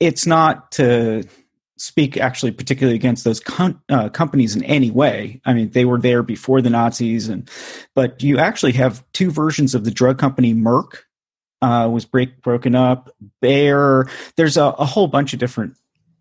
it's 0.00 0.26
not 0.26 0.72
to 0.72 1.24
speak 1.76 2.18
actually 2.18 2.52
particularly 2.52 2.94
against 2.94 3.24
those 3.24 3.40
com- 3.40 3.82
uh, 3.88 4.08
companies 4.10 4.54
in 4.54 4.62
any 4.64 4.90
way. 4.90 5.40
I 5.46 5.54
mean, 5.54 5.70
they 5.70 5.86
were 5.86 5.98
there 5.98 6.22
before 6.22 6.60
the 6.60 6.70
Nazis, 6.70 7.28
and 7.28 7.48
but 7.94 8.22
you 8.22 8.38
actually 8.38 8.72
have 8.72 9.04
two 9.12 9.30
versions 9.30 9.74
of 9.74 9.84
the 9.84 9.90
drug 9.90 10.18
company 10.18 10.54
Merck 10.54 10.98
uh, 11.62 11.88
was 11.90 12.04
break 12.04 12.42
broken 12.42 12.74
up. 12.74 13.10
Bayer, 13.40 14.08
there's 14.36 14.56
a, 14.56 14.64
a 14.64 14.84
whole 14.84 15.08
bunch 15.08 15.32
of 15.32 15.38
different 15.38 15.76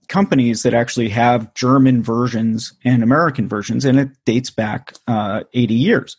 companies 0.09 0.63
that 0.63 0.73
actually 0.73 1.07
have 1.09 1.53
German 1.53 2.03
versions 2.03 2.73
and 2.83 3.01
American 3.01 3.47
versions, 3.47 3.85
and 3.85 3.97
it 3.99 4.09
dates 4.25 4.49
back 4.49 4.93
uh, 5.07 5.43
80 5.53 5.73
years. 5.75 6.17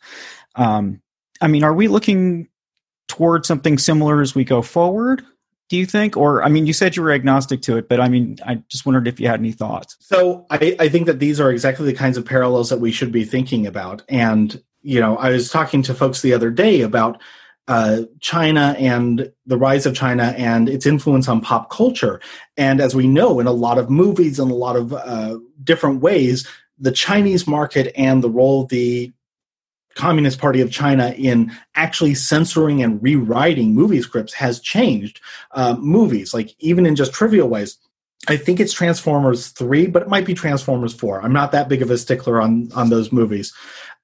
Um, 0.54 1.02
I 1.40 1.48
mean, 1.48 1.64
are 1.64 1.74
we 1.74 1.88
looking 1.88 2.48
toward 3.08 3.44
something 3.44 3.76
similar 3.76 4.22
as 4.22 4.34
we 4.34 4.44
go 4.44 4.62
forward? 4.62 5.22
Do 5.68 5.76
you 5.76 5.86
think? 5.86 6.16
Or, 6.16 6.42
I 6.42 6.48
mean, 6.48 6.66
you 6.66 6.72
said 6.72 6.96
you 6.96 7.02
were 7.02 7.12
agnostic 7.12 7.62
to 7.62 7.76
it, 7.76 7.88
but 7.88 8.00
I 8.00 8.08
mean, 8.08 8.38
I 8.46 8.62
just 8.68 8.86
wondered 8.86 9.06
if 9.06 9.20
you 9.20 9.28
had 9.28 9.40
any 9.40 9.52
thoughts. 9.52 9.96
So 10.00 10.46
I, 10.50 10.76
I 10.80 10.88
think 10.88 11.06
that 11.06 11.18
these 11.18 11.38
are 11.38 11.50
exactly 11.50 11.86
the 11.86 11.94
kinds 11.96 12.16
of 12.16 12.24
parallels 12.24 12.70
that 12.70 12.80
we 12.80 12.90
should 12.90 13.12
be 13.12 13.24
thinking 13.24 13.66
about. 13.66 14.02
And, 14.08 14.60
you 14.82 15.00
know, 15.00 15.16
I 15.16 15.30
was 15.30 15.50
talking 15.50 15.82
to 15.82 15.94
folks 15.94 16.22
the 16.22 16.32
other 16.32 16.50
day 16.50 16.80
about 16.80 17.20
uh, 17.70 18.02
China 18.18 18.74
and 18.80 19.32
the 19.46 19.56
rise 19.56 19.86
of 19.86 19.94
China 19.94 20.34
and 20.36 20.68
its 20.68 20.86
influence 20.86 21.28
on 21.28 21.40
pop 21.40 21.70
culture. 21.70 22.20
And 22.56 22.80
as 22.80 22.96
we 22.96 23.06
know, 23.06 23.38
in 23.38 23.46
a 23.46 23.52
lot 23.52 23.78
of 23.78 23.88
movies 23.88 24.40
and 24.40 24.50
a 24.50 24.56
lot 24.56 24.74
of 24.74 24.92
uh, 24.92 25.38
different 25.62 26.00
ways, 26.00 26.48
the 26.80 26.90
Chinese 26.90 27.46
market 27.46 27.92
and 27.96 28.24
the 28.24 28.28
role 28.28 28.66
the 28.66 29.12
Communist 29.94 30.40
Party 30.40 30.60
of 30.60 30.72
China 30.72 31.14
in 31.16 31.52
actually 31.76 32.14
censoring 32.14 32.82
and 32.82 33.00
rewriting 33.00 33.72
movie 33.72 34.02
scripts 34.02 34.34
has 34.34 34.58
changed 34.58 35.20
uh, 35.52 35.76
movies, 35.78 36.34
like 36.34 36.56
even 36.58 36.86
in 36.86 36.96
just 36.96 37.12
trivial 37.12 37.48
ways. 37.48 37.78
I 38.28 38.36
think 38.36 38.58
it's 38.58 38.72
Transformers 38.72 39.48
3, 39.48 39.86
but 39.86 40.02
it 40.02 40.08
might 40.08 40.26
be 40.26 40.34
Transformers 40.34 40.92
4. 40.92 41.22
I'm 41.22 41.32
not 41.32 41.52
that 41.52 41.68
big 41.68 41.82
of 41.82 41.90
a 41.90 41.98
stickler 41.98 42.40
on, 42.40 42.70
on 42.74 42.90
those 42.90 43.12
movies. 43.12 43.54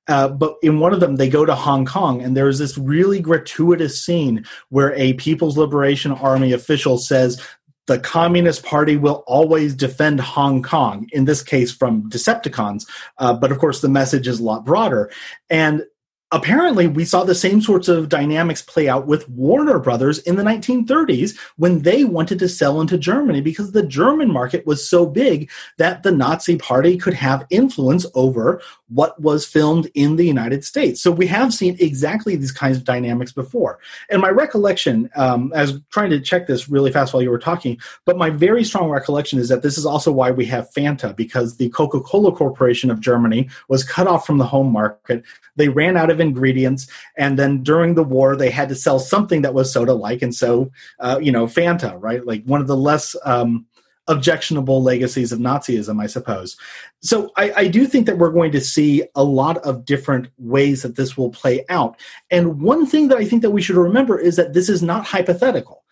Uh, 0.08 0.28
but 0.28 0.56
in 0.62 0.78
one 0.78 0.92
of 0.92 1.00
them, 1.00 1.16
they 1.16 1.28
go 1.28 1.44
to 1.44 1.54
Hong 1.54 1.84
Kong, 1.84 2.22
and 2.22 2.36
there's 2.36 2.58
this 2.58 2.78
really 2.78 3.20
gratuitous 3.20 4.04
scene 4.04 4.44
where 4.68 4.94
a 4.94 5.14
People's 5.14 5.58
Liberation 5.58 6.12
Army 6.12 6.52
official 6.52 6.98
says 6.98 7.42
the 7.86 7.98
Communist 7.98 8.64
Party 8.64 8.96
will 8.96 9.24
always 9.26 9.74
defend 9.74 10.20
Hong 10.20 10.62
Kong, 10.62 11.08
in 11.12 11.24
this 11.24 11.42
case 11.42 11.72
from 11.72 12.08
Decepticons. 12.10 12.84
Uh, 13.18 13.34
but 13.34 13.52
of 13.52 13.58
course, 13.58 13.80
the 13.80 13.88
message 13.88 14.28
is 14.28 14.40
a 14.40 14.44
lot 14.44 14.64
broader. 14.64 15.10
And 15.48 15.84
apparently 16.32 16.88
we 16.88 17.04
saw 17.04 17.22
the 17.22 17.34
same 17.34 17.60
sorts 17.60 17.86
of 17.86 18.08
dynamics 18.08 18.60
play 18.60 18.88
out 18.88 19.06
with 19.06 19.28
Warner 19.28 19.78
Brothers 19.78 20.18
in 20.20 20.34
the 20.34 20.42
1930s 20.42 21.38
when 21.56 21.82
they 21.82 22.02
wanted 22.02 22.40
to 22.40 22.48
sell 22.48 22.80
into 22.80 22.98
Germany 22.98 23.40
because 23.40 23.70
the 23.70 23.86
German 23.86 24.32
market 24.32 24.66
was 24.66 24.88
so 24.88 25.06
big 25.06 25.48
that 25.78 26.02
the 26.02 26.10
Nazi 26.10 26.56
party 26.56 26.96
could 26.96 27.14
have 27.14 27.46
influence 27.50 28.06
over 28.14 28.60
what 28.88 29.20
was 29.20 29.46
filmed 29.46 29.88
in 29.94 30.16
the 30.16 30.26
United 30.26 30.64
States. 30.64 31.00
So 31.00 31.12
we 31.12 31.28
have 31.28 31.54
seen 31.54 31.76
exactly 31.78 32.34
these 32.34 32.52
kinds 32.52 32.76
of 32.76 32.84
dynamics 32.84 33.32
before. 33.32 33.78
And 34.10 34.20
my 34.20 34.30
recollection, 34.30 35.08
um, 35.14 35.52
I 35.54 35.62
was 35.62 35.80
trying 35.90 36.10
to 36.10 36.20
check 36.20 36.48
this 36.48 36.68
really 36.68 36.90
fast 36.90 37.14
while 37.14 37.22
you 37.22 37.30
were 37.30 37.38
talking, 37.38 37.78
but 38.04 38.18
my 38.18 38.30
very 38.30 38.64
strong 38.64 38.90
recollection 38.90 39.38
is 39.38 39.48
that 39.48 39.62
this 39.62 39.78
is 39.78 39.86
also 39.86 40.10
why 40.10 40.32
we 40.32 40.44
have 40.46 40.70
Fanta 40.72 41.14
because 41.14 41.56
the 41.56 41.68
Coca-Cola 41.68 42.32
Corporation 42.32 42.90
of 42.90 43.00
Germany 43.00 43.48
was 43.68 43.84
cut 43.84 44.08
off 44.08 44.26
from 44.26 44.38
the 44.38 44.46
home 44.46 44.72
market. 44.72 45.24
They 45.56 45.68
ran 45.68 45.96
out 45.96 46.10
of 46.10 46.20
ingredients, 46.20 46.86
and 47.16 47.38
then 47.38 47.62
during 47.62 47.94
the 47.94 48.04
war, 48.04 48.36
they 48.36 48.50
had 48.50 48.68
to 48.68 48.74
sell 48.74 48.98
something 48.98 49.42
that 49.42 49.54
was 49.54 49.72
soda-like, 49.72 50.22
and 50.22 50.34
so 50.34 50.70
uh, 51.00 51.18
you 51.20 51.32
know, 51.32 51.46
Fanta, 51.46 51.96
right? 52.00 52.24
Like 52.24 52.44
one 52.44 52.60
of 52.60 52.66
the 52.66 52.76
less 52.76 53.16
um, 53.24 53.66
objectionable 54.08 54.82
legacies 54.82 55.32
of 55.32 55.38
Nazism, 55.38 56.00
I 56.00 56.06
suppose. 56.06 56.56
So 57.00 57.30
I, 57.36 57.52
I, 57.56 57.68
do 57.68 57.86
think 57.86 58.06
that 58.06 58.18
we're 58.18 58.30
going 58.30 58.52
to 58.52 58.60
see 58.60 59.02
a 59.14 59.24
lot 59.24 59.58
of 59.58 59.84
different 59.84 60.28
ways 60.38 60.82
that 60.82 60.96
this 60.96 61.16
will 61.16 61.30
play 61.30 61.64
out. 61.68 61.98
And 62.30 62.60
one 62.60 62.86
thing 62.86 63.08
that 63.08 63.18
I 63.18 63.24
think 63.24 63.42
that 63.42 63.50
we 63.50 63.62
should 63.62 63.76
remember 63.76 64.18
is 64.18 64.36
that 64.36 64.52
this 64.52 64.68
is 64.68 64.82
not 64.82 65.06
hypothetical. 65.06 65.84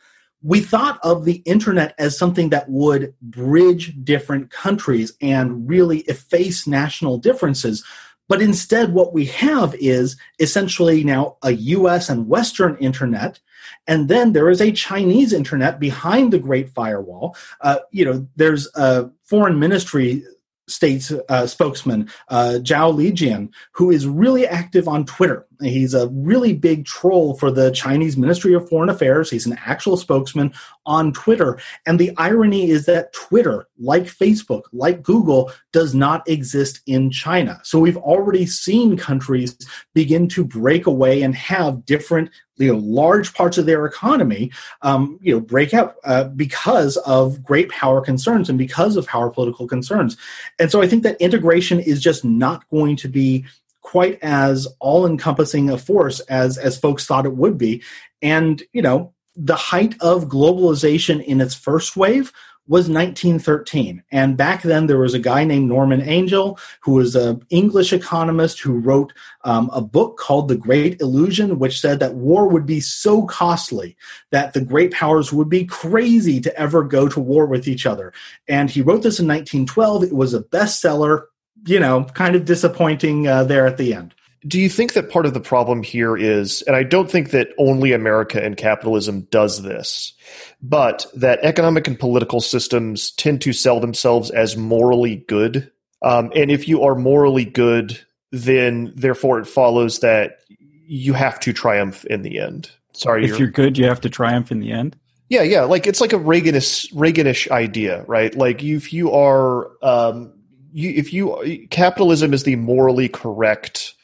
We 0.42 0.60
thought 0.60 1.00
of 1.02 1.24
the 1.24 1.42
internet 1.46 1.94
as 1.98 2.16
something 2.16 2.50
that 2.50 2.68
would 2.68 3.14
bridge 3.20 3.94
different 4.04 4.50
countries 4.50 5.12
and 5.20 5.68
really 5.68 6.00
efface 6.00 6.66
national 6.66 7.18
differences. 7.18 7.84
But 8.28 8.40
instead, 8.40 8.92
what 8.92 9.12
we 9.12 9.26
have 9.26 9.74
is 9.76 10.16
essentially 10.38 11.04
now 11.04 11.36
a 11.42 11.52
US 11.52 12.08
and 12.08 12.28
Western 12.28 12.76
internet. 12.78 13.40
And 13.86 14.08
then 14.08 14.32
there 14.32 14.48
is 14.48 14.60
a 14.60 14.72
Chinese 14.72 15.32
internet 15.32 15.78
behind 15.78 16.32
the 16.32 16.38
Great 16.38 16.70
Firewall. 16.70 17.36
Uh, 17.60 17.78
you 17.90 18.04
know, 18.04 18.26
there's 18.36 18.68
a 18.74 19.10
foreign 19.24 19.58
ministry 19.58 20.24
states 20.66 21.12
uh, 21.28 21.46
spokesman 21.46 22.08
uh, 22.28 22.58
Zhao 22.62 22.94
Lijian, 22.94 23.50
who 23.72 23.90
is 23.90 24.06
really 24.06 24.46
active 24.46 24.88
on 24.88 25.04
Twitter. 25.04 25.46
He's 25.60 25.94
a 25.94 26.08
really 26.08 26.52
big 26.52 26.84
troll 26.84 27.34
for 27.34 27.50
the 27.50 27.70
Chinese 27.70 28.16
Ministry 28.16 28.54
of 28.54 28.68
Foreign 28.68 28.88
Affairs. 28.88 29.30
He's 29.30 29.46
an 29.46 29.58
actual 29.64 29.96
spokesman 29.96 30.52
on 30.86 31.12
Twitter. 31.12 31.58
And 31.86 31.98
the 31.98 32.12
irony 32.16 32.70
is 32.70 32.86
that 32.86 33.12
Twitter, 33.12 33.66
like 33.78 34.04
Facebook, 34.04 34.62
like 34.72 35.02
Google, 35.02 35.52
does 35.72 35.94
not 35.94 36.28
exist 36.28 36.80
in 36.86 37.10
China. 37.10 37.60
So 37.62 37.78
we've 37.78 37.96
already 37.96 38.46
seen 38.46 38.96
countries 38.96 39.56
begin 39.94 40.28
to 40.28 40.44
break 40.44 40.86
away 40.86 41.22
and 41.22 41.34
have 41.34 41.84
different 41.84 42.30
you 42.56 42.72
know 42.72 42.78
large 42.78 43.34
parts 43.34 43.58
of 43.58 43.66
their 43.66 43.84
economy 43.84 44.50
um, 44.82 45.18
you 45.20 45.34
know 45.34 45.40
break 45.40 45.74
up 45.74 45.96
uh, 46.04 46.24
because 46.24 46.96
of 46.98 47.42
great 47.42 47.68
power 47.68 48.00
concerns 48.00 48.48
and 48.48 48.58
because 48.58 48.96
of 48.96 49.06
power 49.06 49.30
political 49.30 49.66
concerns 49.66 50.16
and 50.58 50.70
so 50.70 50.80
i 50.80 50.86
think 50.86 51.02
that 51.02 51.20
integration 51.20 51.80
is 51.80 52.00
just 52.00 52.24
not 52.24 52.68
going 52.70 52.96
to 52.96 53.08
be 53.08 53.44
quite 53.84 54.18
as 54.22 54.66
all 54.80 55.06
encompassing 55.06 55.70
a 55.70 55.78
force 55.78 56.18
as 56.20 56.58
as 56.58 56.76
folks 56.76 57.06
thought 57.06 57.26
it 57.26 57.36
would 57.36 57.56
be 57.56 57.80
and 58.20 58.64
you 58.72 58.82
know 58.82 59.12
the 59.36 59.54
height 59.54 59.94
of 60.00 60.28
globalization 60.28 61.22
in 61.24 61.40
its 61.40 61.54
first 61.54 61.96
wave 61.96 62.32
was 62.66 62.88
1913. 62.88 64.02
And 64.10 64.38
back 64.38 64.62
then, 64.62 64.86
there 64.86 64.98
was 64.98 65.12
a 65.12 65.18
guy 65.18 65.44
named 65.44 65.68
Norman 65.68 66.00
Angell, 66.00 66.58
who 66.80 66.92
was 66.92 67.14
an 67.14 67.44
English 67.50 67.92
economist 67.92 68.60
who 68.60 68.78
wrote 68.78 69.12
um, 69.42 69.68
a 69.72 69.82
book 69.82 70.16
called 70.16 70.48
The 70.48 70.56
Great 70.56 70.98
Illusion, 71.00 71.58
which 71.58 71.78
said 71.78 72.00
that 72.00 72.14
war 72.14 72.48
would 72.48 72.64
be 72.64 72.80
so 72.80 73.26
costly 73.26 73.96
that 74.30 74.54
the 74.54 74.62
great 74.62 74.92
powers 74.92 75.30
would 75.30 75.50
be 75.50 75.66
crazy 75.66 76.40
to 76.40 76.58
ever 76.58 76.82
go 76.84 77.06
to 77.06 77.20
war 77.20 77.44
with 77.44 77.68
each 77.68 77.84
other. 77.84 78.14
And 78.48 78.70
he 78.70 78.80
wrote 78.80 79.02
this 79.02 79.20
in 79.20 79.28
1912. 79.28 80.04
It 80.04 80.14
was 80.14 80.32
a 80.32 80.42
bestseller, 80.42 81.24
you 81.66 81.80
know, 81.80 82.04
kind 82.14 82.36
of 82.36 82.44
disappointing 82.44 83.26
uh, 83.26 83.44
there 83.44 83.66
at 83.66 83.76
the 83.76 83.94
end. 83.94 84.14
Do 84.46 84.60
you 84.60 84.68
think 84.68 84.92
that 84.92 85.10
part 85.10 85.24
of 85.24 85.32
the 85.32 85.40
problem 85.40 85.82
here 85.82 86.16
is, 86.16 86.60
and 86.62 86.76
I 86.76 86.82
don't 86.82 87.10
think 87.10 87.30
that 87.30 87.48
only 87.58 87.92
America 87.92 88.44
and 88.44 88.56
capitalism 88.56 89.22
does 89.30 89.62
this, 89.62 90.12
but 90.60 91.06
that 91.14 91.38
economic 91.42 91.88
and 91.88 91.98
political 91.98 92.42
systems 92.42 93.12
tend 93.12 93.40
to 93.42 93.54
sell 93.54 93.80
themselves 93.80 94.30
as 94.30 94.56
morally 94.56 95.24
good. 95.28 95.70
Um, 96.02 96.30
and 96.36 96.50
if 96.50 96.68
you 96.68 96.82
are 96.82 96.94
morally 96.94 97.46
good, 97.46 97.98
then 98.32 98.92
therefore 98.94 99.38
it 99.38 99.46
follows 99.46 100.00
that 100.00 100.40
you 100.86 101.14
have 101.14 101.40
to 101.40 101.54
triumph 101.54 102.04
in 102.06 102.20
the 102.20 102.38
end. 102.38 102.70
Sorry, 102.92 103.24
if 103.24 103.30
you're, 103.30 103.38
you're 103.38 103.50
good, 103.50 103.78
you 103.78 103.86
have 103.86 104.02
to 104.02 104.10
triumph 104.10 104.52
in 104.52 104.60
the 104.60 104.72
end. 104.72 104.96
Yeah, 105.30 105.42
yeah, 105.42 105.62
like 105.62 105.86
it's 105.86 106.02
like 106.02 106.12
a 106.12 106.18
Reaganish 106.18 106.92
Reaganish 106.92 107.50
idea, 107.50 108.04
right? 108.06 108.34
Like 108.34 108.62
if 108.62 108.92
you 108.92 109.12
are, 109.12 109.70
um, 109.82 110.34
you, 110.74 110.90
if 110.90 111.12
you 111.12 111.66
capitalism 111.70 112.34
is 112.34 112.42
the 112.42 112.56
morally 112.56 113.08
correct 113.08 113.94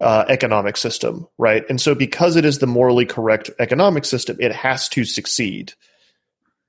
uh, 0.00 0.26
economic 0.28 0.76
system, 0.76 1.26
right? 1.38 1.64
And 1.70 1.80
so, 1.80 1.94
because 1.94 2.36
it 2.36 2.44
is 2.44 2.58
the 2.58 2.66
morally 2.66 3.06
correct 3.06 3.50
economic 3.58 4.04
system, 4.04 4.36
it 4.38 4.52
has 4.52 4.88
to 4.90 5.04
succeed. 5.06 5.72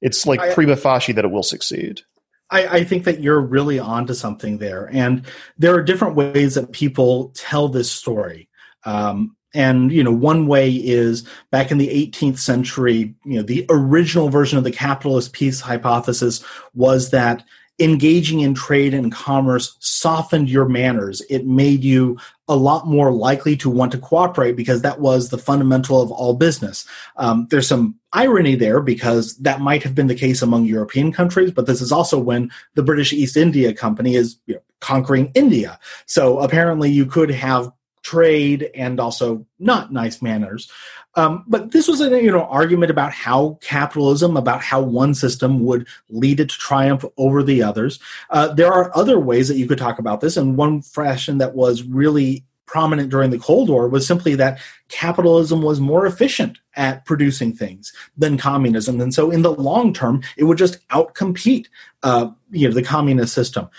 It's 0.02 0.26
like 0.26 0.40
I, 0.40 0.54
prima 0.54 0.78
facie 0.78 1.12
that 1.12 1.26
it 1.26 1.32
will 1.32 1.44
succeed. 1.44 2.02
I, 2.50 2.68
I, 2.68 2.84
think 2.84 3.06
that 3.06 3.22
you're 3.22 3.42
really 3.42 3.78
onto 3.80 4.14
something 4.14 4.60
there, 4.60 4.90
and 4.94 5.26
there 5.58 5.76
are 5.76 5.84
different 5.84 6.16
ways 6.16 6.56
that 6.56 6.72
people 6.72 7.34
tell 7.36 7.68
this 7.68 7.92
story. 7.92 8.48
Um, 8.86 9.36
and 9.54 9.92
you 9.92 10.04
know, 10.04 10.14
one 10.14 10.48
way 10.48 10.72
is 10.72 11.28
back 11.52 11.72
in 11.72 11.78
the 11.78 11.90
18th 11.90 12.38
century. 12.38 13.16
You 13.26 13.38
know, 13.38 13.44
the 13.44 13.66
original 13.70 14.30
version 14.30 14.58
of 14.58 14.64
the 14.64 14.72
capitalist 14.72 15.34
peace 15.34 15.60
hypothesis 15.60 16.42
was 16.74 17.10
that 17.10 17.44
engaging 17.80 18.40
in 18.40 18.54
trade 18.54 18.94
and 18.94 19.12
commerce 19.12 19.76
softened 19.80 20.50
your 20.50 20.68
manners. 20.68 21.22
It 21.30 21.46
made 21.46 21.84
you 21.84 22.18
a 22.48 22.56
lot 22.56 22.88
more 22.88 23.12
likely 23.12 23.58
to 23.58 23.70
want 23.70 23.92
to 23.92 23.98
cooperate 23.98 24.56
because 24.56 24.82
that 24.82 25.02
was 25.02 25.30
the 25.30 25.38
fundamental 25.38 26.02
of 26.02 26.12
all 26.12 26.36
business. 26.36 26.88
Um, 27.18 27.48
there's 27.50 27.68
some 27.68 27.96
irony 28.14 28.56
there 28.56 28.82
because 28.82 29.36
that 29.38 29.60
might 29.60 29.84
have 29.84 29.96
been 29.96 30.08
the 30.08 30.16
case 30.16 30.42
among 30.42 30.66
European 30.66 31.12
countries, 31.12 31.52
but 31.52 31.66
this 31.66 31.82
is 31.82 31.92
also 31.92 32.18
when 32.18 32.50
the 32.76 32.84
British 32.84 33.12
East 33.12 33.36
India 33.36 33.74
Company 33.74 34.16
is 34.16 34.38
you 34.46 34.56
know, 34.56 34.62
conquering 34.80 35.32
India. 35.34 35.80
So 36.06 36.40
apparently 36.40 36.92
you 36.92 37.06
could 37.06 37.32
have 37.32 37.72
trade 38.06 38.70
and 38.76 39.00
also 39.00 39.46
not 39.58 39.92
nice 39.92 40.22
manners. 40.22 40.72
Um, 41.16 41.44
but 41.48 41.72
this 41.72 41.88
was 41.88 42.02
an 42.02 42.14
you 42.14 42.32
know 42.32 42.44
argument 42.44 42.92
about 42.92 43.12
how 43.12 43.58
capitalism, 43.62 44.38
about 44.38 44.62
how 44.62 44.82
one 44.82 45.14
system 45.14 45.66
would 45.66 45.88
lead 46.10 46.40
it 46.40 46.50
to 46.50 46.58
triumph 46.58 47.04
over 47.18 47.42
the 47.42 47.64
others. 47.64 48.00
Uh, 48.30 48.54
there 48.54 48.72
are 48.72 48.96
other 48.96 49.20
ways 49.20 49.48
that 49.48 49.58
you 49.58 49.68
could 49.68 49.78
talk 49.78 49.98
about 49.98 50.22
this, 50.22 50.38
and 50.38 50.58
one 50.58 50.82
fashion 50.82 51.40
that 51.40 51.56
was 51.56 51.84
really 51.84 52.46
prominent 52.66 53.10
during 53.10 53.30
the 53.30 53.40
Cold 53.40 53.70
War 53.70 53.88
was 53.88 54.06
simply 54.06 54.36
that 54.36 54.60
capitalism 54.90 55.62
was 55.62 55.80
more 55.80 56.06
efficient 56.06 56.58
at 56.76 57.06
producing 57.06 57.54
things 57.54 57.94
than 58.18 58.38
communism, 58.38 59.00
and 59.00 59.14
so 59.14 59.32
in 59.32 59.42
the 59.42 59.54
long 59.54 59.94
term, 59.94 60.22
it 60.38 60.44
would 60.44 60.58
just 60.58 60.86
outcompete 60.90 61.68
uh, 62.04 62.30
you 62.52 62.68
know 62.68 62.74
the 62.74 62.84
communist 62.84 63.34
system. 63.34 63.70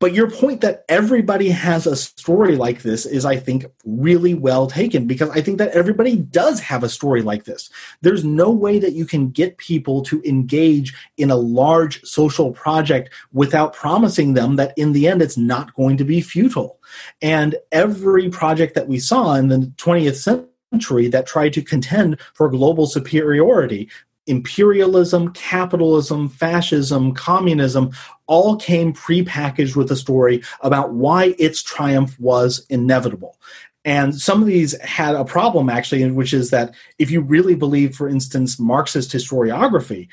But 0.00 0.14
your 0.14 0.30
point 0.30 0.60
that 0.60 0.84
everybody 0.88 1.48
has 1.48 1.86
a 1.86 1.96
story 1.96 2.56
like 2.56 2.82
this 2.82 3.04
is, 3.04 3.24
I 3.24 3.36
think, 3.36 3.66
really 3.84 4.32
well 4.32 4.68
taken 4.68 5.06
because 5.08 5.28
I 5.30 5.40
think 5.40 5.58
that 5.58 5.72
everybody 5.72 6.16
does 6.16 6.60
have 6.60 6.84
a 6.84 6.88
story 6.88 7.22
like 7.22 7.44
this. 7.44 7.68
There's 8.00 8.24
no 8.24 8.50
way 8.50 8.78
that 8.78 8.92
you 8.92 9.04
can 9.04 9.30
get 9.30 9.58
people 9.58 10.02
to 10.04 10.22
engage 10.24 10.94
in 11.16 11.30
a 11.30 11.36
large 11.36 12.00
social 12.04 12.52
project 12.52 13.12
without 13.32 13.72
promising 13.72 14.34
them 14.34 14.54
that 14.56 14.72
in 14.76 14.92
the 14.92 15.08
end 15.08 15.20
it's 15.20 15.36
not 15.36 15.74
going 15.74 15.96
to 15.96 16.04
be 16.04 16.20
futile. 16.20 16.78
And 17.20 17.56
every 17.72 18.30
project 18.30 18.76
that 18.76 18.86
we 18.86 19.00
saw 19.00 19.34
in 19.34 19.48
the 19.48 19.72
20th 19.78 20.46
century 20.72 21.08
that 21.08 21.26
tried 21.26 21.54
to 21.54 21.62
contend 21.62 22.20
for 22.34 22.48
global 22.48 22.86
superiority 22.86 23.88
imperialism, 24.28 25.32
capitalism, 25.32 26.28
fascism, 26.28 27.14
communism 27.14 27.90
all 28.26 28.56
came 28.56 28.92
prepackaged 28.92 29.74
with 29.74 29.90
a 29.90 29.96
story 29.96 30.42
about 30.60 30.92
why 30.92 31.34
its 31.38 31.62
triumph 31.62 32.18
was 32.20 32.64
inevitable. 32.68 33.38
And 33.84 34.14
some 34.14 34.42
of 34.42 34.46
these 34.46 34.78
had 34.82 35.14
a 35.14 35.24
problem 35.24 35.70
actually, 35.70 36.08
which 36.10 36.34
is 36.34 36.50
that 36.50 36.74
if 36.98 37.10
you 37.10 37.20
really 37.22 37.54
believe, 37.54 37.96
for 37.96 38.08
instance, 38.08 38.58
Marxist 38.58 39.12
historiography, 39.12 40.08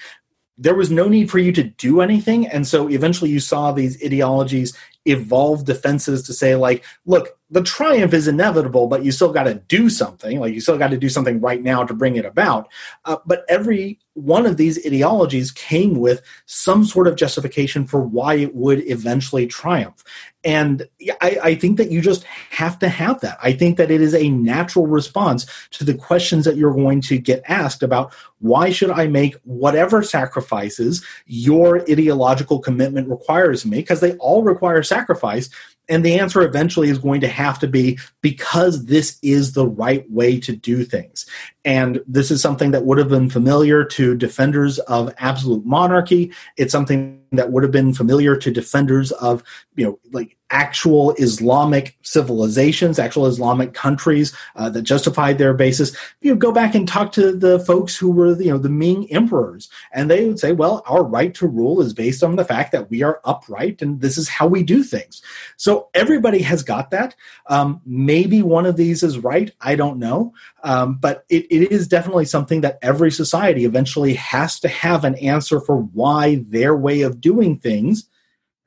there 0.57 0.75
was 0.75 0.89
no 0.89 1.09
need 1.09 1.29
for 1.29 1.39
you 1.39 1.51
to 1.51 1.63
do 1.63 1.99
anything. 1.99 2.47
And 2.47 2.65
so 2.65 2.87
eventually 2.87 3.29
you 3.29 3.41
saw 3.41 3.71
these 3.71 4.01
ideologies 4.01 4.77
evolve 5.05 5.65
defenses 5.65 6.23
to 6.23 6.33
say, 6.33 6.55
like, 6.55 6.83
look, 7.05 7.37
the 7.51 7.61
triumph 7.61 8.13
is 8.13 8.27
inevitable, 8.27 8.87
but 8.87 9.05
you 9.05 9.11
still 9.11 9.31
got 9.31 9.43
to 9.43 9.53
do 9.53 9.89
something. 9.89 10.39
Like 10.39 10.53
you 10.53 10.59
still 10.59 10.79
got 10.79 10.89
to 10.89 10.97
do 10.97 11.09
something 11.09 11.39
right 11.39 11.61
now 11.61 11.83
to 11.83 11.93
bring 11.93 12.15
it 12.15 12.25
about. 12.25 12.67
Uh, 13.05 13.17
but 13.25 13.45
every 13.47 13.99
one 14.13 14.45
of 14.45 14.57
these 14.57 14.83
ideologies 14.85 15.51
came 15.51 15.95
with 15.95 16.21
some 16.47 16.85
sort 16.85 17.07
of 17.07 17.15
justification 17.15 17.85
for 17.85 18.01
why 18.01 18.35
it 18.35 18.55
would 18.55 18.89
eventually 18.89 19.45
triumph. 19.45 20.03
And 20.43 20.87
I, 21.21 21.37
I, 21.43 21.55
think 21.55 21.77
that 21.77 21.91
you 21.91 22.01
just 22.01 22.23
have 22.23 22.77
to 22.79 22.87
have 22.87 23.19
that. 23.21 23.37
I 23.41 23.51
think 23.51 23.77
that 23.77 23.89
it 23.89 23.99
is 23.99 24.13
a 24.13 24.29
natural 24.29 24.85
response 24.85 25.47
to 25.71 25.83
the 25.83 25.95
questions 25.95 26.45
that 26.45 26.55
you're 26.55 26.73
going 26.73 27.01
to 27.01 27.17
get 27.17 27.41
asked 27.47 27.81
about 27.81 28.13
why 28.39 28.69
should 28.69 28.91
I 28.91 29.07
make 29.07 29.35
whatever 29.43 30.03
sacrifices 30.03 31.03
your 31.25 31.81
ideological 31.89 32.59
commitment 32.59 33.09
requires 33.09 33.65
me? 33.65 33.77
Because 33.77 34.01
they 34.01 34.13
all 34.17 34.43
require 34.43 34.83
sacrifice. 34.95 35.49
And 35.87 36.03
the 36.03 36.19
answer 36.19 36.41
eventually 36.41 36.89
is 36.89 36.97
going 36.97 37.21
to 37.21 37.27
have 37.27 37.59
to 37.59 37.67
be 37.67 37.99
because 38.21 38.85
this 38.85 39.19
is 39.21 39.53
the 39.53 39.67
right 39.67 40.09
way 40.09 40.39
to 40.39 40.55
do 40.55 40.83
things. 40.83 41.27
And 41.65 42.01
this 42.07 42.29
is 42.29 42.41
something 42.41 42.71
that 42.71 42.85
would 42.85 42.99
have 42.99 43.09
been 43.09 43.29
familiar 43.29 43.83
to 43.83 44.15
defenders 44.15 44.77
of 44.79 45.13
absolute 45.17 45.65
monarchy. 45.65 46.31
It's 46.57 46.71
something 46.71 47.21
that 47.31 47.51
would 47.51 47.63
have 47.63 47.71
been 47.71 47.93
familiar 47.93 48.35
to 48.37 48.51
defenders 48.51 49.11
of, 49.13 49.43
you 49.75 49.85
know, 49.85 49.99
like 50.11 50.37
actual 50.51 51.11
Islamic 51.13 51.97
civilizations, 52.03 52.99
actual 52.99 53.25
Islamic 53.25 53.73
countries 53.73 54.33
uh, 54.55 54.69
that 54.69 54.83
justified 54.83 55.37
their 55.37 55.53
basis. 55.53 55.95
You 56.21 56.31
know, 56.31 56.37
go 56.37 56.51
back 56.51 56.75
and 56.75 56.87
talk 56.87 57.11
to 57.13 57.35
the 57.35 57.59
folks 57.59 57.97
who 57.97 58.11
were, 58.11 58.39
you 58.39 58.51
know, 58.51 58.57
the 58.57 58.69
Ming 58.69 59.11
emperors, 59.11 59.69
and 59.91 60.09
they 60.09 60.27
would 60.27 60.39
say, 60.39 60.51
well, 60.51 60.83
our 60.85 61.03
right 61.03 61.33
to 61.35 61.47
rule 61.47 61.81
is 61.81 61.93
based 61.93 62.23
on 62.23 62.35
the 62.35 62.45
fact 62.45 62.71
that 62.71 62.89
we 62.89 63.01
are 63.01 63.21
upright 63.25 63.81
and 63.81 64.01
this 64.01 64.17
is 64.17 64.29
how 64.29 64.47
we 64.47 64.63
do 64.63 64.83
things. 64.83 65.21
So 65.57 65.89
everybody 65.93 66.41
has 66.43 66.61
got 66.61 66.91
that. 66.91 67.15
Um, 67.47 67.81
maybe 67.85 68.41
one 68.41 68.65
of 68.65 68.77
these 68.77 69.01
is 69.01 69.19
right. 69.19 69.51
I 69.61 69.75
don't 69.75 69.97
know. 69.97 70.33
Um, 70.65 70.95
but 70.95 71.25
it, 71.29 71.45
it 71.51 71.71
is 71.71 71.87
definitely 71.87 72.25
something 72.25 72.61
that 72.61 72.79
every 72.81 73.11
society 73.11 73.65
eventually 73.65 74.15
has 74.15 74.59
to 74.61 74.67
have 74.67 75.05
an 75.05 75.13
answer 75.15 75.61
for 75.61 75.77
why 75.77 76.43
their 76.47 76.75
way 76.75 77.03
of 77.03 77.21
doing 77.21 77.59
things 77.59 78.09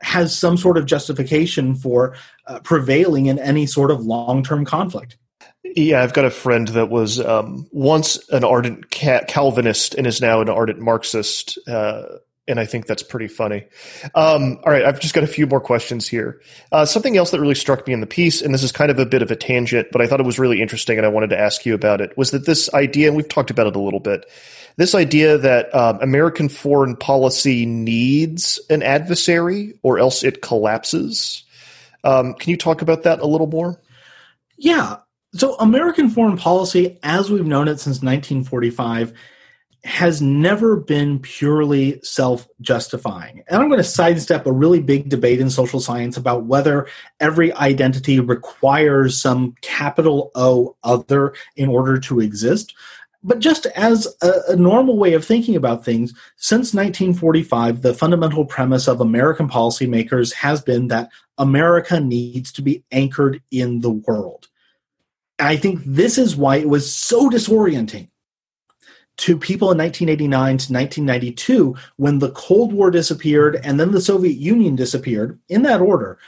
has 0.00 0.34
some 0.34 0.56
sort 0.56 0.78
of 0.78 0.86
justification 0.86 1.74
for 1.74 2.14
uh, 2.46 2.60
prevailing 2.60 3.26
in 3.26 3.40
any 3.40 3.66
sort 3.66 3.90
of 3.90 4.00
long 4.00 4.44
term 4.44 4.64
conflict. 4.64 5.18
Yeah, 5.64 6.00
I've 6.00 6.12
got 6.12 6.24
a 6.24 6.30
friend 6.30 6.68
that 6.68 6.88
was 6.88 7.18
um, 7.18 7.66
once 7.72 8.16
an 8.30 8.44
ardent 8.44 8.90
Calvinist 8.90 9.96
and 9.96 10.06
is 10.06 10.20
now 10.20 10.40
an 10.40 10.48
ardent 10.48 10.78
Marxist. 10.78 11.58
Uh, 11.66 12.18
and 12.48 12.58
I 12.58 12.66
think 12.66 12.86
that's 12.86 13.02
pretty 13.02 13.28
funny. 13.28 13.66
Um, 14.14 14.58
all 14.64 14.72
right, 14.72 14.84
I've 14.84 14.98
just 14.98 15.14
got 15.14 15.24
a 15.24 15.28
few 15.28 15.46
more 15.46 15.60
questions 15.60 16.08
here. 16.08 16.40
Uh, 16.72 16.84
something 16.84 17.16
else 17.16 17.30
that 17.30 17.40
really 17.40 17.54
struck 17.54 17.86
me 17.86 17.92
in 17.92 18.00
the 18.00 18.06
piece, 18.06 18.42
and 18.42 18.52
this 18.52 18.62
is 18.62 18.72
kind 18.72 18.90
of 18.90 18.98
a 18.98 19.06
bit 19.06 19.22
of 19.22 19.30
a 19.30 19.36
tangent, 19.36 19.88
but 19.92 20.00
I 20.00 20.06
thought 20.06 20.20
it 20.20 20.26
was 20.26 20.38
really 20.38 20.60
interesting, 20.62 20.96
and 20.96 21.06
I 21.06 21.10
wanted 21.10 21.30
to 21.30 21.38
ask 21.38 21.64
you 21.66 21.74
about 21.74 22.00
it, 22.00 22.16
was 22.16 22.30
that 22.30 22.46
this 22.46 22.72
idea, 22.74 23.08
and 23.08 23.16
we've 23.16 23.28
talked 23.28 23.50
about 23.50 23.66
it 23.66 23.76
a 23.76 23.80
little 23.80 24.00
bit, 24.00 24.24
this 24.76 24.94
idea 24.94 25.36
that 25.38 25.74
um, 25.74 25.98
American 26.00 26.48
foreign 26.48 26.96
policy 26.96 27.66
needs 27.66 28.60
an 28.70 28.82
adversary 28.82 29.74
or 29.82 29.98
else 29.98 30.22
it 30.22 30.40
collapses. 30.40 31.42
Um, 32.04 32.34
can 32.34 32.50
you 32.50 32.56
talk 32.56 32.80
about 32.80 33.02
that 33.02 33.18
a 33.18 33.26
little 33.26 33.48
more? 33.48 33.80
Yeah. 34.56 34.98
So, 35.34 35.56
American 35.56 36.08
foreign 36.08 36.36
policy, 36.36 36.98
as 37.02 37.30
we've 37.30 37.44
known 37.44 37.68
it 37.68 37.80
since 37.80 37.96
1945, 37.96 39.12
has 39.84 40.20
never 40.20 40.76
been 40.76 41.20
purely 41.20 42.00
self 42.02 42.48
justifying. 42.60 43.44
And 43.48 43.60
I'm 43.60 43.68
going 43.68 43.78
to 43.78 43.84
sidestep 43.84 44.46
a 44.46 44.52
really 44.52 44.80
big 44.80 45.08
debate 45.08 45.40
in 45.40 45.50
social 45.50 45.80
science 45.80 46.16
about 46.16 46.44
whether 46.44 46.86
every 47.20 47.52
identity 47.54 48.18
requires 48.20 49.20
some 49.20 49.54
capital 49.60 50.30
O 50.34 50.76
other 50.82 51.32
in 51.56 51.68
order 51.68 51.98
to 52.00 52.20
exist. 52.20 52.74
but 53.22 53.38
just 53.40 53.66
as 53.66 54.06
a, 54.22 54.32
a, 54.48 54.56
normal 54.56 54.96
way 54.96 55.12
of 55.14 55.24
thinking 55.24 55.56
about 55.56 55.84
things, 55.84 56.12
since 56.36 56.72
1945, 56.72 57.82
the 57.82 57.94
fundamental 57.94 58.44
premise 58.44 58.88
of 58.88 59.00
American 59.00 59.48
policymakers 59.48 60.32
has 60.34 60.60
been 60.62 60.88
that 60.88 61.10
America 61.36 62.00
needs 62.00 62.52
to 62.52 62.62
be 62.62 62.84
anchored 62.92 63.42
in 63.50 63.80
the 63.80 63.90
world. 63.90 64.48
And 65.38 65.48
I 65.48 65.56
think 65.56 65.82
this 65.84 66.18
is 66.18 66.36
why 66.36 66.56
it 66.56 66.68
was 66.68 66.92
so 66.92 67.30
disorienting 67.30 68.08
to 69.18 69.36
people 69.36 69.70
in 69.70 69.78
1989 69.78 70.58
to 70.58 70.72
1992 70.72 71.76
when 71.96 72.18
the 72.18 72.30
Cold 72.30 72.72
War 72.72 72.90
disappeared 72.90 73.60
and 73.62 73.78
then 73.78 73.90
the 73.90 74.00
Soviet 74.00 74.36
Union 74.36 74.76
disappeared, 74.76 75.38
in 75.48 75.62
that 75.62 75.80
order 75.80 76.18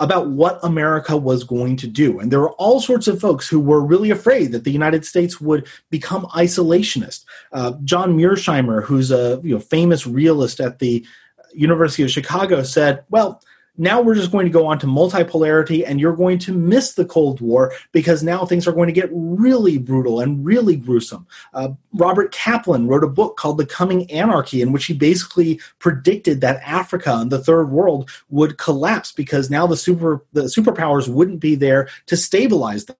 about 0.00 0.28
what 0.28 0.60
America 0.62 1.16
was 1.16 1.42
going 1.42 1.76
to 1.76 1.86
do. 1.88 2.20
And 2.20 2.30
there 2.30 2.40
were 2.40 2.52
all 2.52 2.80
sorts 2.80 3.08
of 3.08 3.20
folks 3.20 3.48
who 3.48 3.58
were 3.58 3.84
really 3.84 4.10
afraid 4.10 4.52
that 4.52 4.64
the 4.64 4.70
United 4.70 5.04
States 5.04 5.40
would 5.40 5.66
become 5.90 6.24
isolationist. 6.26 7.24
Uh, 7.52 7.72
John 7.84 8.16
Mearsheimer, 8.16 8.82
who's 8.84 9.10
a 9.10 9.40
you 9.42 9.54
know, 9.54 9.60
famous 9.60 10.06
realist 10.06 10.60
at 10.60 10.78
the 10.78 11.04
University 11.52 12.04
of 12.04 12.10
Chicago, 12.10 12.62
said, 12.62 13.02
well, 13.10 13.42
now 13.78 14.00
we're 14.00 14.14
just 14.14 14.32
going 14.32 14.44
to 14.44 14.52
go 14.52 14.66
on 14.66 14.78
to 14.80 14.86
multipolarity 14.86 15.84
and 15.86 16.00
you're 16.00 16.16
going 16.16 16.38
to 16.40 16.52
miss 16.52 16.94
the 16.94 17.04
Cold 17.04 17.40
War 17.40 17.72
because 17.92 18.22
now 18.22 18.44
things 18.44 18.66
are 18.66 18.72
going 18.72 18.88
to 18.88 18.92
get 18.92 19.08
really 19.12 19.78
brutal 19.78 20.20
and 20.20 20.44
really 20.44 20.76
gruesome. 20.76 21.26
Uh, 21.54 21.70
Robert 21.94 22.32
Kaplan 22.32 22.88
wrote 22.88 23.04
a 23.04 23.08
book 23.08 23.36
called 23.36 23.58
The 23.58 23.66
Coming 23.66 24.10
Anarchy 24.10 24.60
in 24.60 24.72
which 24.72 24.86
he 24.86 24.94
basically 24.94 25.60
predicted 25.78 26.40
that 26.40 26.60
Africa 26.62 27.14
and 27.16 27.30
the 27.30 27.42
third 27.42 27.70
world 27.70 28.10
would 28.28 28.58
collapse 28.58 29.12
because 29.12 29.48
now 29.48 29.66
the 29.66 29.76
super 29.76 30.24
the 30.32 30.42
superpowers 30.42 31.08
wouldn't 31.08 31.40
be 31.40 31.54
there 31.54 31.88
to 32.06 32.16
stabilize 32.16 32.86
them. 32.86 32.96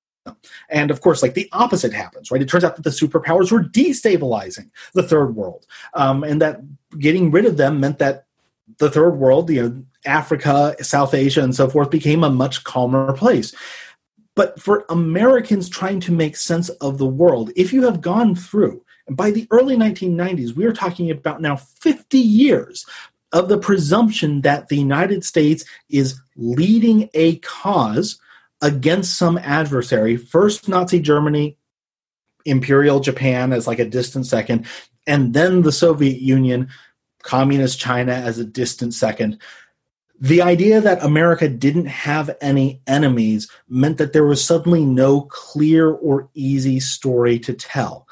And 0.69 0.91
of 0.91 1.01
course, 1.01 1.23
like 1.23 1.35
the 1.35 1.49
opposite 1.53 1.93
happens, 1.93 2.31
right? 2.31 2.43
It 2.43 2.49
turns 2.49 2.65
out 2.65 2.77
that 2.77 2.83
the 2.83 2.91
superpowers 2.91 3.51
were 3.51 3.63
destabilizing 3.63 4.71
the 4.93 5.03
third 5.03 5.35
world, 5.35 5.67
um, 5.95 6.23
and 6.23 6.41
that 6.43 6.61
getting 6.99 7.31
rid 7.31 7.47
of 7.47 7.57
them 7.57 7.81
meant 7.81 7.99
that 7.99 8.27
the 8.77 8.91
third 8.91 9.13
world, 9.13 9.51
you 9.51 9.63
know, 9.63 9.85
Africa, 10.09 10.75
South 10.81 11.15
Asia, 11.15 11.43
and 11.43 11.55
so 11.55 11.69
forth 11.69 11.91
became 11.91 12.25
a 12.25 12.31
much 12.31 12.65
calmer 12.65 13.13
place. 13.13 13.55
But 14.35 14.61
for 14.61 14.85
Americans 14.89 15.69
trying 15.69 16.01
to 16.01 16.13
make 16.13 16.37
sense 16.37 16.69
of 16.69 16.99
the 16.99 17.07
world, 17.07 17.51
if 17.55 17.73
you 17.73 17.83
have 17.85 18.01
gone 18.01 18.35
through, 18.35 18.83
and 19.07 19.17
by 19.17 19.31
the 19.31 19.47
early 19.51 19.77
1990s, 19.77 20.55
we 20.55 20.65
are 20.65 20.73
talking 20.73 21.11
about 21.11 21.41
now 21.41 21.57
50 21.57 22.19
years 22.19 22.87
of 23.33 23.49
the 23.49 23.59
presumption 23.59 24.41
that 24.43 24.69
the 24.69 24.77
United 24.77 25.25
States 25.25 25.65
is 25.91 26.21
leading 26.37 27.11
a 27.15 27.37
cause 27.37 28.19
against 28.63 29.19
some 29.19 29.39
adversary, 29.39 30.17
first 30.17 30.69
Nazi 30.69 31.01
Germany, 31.01 31.57
Imperial 32.45 33.01
Japan 33.01 33.53
as 33.53 33.67
like 33.67 33.79
a 33.79 33.85
distant 33.85 34.27
second, 34.27 34.67
and 35.07 35.35
then 35.35 35.63
the 35.63 35.73
Soviet 35.73 36.21
Union, 36.21 36.69
Communist 37.23 37.79
China 37.79 38.13
as 38.13 38.39
a 38.39 38.45
distant 38.45 38.95
second 38.95 39.39
the 40.21 40.43
idea 40.43 40.81
that 40.81 41.03
America 41.03 41.49
didn't 41.49 41.87
have 41.87 42.37
any 42.41 42.83
enemies 42.87 43.49
meant 43.69 43.99
that 43.99 44.13
there 44.13 44.27
was 44.27 44.45
suddenly 44.45 44.85
no 44.85 45.23
clear 45.23 45.91
or 45.91 46.29
easy 46.35 46.81
story 46.81 47.39
to 47.41 47.53
tell. 47.53 48.09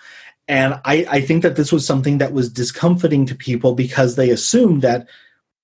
And 0.49 0.75
I, 0.85 1.07
I, 1.11 1.21
think 1.23 1.43
that 1.43 1.57
this 1.57 1.73
was 1.73 1.85
something 1.85 2.19
that 2.19 2.33
was 2.33 2.49
discomforting 2.49 3.27
to 3.27 3.35
people 3.35 3.75
because 3.75 4.15
they 4.15 4.31
assumed 4.31 4.83
that, 4.83 5.09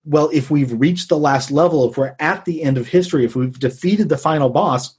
well, 0.05 0.29
if 0.33 0.51
we've 0.51 0.73
reached 0.73 1.09
the 1.09 1.19
last 1.19 1.53
level, 1.53 1.89
if 1.89 1.97
we're 1.97 2.17
at 2.19 2.45
the 2.45 2.65
end 2.65 2.77
of 2.77 2.89
history, 2.89 3.25
if 3.25 3.37
we've 3.37 3.57
defeated 3.57 4.09
the 4.09 4.19
final 4.19 4.51
boss, 4.51 4.97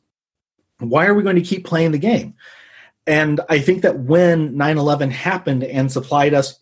why 0.79 1.05
are 1.05 1.13
we 1.13 1.23
going 1.23 1.35
to 1.35 1.41
keep 1.41 1.65
playing 1.65 1.91
the 1.91 1.97
game? 1.97 2.35
And 3.05 3.41
I 3.49 3.59
think 3.59 3.81
that 3.81 3.99
when 3.99 4.55
9 4.55 4.77
11 4.77 5.11
happened 5.11 5.65
and 5.65 5.91
supplied 5.91 6.33
us 6.33 6.59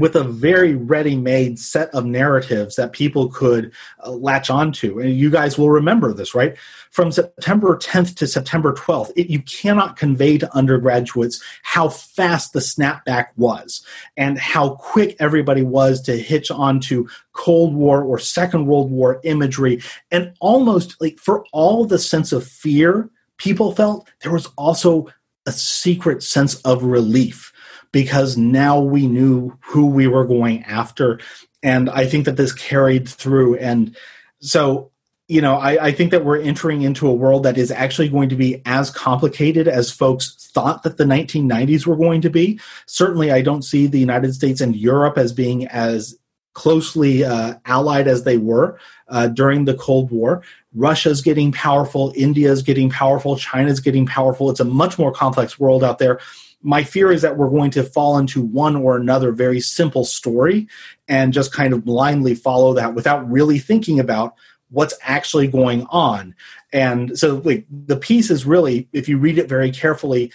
with 0.00 0.14
a 0.14 0.24
very 0.24 0.74
ready-made 0.74 1.58
set 1.58 1.88
of 1.90 2.04
narratives 2.04 2.76
that 2.76 2.92
people 2.92 3.28
could 3.28 3.72
uh, 4.04 4.10
latch 4.10 4.50
onto. 4.50 4.98
And 4.98 5.16
you 5.16 5.30
guys 5.30 5.58
will 5.58 5.70
remember 5.70 6.12
this 6.12 6.34
right? 6.34 6.56
From 6.90 7.12
september 7.12 7.76
10th 7.76 8.14
to 8.16 8.26
september 8.26 8.72
12th 8.72 9.12
it, 9.16 9.28
you 9.28 9.42
cannot 9.42 9.96
convey 9.96 10.38
to 10.38 10.54
undergraduates 10.56 11.42
how 11.62 11.88
fast 11.88 12.52
the 12.52 12.60
snapback 12.60 13.26
was 13.36 13.84
and 14.16 14.38
how 14.38 14.76
quick 14.76 15.16
everybody 15.18 15.62
was 15.62 16.00
to 16.02 16.16
hitch 16.16 16.50
onto 16.50 17.06
cold 17.32 17.74
war 17.74 18.02
or 18.02 18.18
second 18.18 18.66
world 18.66 18.90
war 18.90 19.20
imagery. 19.24 19.80
And 20.10 20.34
almost 20.40 21.00
like 21.00 21.18
for 21.18 21.44
all 21.52 21.84
the 21.84 21.98
sense 21.98 22.32
of 22.32 22.46
fear 22.46 23.10
people 23.38 23.74
felt 23.74 24.08
there 24.22 24.32
was 24.32 24.48
also 24.56 25.08
a 25.46 25.52
secret 25.52 26.22
sense 26.22 26.56
of 26.62 26.82
relief 26.82 27.52
because 27.92 28.36
now 28.36 28.80
we 28.80 29.06
knew 29.06 29.56
who 29.60 29.86
we 29.86 30.06
were 30.06 30.24
going 30.24 30.62
after. 30.64 31.20
And 31.62 31.88
I 31.90 32.06
think 32.06 32.24
that 32.26 32.36
this 32.36 32.52
carried 32.52 33.08
through. 33.08 33.56
And 33.56 33.96
so, 34.40 34.90
you 35.28 35.40
know, 35.40 35.56
I, 35.56 35.86
I, 35.86 35.92
think 35.92 36.12
that 36.12 36.24
we're 36.24 36.40
entering 36.40 36.82
into 36.82 37.08
a 37.08 37.14
world 37.14 37.42
that 37.42 37.58
is 37.58 37.72
actually 37.72 38.08
going 38.08 38.28
to 38.28 38.36
be 38.36 38.62
as 38.64 38.90
complicated 38.90 39.66
as 39.66 39.90
folks 39.90 40.50
thought 40.52 40.84
that 40.84 40.98
the 40.98 41.04
1990s 41.04 41.86
were 41.86 41.96
going 41.96 42.20
to 42.20 42.30
be. 42.30 42.60
Certainly, 42.86 43.32
I 43.32 43.42
don't 43.42 43.62
see 43.62 43.86
the 43.86 43.98
United 43.98 44.34
States 44.34 44.60
and 44.60 44.76
Europe 44.76 45.18
as 45.18 45.32
being 45.32 45.66
as 45.66 46.16
closely 46.54 47.24
uh, 47.24 47.54
allied 47.66 48.08
as 48.08 48.24
they 48.24 48.38
were 48.38 48.78
uh, 49.08 49.26
during 49.28 49.64
the 49.64 49.74
Cold 49.74 50.10
War. 50.10 50.42
Russia's 50.74 51.20
getting 51.22 51.52
powerful, 51.52 52.12
India's 52.16 52.62
getting 52.62 52.88
powerful, 52.88 53.36
China's 53.36 53.80
getting 53.80 54.06
powerful. 54.06 54.48
It's 54.50 54.60
a 54.60 54.64
much 54.64 54.98
more 54.98 55.12
complex 55.12 55.58
world 55.58 55.82
out 55.82 55.98
there 55.98 56.20
my 56.62 56.82
fear 56.82 57.12
is 57.12 57.22
that 57.22 57.36
we're 57.36 57.50
going 57.50 57.70
to 57.72 57.84
fall 57.84 58.18
into 58.18 58.42
one 58.42 58.76
or 58.76 58.96
another 58.96 59.32
very 59.32 59.60
simple 59.60 60.04
story 60.04 60.68
and 61.08 61.32
just 61.32 61.52
kind 61.52 61.72
of 61.72 61.84
blindly 61.84 62.34
follow 62.34 62.74
that 62.74 62.94
without 62.94 63.30
really 63.30 63.58
thinking 63.58 64.00
about 64.00 64.34
what's 64.70 64.94
actually 65.02 65.46
going 65.46 65.86
on. 65.90 66.34
And 66.72 67.16
so 67.18 67.36
like 67.44 67.66
the 67.70 67.96
piece 67.96 68.30
is 68.30 68.44
really, 68.44 68.88
if 68.92 69.08
you 69.08 69.18
read 69.18 69.38
it 69.38 69.48
very 69.48 69.70
carefully, 69.70 70.32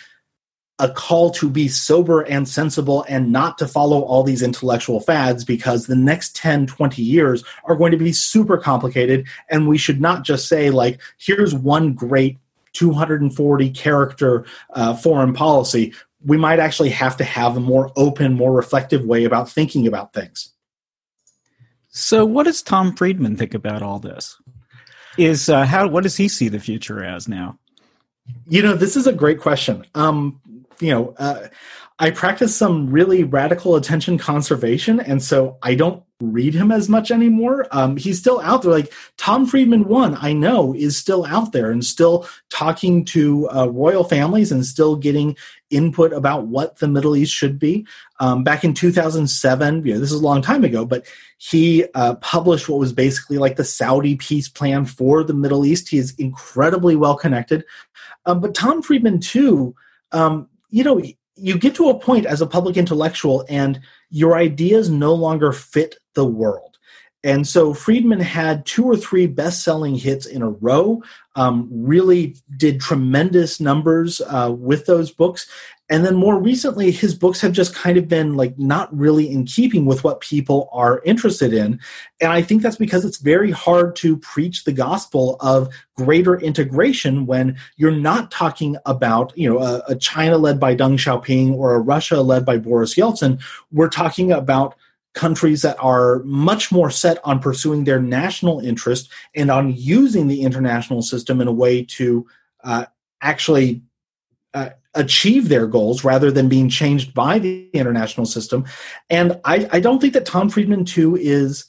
a 0.80 0.89
call 0.89 1.30
to 1.30 1.47
be 1.47 1.67
sober 1.67 2.22
and 2.22 2.49
sensible 2.49 3.05
and 3.07 3.32
not 3.32 3.57
to 3.59 3.67
follow 3.67 4.01
all 4.01 4.24
these 4.24 4.41
intellectual 4.41 4.99
fads 4.99 5.45
because 5.45 5.86
the 5.86 5.95
next 5.95 6.36
10, 6.36 6.65
20 6.65 7.03
years 7.03 7.43
are 7.65 7.76
going 7.76 7.91
to 7.91 7.97
be 7.97 8.11
super 8.11 8.57
complicated. 8.57 9.28
And 9.49 9.67
we 9.67 9.78
should 9.78 10.01
not 10.01 10.24
just 10.24 10.47
say, 10.47 10.72
like, 10.72 10.99
here's 11.19 11.53
one 11.53 11.93
great 11.93 12.39
240 12.74 13.69
character 13.72 14.45
uh, 14.72 14.95
foreign 14.95 15.34
policy 15.34 15.93
we 16.24 16.38
might 16.38 16.59
actually 16.59 16.89
have 16.89 17.17
to 17.17 17.24
have 17.24 17.57
a 17.57 17.59
more 17.59 17.91
open, 17.95 18.34
more 18.34 18.53
reflective 18.53 19.05
way 19.05 19.24
about 19.24 19.49
thinking 19.49 19.88
about 19.88 20.13
things. 20.13 20.53
So, 21.89 22.26
what 22.26 22.43
does 22.43 22.61
Tom 22.61 22.95
Friedman 22.95 23.36
think 23.36 23.53
about 23.53 23.82
all 23.82 23.99
this? 23.99 24.38
Is 25.17 25.49
uh, 25.49 25.65
how 25.65 25.88
what 25.88 26.03
does 26.03 26.15
he 26.15 26.28
see 26.28 26.47
the 26.47 26.59
future 26.59 27.03
as 27.03 27.28
now? 27.28 27.59
You 28.47 28.61
know, 28.61 28.76
this 28.76 28.95
is 28.95 29.07
a 29.07 29.13
great 29.13 29.39
question. 29.39 29.86
Um, 29.93 30.39
you 30.80 30.91
know, 30.91 31.15
uh, 31.17 31.47
I 32.01 32.09
practice 32.09 32.55
some 32.55 32.89
really 32.89 33.23
radical 33.23 33.75
attention 33.75 34.17
conservation, 34.17 34.99
and 34.99 35.21
so 35.21 35.59
I 35.61 35.75
don't 35.75 36.01
read 36.19 36.55
him 36.55 36.71
as 36.71 36.89
much 36.89 37.11
anymore. 37.11 37.67
Um, 37.69 37.95
he's 37.95 38.17
still 38.17 38.39
out 38.39 38.63
there. 38.63 38.71
Like 38.71 38.91
Tom 39.17 39.45
Friedman, 39.45 39.85
one 39.85 40.17
I 40.19 40.33
know 40.33 40.73
is 40.73 40.97
still 40.97 41.27
out 41.27 41.51
there 41.51 41.69
and 41.69 41.85
still 41.85 42.27
talking 42.49 43.05
to 43.05 43.47
uh, 43.51 43.67
royal 43.67 44.03
families 44.03 44.51
and 44.51 44.65
still 44.65 44.95
getting 44.95 45.37
input 45.69 46.11
about 46.11 46.47
what 46.47 46.79
the 46.79 46.87
Middle 46.87 47.15
East 47.15 47.35
should 47.35 47.59
be. 47.59 47.85
Um, 48.19 48.43
back 48.43 48.63
in 48.63 48.73
2007, 48.73 49.85
you 49.85 49.93
know, 49.93 49.99
this 49.99 50.11
is 50.11 50.19
a 50.19 50.25
long 50.25 50.41
time 50.41 50.63
ago, 50.63 50.85
but 50.85 51.05
he 51.37 51.85
uh, 51.93 52.15
published 52.15 52.67
what 52.67 52.79
was 52.79 52.93
basically 52.93 53.37
like 53.37 53.57
the 53.57 53.63
Saudi 53.63 54.15
peace 54.15 54.49
plan 54.49 54.85
for 54.85 55.23
the 55.23 55.35
Middle 55.35 55.67
East. 55.67 55.89
He 55.89 55.99
is 55.99 56.15
incredibly 56.15 56.95
well 56.95 57.15
connected. 57.15 57.63
Um, 58.25 58.39
but 58.39 58.55
Tom 58.55 58.81
Friedman, 58.81 59.19
too, 59.19 59.75
um, 60.11 60.47
you 60.71 60.83
know, 60.83 60.99
you 61.41 61.57
get 61.57 61.75
to 61.75 61.89
a 61.89 61.99
point 61.99 62.25
as 62.25 62.41
a 62.41 62.47
public 62.47 62.77
intellectual 62.77 63.43
and 63.49 63.81
your 64.09 64.37
ideas 64.37 64.89
no 64.89 65.13
longer 65.13 65.51
fit 65.51 65.95
the 66.13 66.25
world. 66.25 66.77
And 67.23 67.47
so 67.47 67.73
Friedman 67.73 68.19
had 68.19 68.65
two 68.65 68.85
or 68.85 68.95
three 68.95 69.27
best 69.27 69.63
selling 69.63 69.95
hits 69.95 70.25
in 70.25 70.41
a 70.41 70.49
row, 70.49 71.01
um, 71.36 71.67
really 71.71 72.36
did 72.57 72.82
tremendous 72.82 73.59
numbers 73.59 74.21
uh, 74.21 74.53
with 74.57 74.86
those 74.86 75.11
books. 75.11 75.47
And 75.89 76.05
then 76.05 76.15
more 76.15 76.39
recently, 76.39 76.89
his 76.89 77.13
books 77.13 77.41
have 77.41 77.51
just 77.51 77.75
kind 77.75 77.97
of 77.97 78.07
been 78.07 78.38
like 78.38 78.57
not 78.57 78.97
really 78.97 79.29
in 79.29 79.43
keeping 79.43 79.86
with 79.86 80.05
what 80.05 80.21
people 80.21 80.69
are 80.71 81.01
interested 81.03 81.53
in. 81.53 81.82
And 82.21 82.32
I 82.32 82.41
think 82.41 82.61
that's 82.61 82.77
because 82.77 83.03
it's 83.03 83.17
very 83.17 83.51
hard 83.51 83.97
to 83.97 84.15
preach 84.15 84.63
the 84.63 84.71
gospel 84.71 85.36
of 85.41 85.67
greater 85.97 86.39
integration 86.39 87.25
when 87.25 87.57
you're 87.75 87.91
not 87.91 88.32
talking 88.32 88.77
about, 88.86 89.38
you 89.38 89.49
know, 89.49 89.59
a, 89.59 89.84
a 89.89 89.95
China 89.97 90.38
led 90.38 90.61
by 90.61 90.77
Deng 90.77 90.93
Xiaoping 90.93 91.55
or 91.55 91.75
a 91.75 91.82
Russia 91.82 92.21
led 92.21 92.45
by 92.45 92.57
Boris 92.57 92.95
Yeltsin. 92.95 93.41
We're 93.69 93.89
talking 93.89 94.32
about 94.32 94.75
countries 95.14 95.62
that 95.62 95.78
are 95.80 96.20
much 96.24 96.72
more 96.72 96.89
set 96.89 97.18
on 97.24 97.39
pursuing 97.39 97.84
their 97.84 98.01
national 98.01 98.59
interest 98.59 99.09
and 99.36 99.51
on 99.51 99.74
using 99.76 100.28
the 100.28 100.41
international 100.41 101.01
system 101.01 101.41
in 101.41 101.47
a 101.47 101.53
way 101.53 101.84
to 101.84 102.26
uh, 102.64 102.86
actually 103.22 103.82
uh, 104.53 104.70
achieve 104.93 105.49
their 105.49 105.68
goals 105.68 106.03
rather 106.03 106.32
than 106.32 106.49
being 106.49 106.70
changed 106.70 107.14
by 107.14 107.39
the 107.39 107.70
international 107.74 108.26
system. 108.26 108.66
And 109.09 109.39
I, 109.43 109.68
I 109.72 109.80
don't 109.80 109.99
think 109.99 110.14
that 110.14 110.26
Tom 110.26 110.49
Friedman 110.49 110.86
too 110.86 111.16
is 111.16 111.66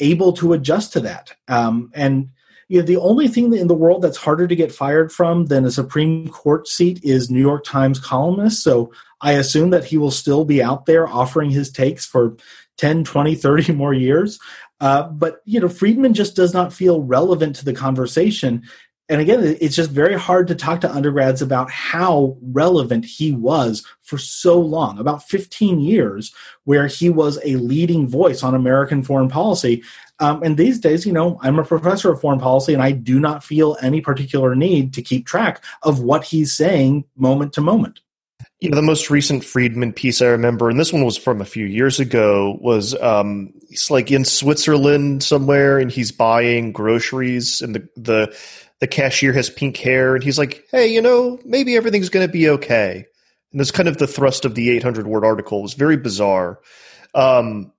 able 0.00 0.32
to 0.34 0.52
adjust 0.52 0.92
to 0.92 1.00
that. 1.00 1.32
Um, 1.48 1.90
and 1.94 2.30
you 2.68 2.80
know, 2.80 2.86
the 2.86 2.96
only 2.96 3.28
thing 3.28 3.52
in 3.54 3.68
the 3.68 3.74
world 3.74 4.02
that's 4.02 4.16
harder 4.16 4.48
to 4.48 4.56
get 4.56 4.72
fired 4.72 5.12
from 5.12 5.46
than 5.46 5.64
a 5.64 5.70
Supreme 5.70 6.28
Court 6.28 6.66
seat 6.66 7.02
is 7.04 7.30
New 7.30 7.40
York 7.40 7.64
Times 7.64 8.00
columnist. 8.00 8.62
So 8.62 8.90
I 9.20 9.32
assume 9.32 9.70
that 9.70 9.84
he 9.84 9.98
will 9.98 10.10
still 10.10 10.44
be 10.44 10.62
out 10.62 10.86
there 10.86 11.06
offering 11.06 11.50
his 11.50 11.70
takes 11.70 12.06
for 12.06 12.36
10, 12.78 13.04
20, 13.04 13.34
30 13.34 13.72
more 13.74 13.94
years. 13.94 14.38
Uh, 14.80 15.04
but, 15.08 15.40
you 15.44 15.60
know, 15.60 15.68
Friedman 15.68 16.14
just 16.14 16.36
does 16.36 16.52
not 16.52 16.72
feel 16.72 17.00
relevant 17.00 17.56
to 17.56 17.64
the 17.64 17.72
conversation. 17.72 18.62
And 19.08 19.20
again, 19.20 19.56
it's 19.60 19.76
just 19.76 19.90
very 19.90 20.18
hard 20.18 20.48
to 20.48 20.54
talk 20.54 20.80
to 20.80 20.90
undergrads 20.90 21.42
about 21.42 21.70
how 21.70 22.38
relevant 22.40 23.04
he 23.04 23.32
was 23.32 23.84
for 24.02 24.16
so 24.16 24.58
long 24.58 24.98
about 24.98 25.28
15 25.28 25.80
years, 25.80 26.32
where 26.64 26.86
he 26.86 27.10
was 27.10 27.38
a 27.44 27.56
leading 27.56 28.08
voice 28.08 28.42
on 28.42 28.54
American 28.54 29.02
foreign 29.02 29.28
policy. 29.28 29.82
Um, 30.20 30.42
and 30.42 30.56
these 30.56 30.78
days, 30.80 31.04
you 31.04 31.12
know, 31.12 31.38
I'm 31.42 31.58
a 31.58 31.64
professor 31.64 32.12
of 32.12 32.20
foreign 32.20 32.40
policy, 32.40 32.72
and 32.72 32.82
I 32.82 32.92
do 32.92 33.20
not 33.20 33.44
feel 33.44 33.76
any 33.82 34.00
particular 34.00 34.54
need 34.54 34.94
to 34.94 35.02
keep 35.02 35.26
track 35.26 35.62
of 35.82 36.00
what 36.00 36.24
he's 36.24 36.54
saying 36.54 37.04
moment 37.16 37.52
to 37.54 37.60
moment. 37.60 38.00
You 38.64 38.70
know, 38.70 38.76
the 38.76 38.82
most 38.82 39.10
recent 39.10 39.44
Friedman 39.44 39.92
piece 39.92 40.22
I 40.22 40.28
remember, 40.28 40.70
and 40.70 40.80
this 40.80 40.90
one 40.90 41.04
was 41.04 41.18
from 41.18 41.42
a 41.42 41.44
few 41.44 41.66
years 41.66 42.00
ago, 42.00 42.56
was 42.62 42.98
um, 43.02 43.52
he's 43.68 43.90
like 43.90 44.10
in 44.10 44.24
Switzerland 44.24 45.22
somewhere, 45.22 45.78
and 45.78 45.90
he's 45.90 46.10
buying 46.10 46.72
groceries, 46.72 47.60
and 47.60 47.74
the 47.74 47.88
the 47.94 48.38
the 48.80 48.86
cashier 48.86 49.34
has 49.34 49.50
pink 49.50 49.76
hair, 49.76 50.14
and 50.14 50.24
he's 50.24 50.38
like, 50.38 50.64
"Hey, 50.70 50.86
you 50.86 51.02
know, 51.02 51.38
maybe 51.44 51.76
everything's 51.76 52.08
going 52.08 52.26
to 52.26 52.32
be 52.32 52.48
okay." 52.48 53.04
And 53.52 53.60
that's 53.60 53.70
kind 53.70 53.86
of 53.86 53.98
the 53.98 54.06
thrust 54.06 54.46
of 54.46 54.54
the 54.54 54.70
800 54.70 55.06
word 55.06 55.26
article. 55.26 55.58
It 55.58 55.64
was 55.64 55.74
very 55.74 55.98
bizarre. 55.98 56.58
Um, 57.14 57.70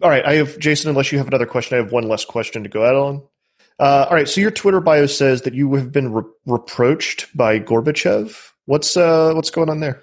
all 0.00 0.10
right, 0.10 0.24
I 0.24 0.34
have 0.34 0.60
Jason. 0.60 0.90
Unless 0.90 1.10
you 1.10 1.18
have 1.18 1.26
another 1.26 1.44
question, 1.44 1.76
I 1.76 1.82
have 1.82 1.90
one 1.90 2.06
less 2.06 2.24
question 2.24 2.62
to 2.62 2.68
go 2.68 2.84
out 2.84 2.94
on. 2.94 3.22
Uh, 3.80 4.06
all 4.08 4.14
right, 4.14 4.28
so 4.28 4.40
your 4.40 4.52
Twitter 4.52 4.80
bio 4.80 5.06
says 5.06 5.42
that 5.42 5.54
you 5.54 5.74
have 5.74 5.90
been 5.90 6.12
re- 6.12 6.22
reproached 6.46 7.36
by 7.36 7.58
Gorbachev. 7.58 8.52
What's 8.66 8.96
uh, 8.96 9.32
what's 9.34 9.50
going 9.50 9.70
on 9.70 9.80
there? 9.80 10.02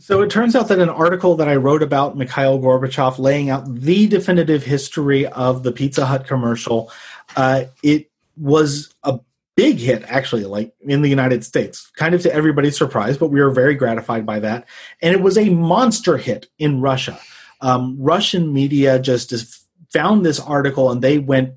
So 0.00 0.20
it 0.20 0.30
turns 0.30 0.56
out 0.56 0.68
that 0.68 0.80
an 0.80 0.88
article 0.88 1.36
that 1.36 1.48
I 1.48 1.56
wrote 1.56 1.82
about 1.82 2.16
Mikhail 2.16 2.58
Gorbachev, 2.58 3.18
laying 3.18 3.50
out 3.50 3.72
the 3.72 4.08
definitive 4.08 4.64
history 4.64 5.26
of 5.26 5.62
the 5.62 5.70
Pizza 5.70 6.06
Hut 6.06 6.26
commercial, 6.26 6.90
uh, 7.36 7.64
it 7.82 8.10
was 8.36 8.92
a 9.04 9.20
big 9.54 9.78
hit 9.78 10.02
actually 10.08 10.46
like 10.46 10.72
in 10.80 11.02
the 11.02 11.10
united 11.10 11.44
states 11.44 11.92
kind 11.96 12.14
of 12.14 12.22
to 12.22 12.32
everybody's 12.32 12.74
surprise 12.74 13.18
but 13.18 13.28
we 13.28 13.38
were 13.38 13.50
very 13.50 13.74
gratified 13.74 14.24
by 14.24 14.40
that 14.40 14.66
and 15.02 15.14
it 15.14 15.20
was 15.20 15.36
a 15.36 15.50
monster 15.50 16.16
hit 16.16 16.46
in 16.58 16.80
russia 16.80 17.20
um, 17.62 17.96
Russian 17.98 18.52
media 18.52 18.98
just 18.98 19.64
found 19.92 20.26
this 20.26 20.40
article 20.40 20.90
and 20.90 21.00
they 21.00 21.18
went 21.18 21.54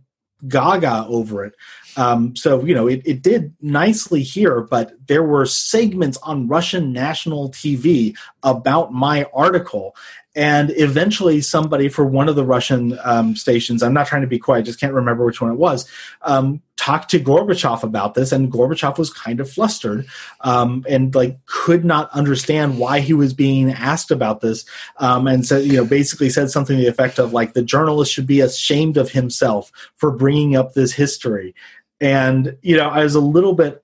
gaga 0.47 1.05
over 1.07 1.43
it. 1.43 1.55
Um, 1.97 2.35
so, 2.35 2.63
you 2.63 2.75
know, 2.75 2.87
it, 2.87 3.01
it 3.05 3.21
did 3.21 3.53
nicely 3.61 4.21
here, 4.21 4.61
but 4.61 4.93
there 5.07 5.23
were 5.23 5.45
segments 5.45 6.17
on 6.23 6.47
Russian 6.47 6.93
national 6.93 7.51
TV 7.51 8.15
about 8.43 8.93
my 8.93 9.25
article. 9.33 9.95
And 10.35 10.71
eventually, 10.71 11.39
somebody 11.39 11.87
for 11.87 12.05
one 12.05 12.27
of 12.27 12.35
the 12.35 12.43
Russian 12.43 12.99
um, 13.03 13.37
stations, 13.37 13.81
I'm 13.81 13.93
not 13.93 14.07
trying 14.07 14.23
to 14.23 14.27
be 14.27 14.37
quiet, 14.37 14.59
I 14.59 14.63
just 14.63 14.81
can't 14.81 14.93
remember 14.93 15.25
which 15.25 15.39
one 15.39 15.51
it 15.51 15.57
was, 15.57 15.89
um, 16.23 16.61
talked 16.75 17.09
to 17.11 17.19
Gorbachev 17.21 17.83
about 17.83 18.15
this. 18.15 18.33
And 18.33 18.51
Gorbachev 18.51 18.97
was 18.97 19.09
kind 19.09 19.39
of 19.39 19.49
flustered 19.49 20.05
um, 20.41 20.85
and 20.89 21.15
like 21.15 21.37
could 21.45 21.85
not 21.85 22.11
understand 22.11 22.77
why 22.77 22.99
he 22.99 23.13
was 23.13 23.33
being 23.33 23.71
asked 23.71 24.11
about 24.11 24.41
this. 24.41 24.65
Um, 24.97 25.25
and 25.27 25.45
so, 25.45 25.57
you 25.57 25.77
know, 25.77 25.85
basically 25.85 26.29
said 26.29 26.51
something 26.51 26.75
to 26.75 26.83
the 26.83 26.89
effect 26.89 27.17
of 27.17 27.31
like, 27.31 27.53
the 27.53 27.63
journalist 27.63 28.11
should 28.11 28.27
be 28.27 28.41
ashamed 28.41 28.97
of 28.97 29.11
himself 29.11 29.71
for 29.95 30.11
bringing 30.11 30.57
up 30.57 30.73
this 30.73 30.91
history. 30.91 31.55
And, 32.01 32.57
you 32.61 32.77
know, 32.77 32.89
I 32.89 33.03
was 33.03 33.15
a 33.15 33.21
little 33.21 33.53
bit, 33.53 33.83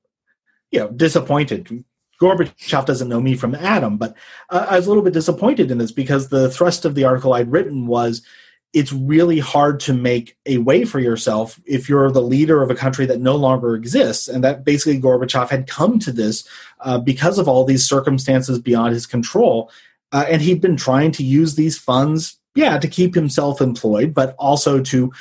you 0.72 0.80
know, 0.80 0.90
disappointed 0.90 1.84
Gorbachev 2.22 2.86
doesn't 2.86 3.10
know 3.10 3.20
me 3.20 3.36
from 3.36 3.56
Adam, 3.56 3.98
but 3.98 4.16
uh, 4.52 4.68
I 4.70 4.78
was 4.78 4.86
a 4.86 4.90
little 4.90 5.04
bit 5.04 5.14
disappointed 5.14 5.72
in 5.72 5.80
this 5.80 5.92
because 5.92 6.30
the 6.30 6.52
thrust 6.52 6.86
of 6.86 6.94
the 6.94 7.04
article 7.04 7.34
I'd 7.34 7.52
written 7.52 7.88
was 7.88 8.22
it's 8.74 8.94
really 8.94 9.40
hard 9.40 9.80
to 9.82 9.94
make 9.94 10.38
a 10.46 10.60
way 10.60 10.86
for 10.86 11.00
yourself 11.00 11.60
if 11.66 11.90
you're 11.90 12.12
the 12.12 12.22
leader 12.22 12.62
of 12.62 12.70
a 12.70 12.76
country 12.76 13.06
that 13.08 13.20
no 13.20 13.36
longer 13.36 13.76
exists. 13.76 14.28
And 14.28 14.44
that 14.44 14.64
basically 14.64 15.02
Gorbachev 15.02 15.50
had 15.50 15.68
come 15.68 16.00
to 16.00 16.12
this 16.12 16.48
uh, 16.80 17.00
because 17.00 17.40
of 17.40 17.48
all 17.48 17.66
these 17.66 17.90
circumstances 17.90 18.60
beyond 18.60 18.94
his 18.94 19.08
control. 19.08 19.72
Uh, 20.12 20.26
and 20.30 20.42
he'd 20.42 20.62
been 20.62 20.78
trying 20.78 21.12
to 21.14 21.24
use 21.24 21.56
these 21.56 21.78
funds, 21.78 22.38
yeah, 22.54 22.78
to 22.78 22.88
keep 22.88 23.16
himself 23.16 23.62
employed, 23.62 24.14
but 24.14 24.36
also 24.38 24.82
to 24.82 25.12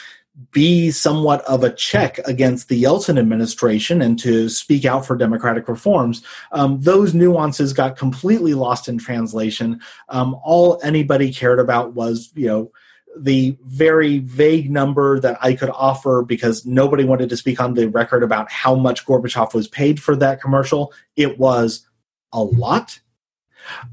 be 0.52 0.90
somewhat 0.90 1.42
of 1.42 1.64
a 1.64 1.72
check 1.72 2.18
against 2.26 2.68
the 2.68 2.82
Yeltsin 2.82 3.18
administration 3.18 4.00
and 4.00 4.18
to 4.18 4.48
speak 4.48 4.84
out 4.84 5.06
for 5.06 5.16
democratic 5.16 5.68
reforms. 5.68 6.22
Um, 6.52 6.80
those 6.80 7.14
nuances 7.14 7.72
got 7.72 7.96
completely 7.96 8.54
lost 8.54 8.88
in 8.88 8.98
translation. 8.98 9.80
Um, 10.08 10.38
all 10.42 10.80
anybody 10.82 11.32
cared 11.32 11.60
about 11.60 11.94
was, 11.94 12.30
you 12.34 12.46
know, 12.46 12.72
the 13.18 13.56
very 13.64 14.18
vague 14.20 14.70
number 14.70 15.18
that 15.20 15.36
I 15.40 15.54
could 15.54 15.70
offer 15.70 16.22
because 16.22 16.64
nobody 16.64 17.04
wanted 17.04 17.28
to 17.30 17.36
speak 17.36 17.60
on 17.60 17.74
the 17.74 17.88
record 17.88 18.22
about 18.22 18.50
how 18.50 18.74
much 18.74 19.04
Gorbachev 19.04 19.52
was 19.52 19.68
paid 19.68 20.00
for 20.00 20.14
that 20.16 20.40
commercial. 20.40 20.92
It 21.16 21.38
was 21.38 21.86
a 22.32 22.42
lot. 22.42 23.00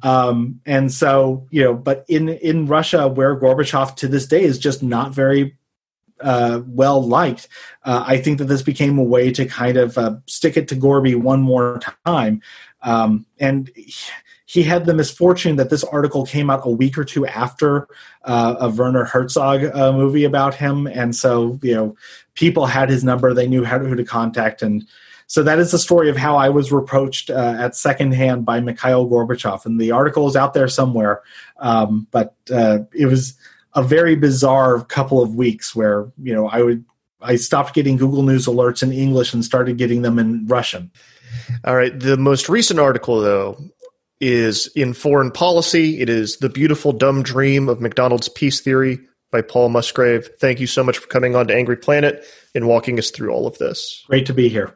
Um, 0.04 0.62
and 0.66 0.92
so, 0.92 1.48
you 1.50 1.64
know, 1.64 1.74
but 1.74 2.06
in 2.08 2.30
in 2.30 2.68
Russia, 2.68 3.08
where 3.08 3.40
Gorbachev 3.40 3.96
to 3.98 4.08
this 4.08 4.28
day 4.28 4.44
is 4.44 4.60
just 4.60 4.82
not 4.82 5.14
very 5.14 5.58
uh, 6.22 6.62
well 6.68 7.06
liked. 7.06 7.48
Uh, 7.84 8.04
I 8.06 8.18
think 8.18 8.40
that 8.40 8.46
this 8.46 8.62
became 8.62 8.98
a 8.98 9.04
way 9.04 9.32
to 9.32 9.46
kind 9.46 9.78
of 9.78 9.98
uh, 9.98 10.16
stick 10.26 10.58
it 10.58 10.68
to 10.70 10.76
Gorby 10.76 11.16
one 11.16 11.42
more 11.42 11.80
time. 12.06 12.42
Um, 12.82 13.26
and 13.40 13.70
he 14.46 14.64
had 14.64 14.86
the 14.86 14.94
misfortune 14.94 15.58
that 15.58 15.70
this 15.70 15.84
article 15.84 16.26
came 16.26 16.50
out 16.50 16.66
a 16.66 16.70
week 16.70 16.98
or 16.98 17.04
two 17.04 17.26
after 17.28 17.88
uh, 18.24 18.56
a 18.62 18.70
Werner 18.70 19.04
Herzog 19.04 19.66
uh, 19.76 19.92
movie 19.92 20.24
about 20.24 20.56
him, 20.56 20.88
and 20.88 21.16
so 21.16 21.60
you 21.62 21.76
know 21.76 21.98
people 22.34 22.66
had 22.66 22.90
his 22.90 23.04
number, 23.04 23.34
they 23.34 23.48
knew 23.48 23.66
how, 23.66 23.80
who 23.80 23.96
to 23.96 24.06
contact, 24.06 24.62
and 24.62 24.88
so 25.28 25.44
that 25.44 25.60
is 25.60 25.72
the 25.72 25.80
story 25.80 26.10
of 26.10 26.16
how 26.16 26.38
I 26.38 26.48
was 26.48 26.72
reproached 26.72 27.30
uh, 27.30 27.56
at 27.60 27.76
secondhand 27.76 28.46
by 28.46 28.62
Mikhail 28.62 29.10
Gorbachev, 29.10 29.66
and 29.66 29.82
the 29.82 29.92
article 29.92 30.28
is 30.28 30.38
out 30.38 30.54
there 30.54 30.70
somewhere, 30.70 31.24
um, 31.58 32.08
but 32.12 32.34
it 32.50 33.08
was 33.08 33.38
a 33.78 33.84
very 33.84 34.16
bizarre 34.16 34.84
couple 34.84 35.22
of 35.22 35.36
weeks 35.36 35.74
where 35.76 36.12
you 36.22 36.34
know 36.34 36.50
I 36.50 36.64
would 36.64 36.84
I 37.22 37.36
stopped 37.36 37.74
getting 37.74 37.96
Google 37.96 38.24
News 38.24 38.48
alerts 38.48 38.84
in 38.84 38.92
English 38.92 39.34
and 39.34 39.46
started 39.46 39.78
getting 39.78 40.02
them 40.02 40.20
in 40.20 40.46
Russian. 40.48 40.92
All 41.64 41.76
right. 41.76 41.98
The 41.98 42.18
most 42.18 42.50
recent 42.50 42.80
article, 42.80 43.22
though, 43.22 43.58
is 44.20 44.68
in 44.76 44.94
Foreign 44.94 45.32
Policy. 45.32 46.00
It 46.00 46.10
is 46.10 46.38
The 46.38 46.50
Beautiful 46.50 46.92
Dumb 46.92 47.24
Dream 47.24 47.70
of 47.70 47.82
McDonald's 47.82 48.30
Peace 48.30 48.62
Theory 48.62 49.00
by 49.32 49.42
Paul 49.42 49.70
Musgrave. 49.70 50.30
Thank 50.40 50.60
you 50.60 50.68
so 50.68 50.84
much 50.84 50.98
for 50.98 51.08
coming 51.08 51.36
on 51.36 51.48
to 51.48 51.56
Angry 51.56 51.78
Planet 51.78 52.24
and 52.54 52.68
walking 52.68 53.00
us 53.00 53.12
through 53.12 53.32
all 53.32 53.48
of 53.48 53.58
this. 53.58 54.04
Great 54.08 54.26
to 54.28 54.34
be 54.34 54.50
here. 54.50 54.76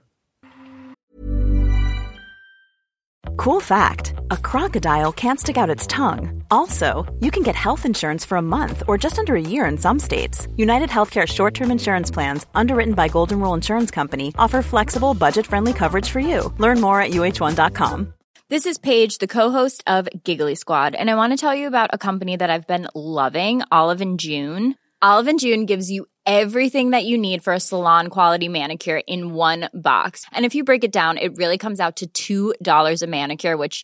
Cool 3.38 3.60
fact 3.60 4.14
a 4.32 4.38
crocodile 4.38 5.12
can't 5.12 5.40
stick 5.40 5.58
out 5.58 5.76
its 5.76 5.86
tongue. 5.86 6.44
Also, 6.50 7.06
you 7.20 7.32
can 7.32 7.44
get 7.44 7.56
health 7.56 7.86
insurance 7.86 8.24
for 8.24 8.38
a 8.38 8.42
month 8.42 8.82
or 8.88 8.98
just 8.98 9.20
under 9.20 9.36
a 9.36 9.42
year 9.42 9.66
in 9.66 9.78
some 9.78 10.00
states. 10.00 10.48
United 10.56 10.90
Healthcare 10.90 11.28
short 11.28 11.54
term 11.54 11.70
insurance 11.70 12.10
plans, 12.10 12.46
underwritten 12.56 12.94
by 12.94 13.10
Golden 13.10 13.40
Rule 13.40 13.54
Insurance 13.54 13.92
Company, 13.92 14.34
offer 14.38 14.62
flexible, 14.62 15.14
budget 15.14 15.46
friendly 15.46 15.74
coverage 15.74 16.10
for 16.10 16.22
you. 16.22 16.54
Learn 16.58 16.80
more 16.80 17.02
at 17.02 17.12
uhone.com. 17.12 18.14
This 18.48 18.66
is 18.66 18.78
Paige, 18.78 19.18
the 19.18 19.28
co 19.28 19.52
host 19.52 19.84
of 19.86 20.08
Giggly 20.24 20.56
Squad, 20.56 20.96
and 20.96 21.10
I 21.10 21.16
want 21.16 21.34
to 21.34 21.38
tell 21.38 21.56
you 21.56 21.68
about 21.68 21.90
a 21.94 21.98
company 21.98 22.38
that 22.38 22.50
I've 22.50 22.68
been 22.68 22.88
loving 22.96 23.62
Olive 23.72 24.02
and 24.02 24.20
June. 24.20 24.76
Olive 25.02 25.28
and 25.28 25.40
June 25.40 25.66
gives 25.66 25.90
you 25.90 26.06
everything 26.26 26.92
that 26.92 27.06
you 27.06 27.18
need 27.18 27.44
for 27.44 27.54
a 27.54 27.60
salon 27.60 28.08
quality 28.10 28.48
manicure 28.48 29.02
in 29.08 29.34
one 29.34 29.70
box. 29.74 30.26
And 30.32 30.46
if 30.46 30.54
you 30.54 30.64
break 30.64 30.84
it 30.84 30.92
down, 30.92 31.18
it 31.18 31.38
really 31.38 31.58
comes 31.58 31.80
out 31.80 32.02
to 32.14 32.54
$2 32.62 33.02
a 33.02 33.08
manicure, 33.08 33.58
which 33.58 33.84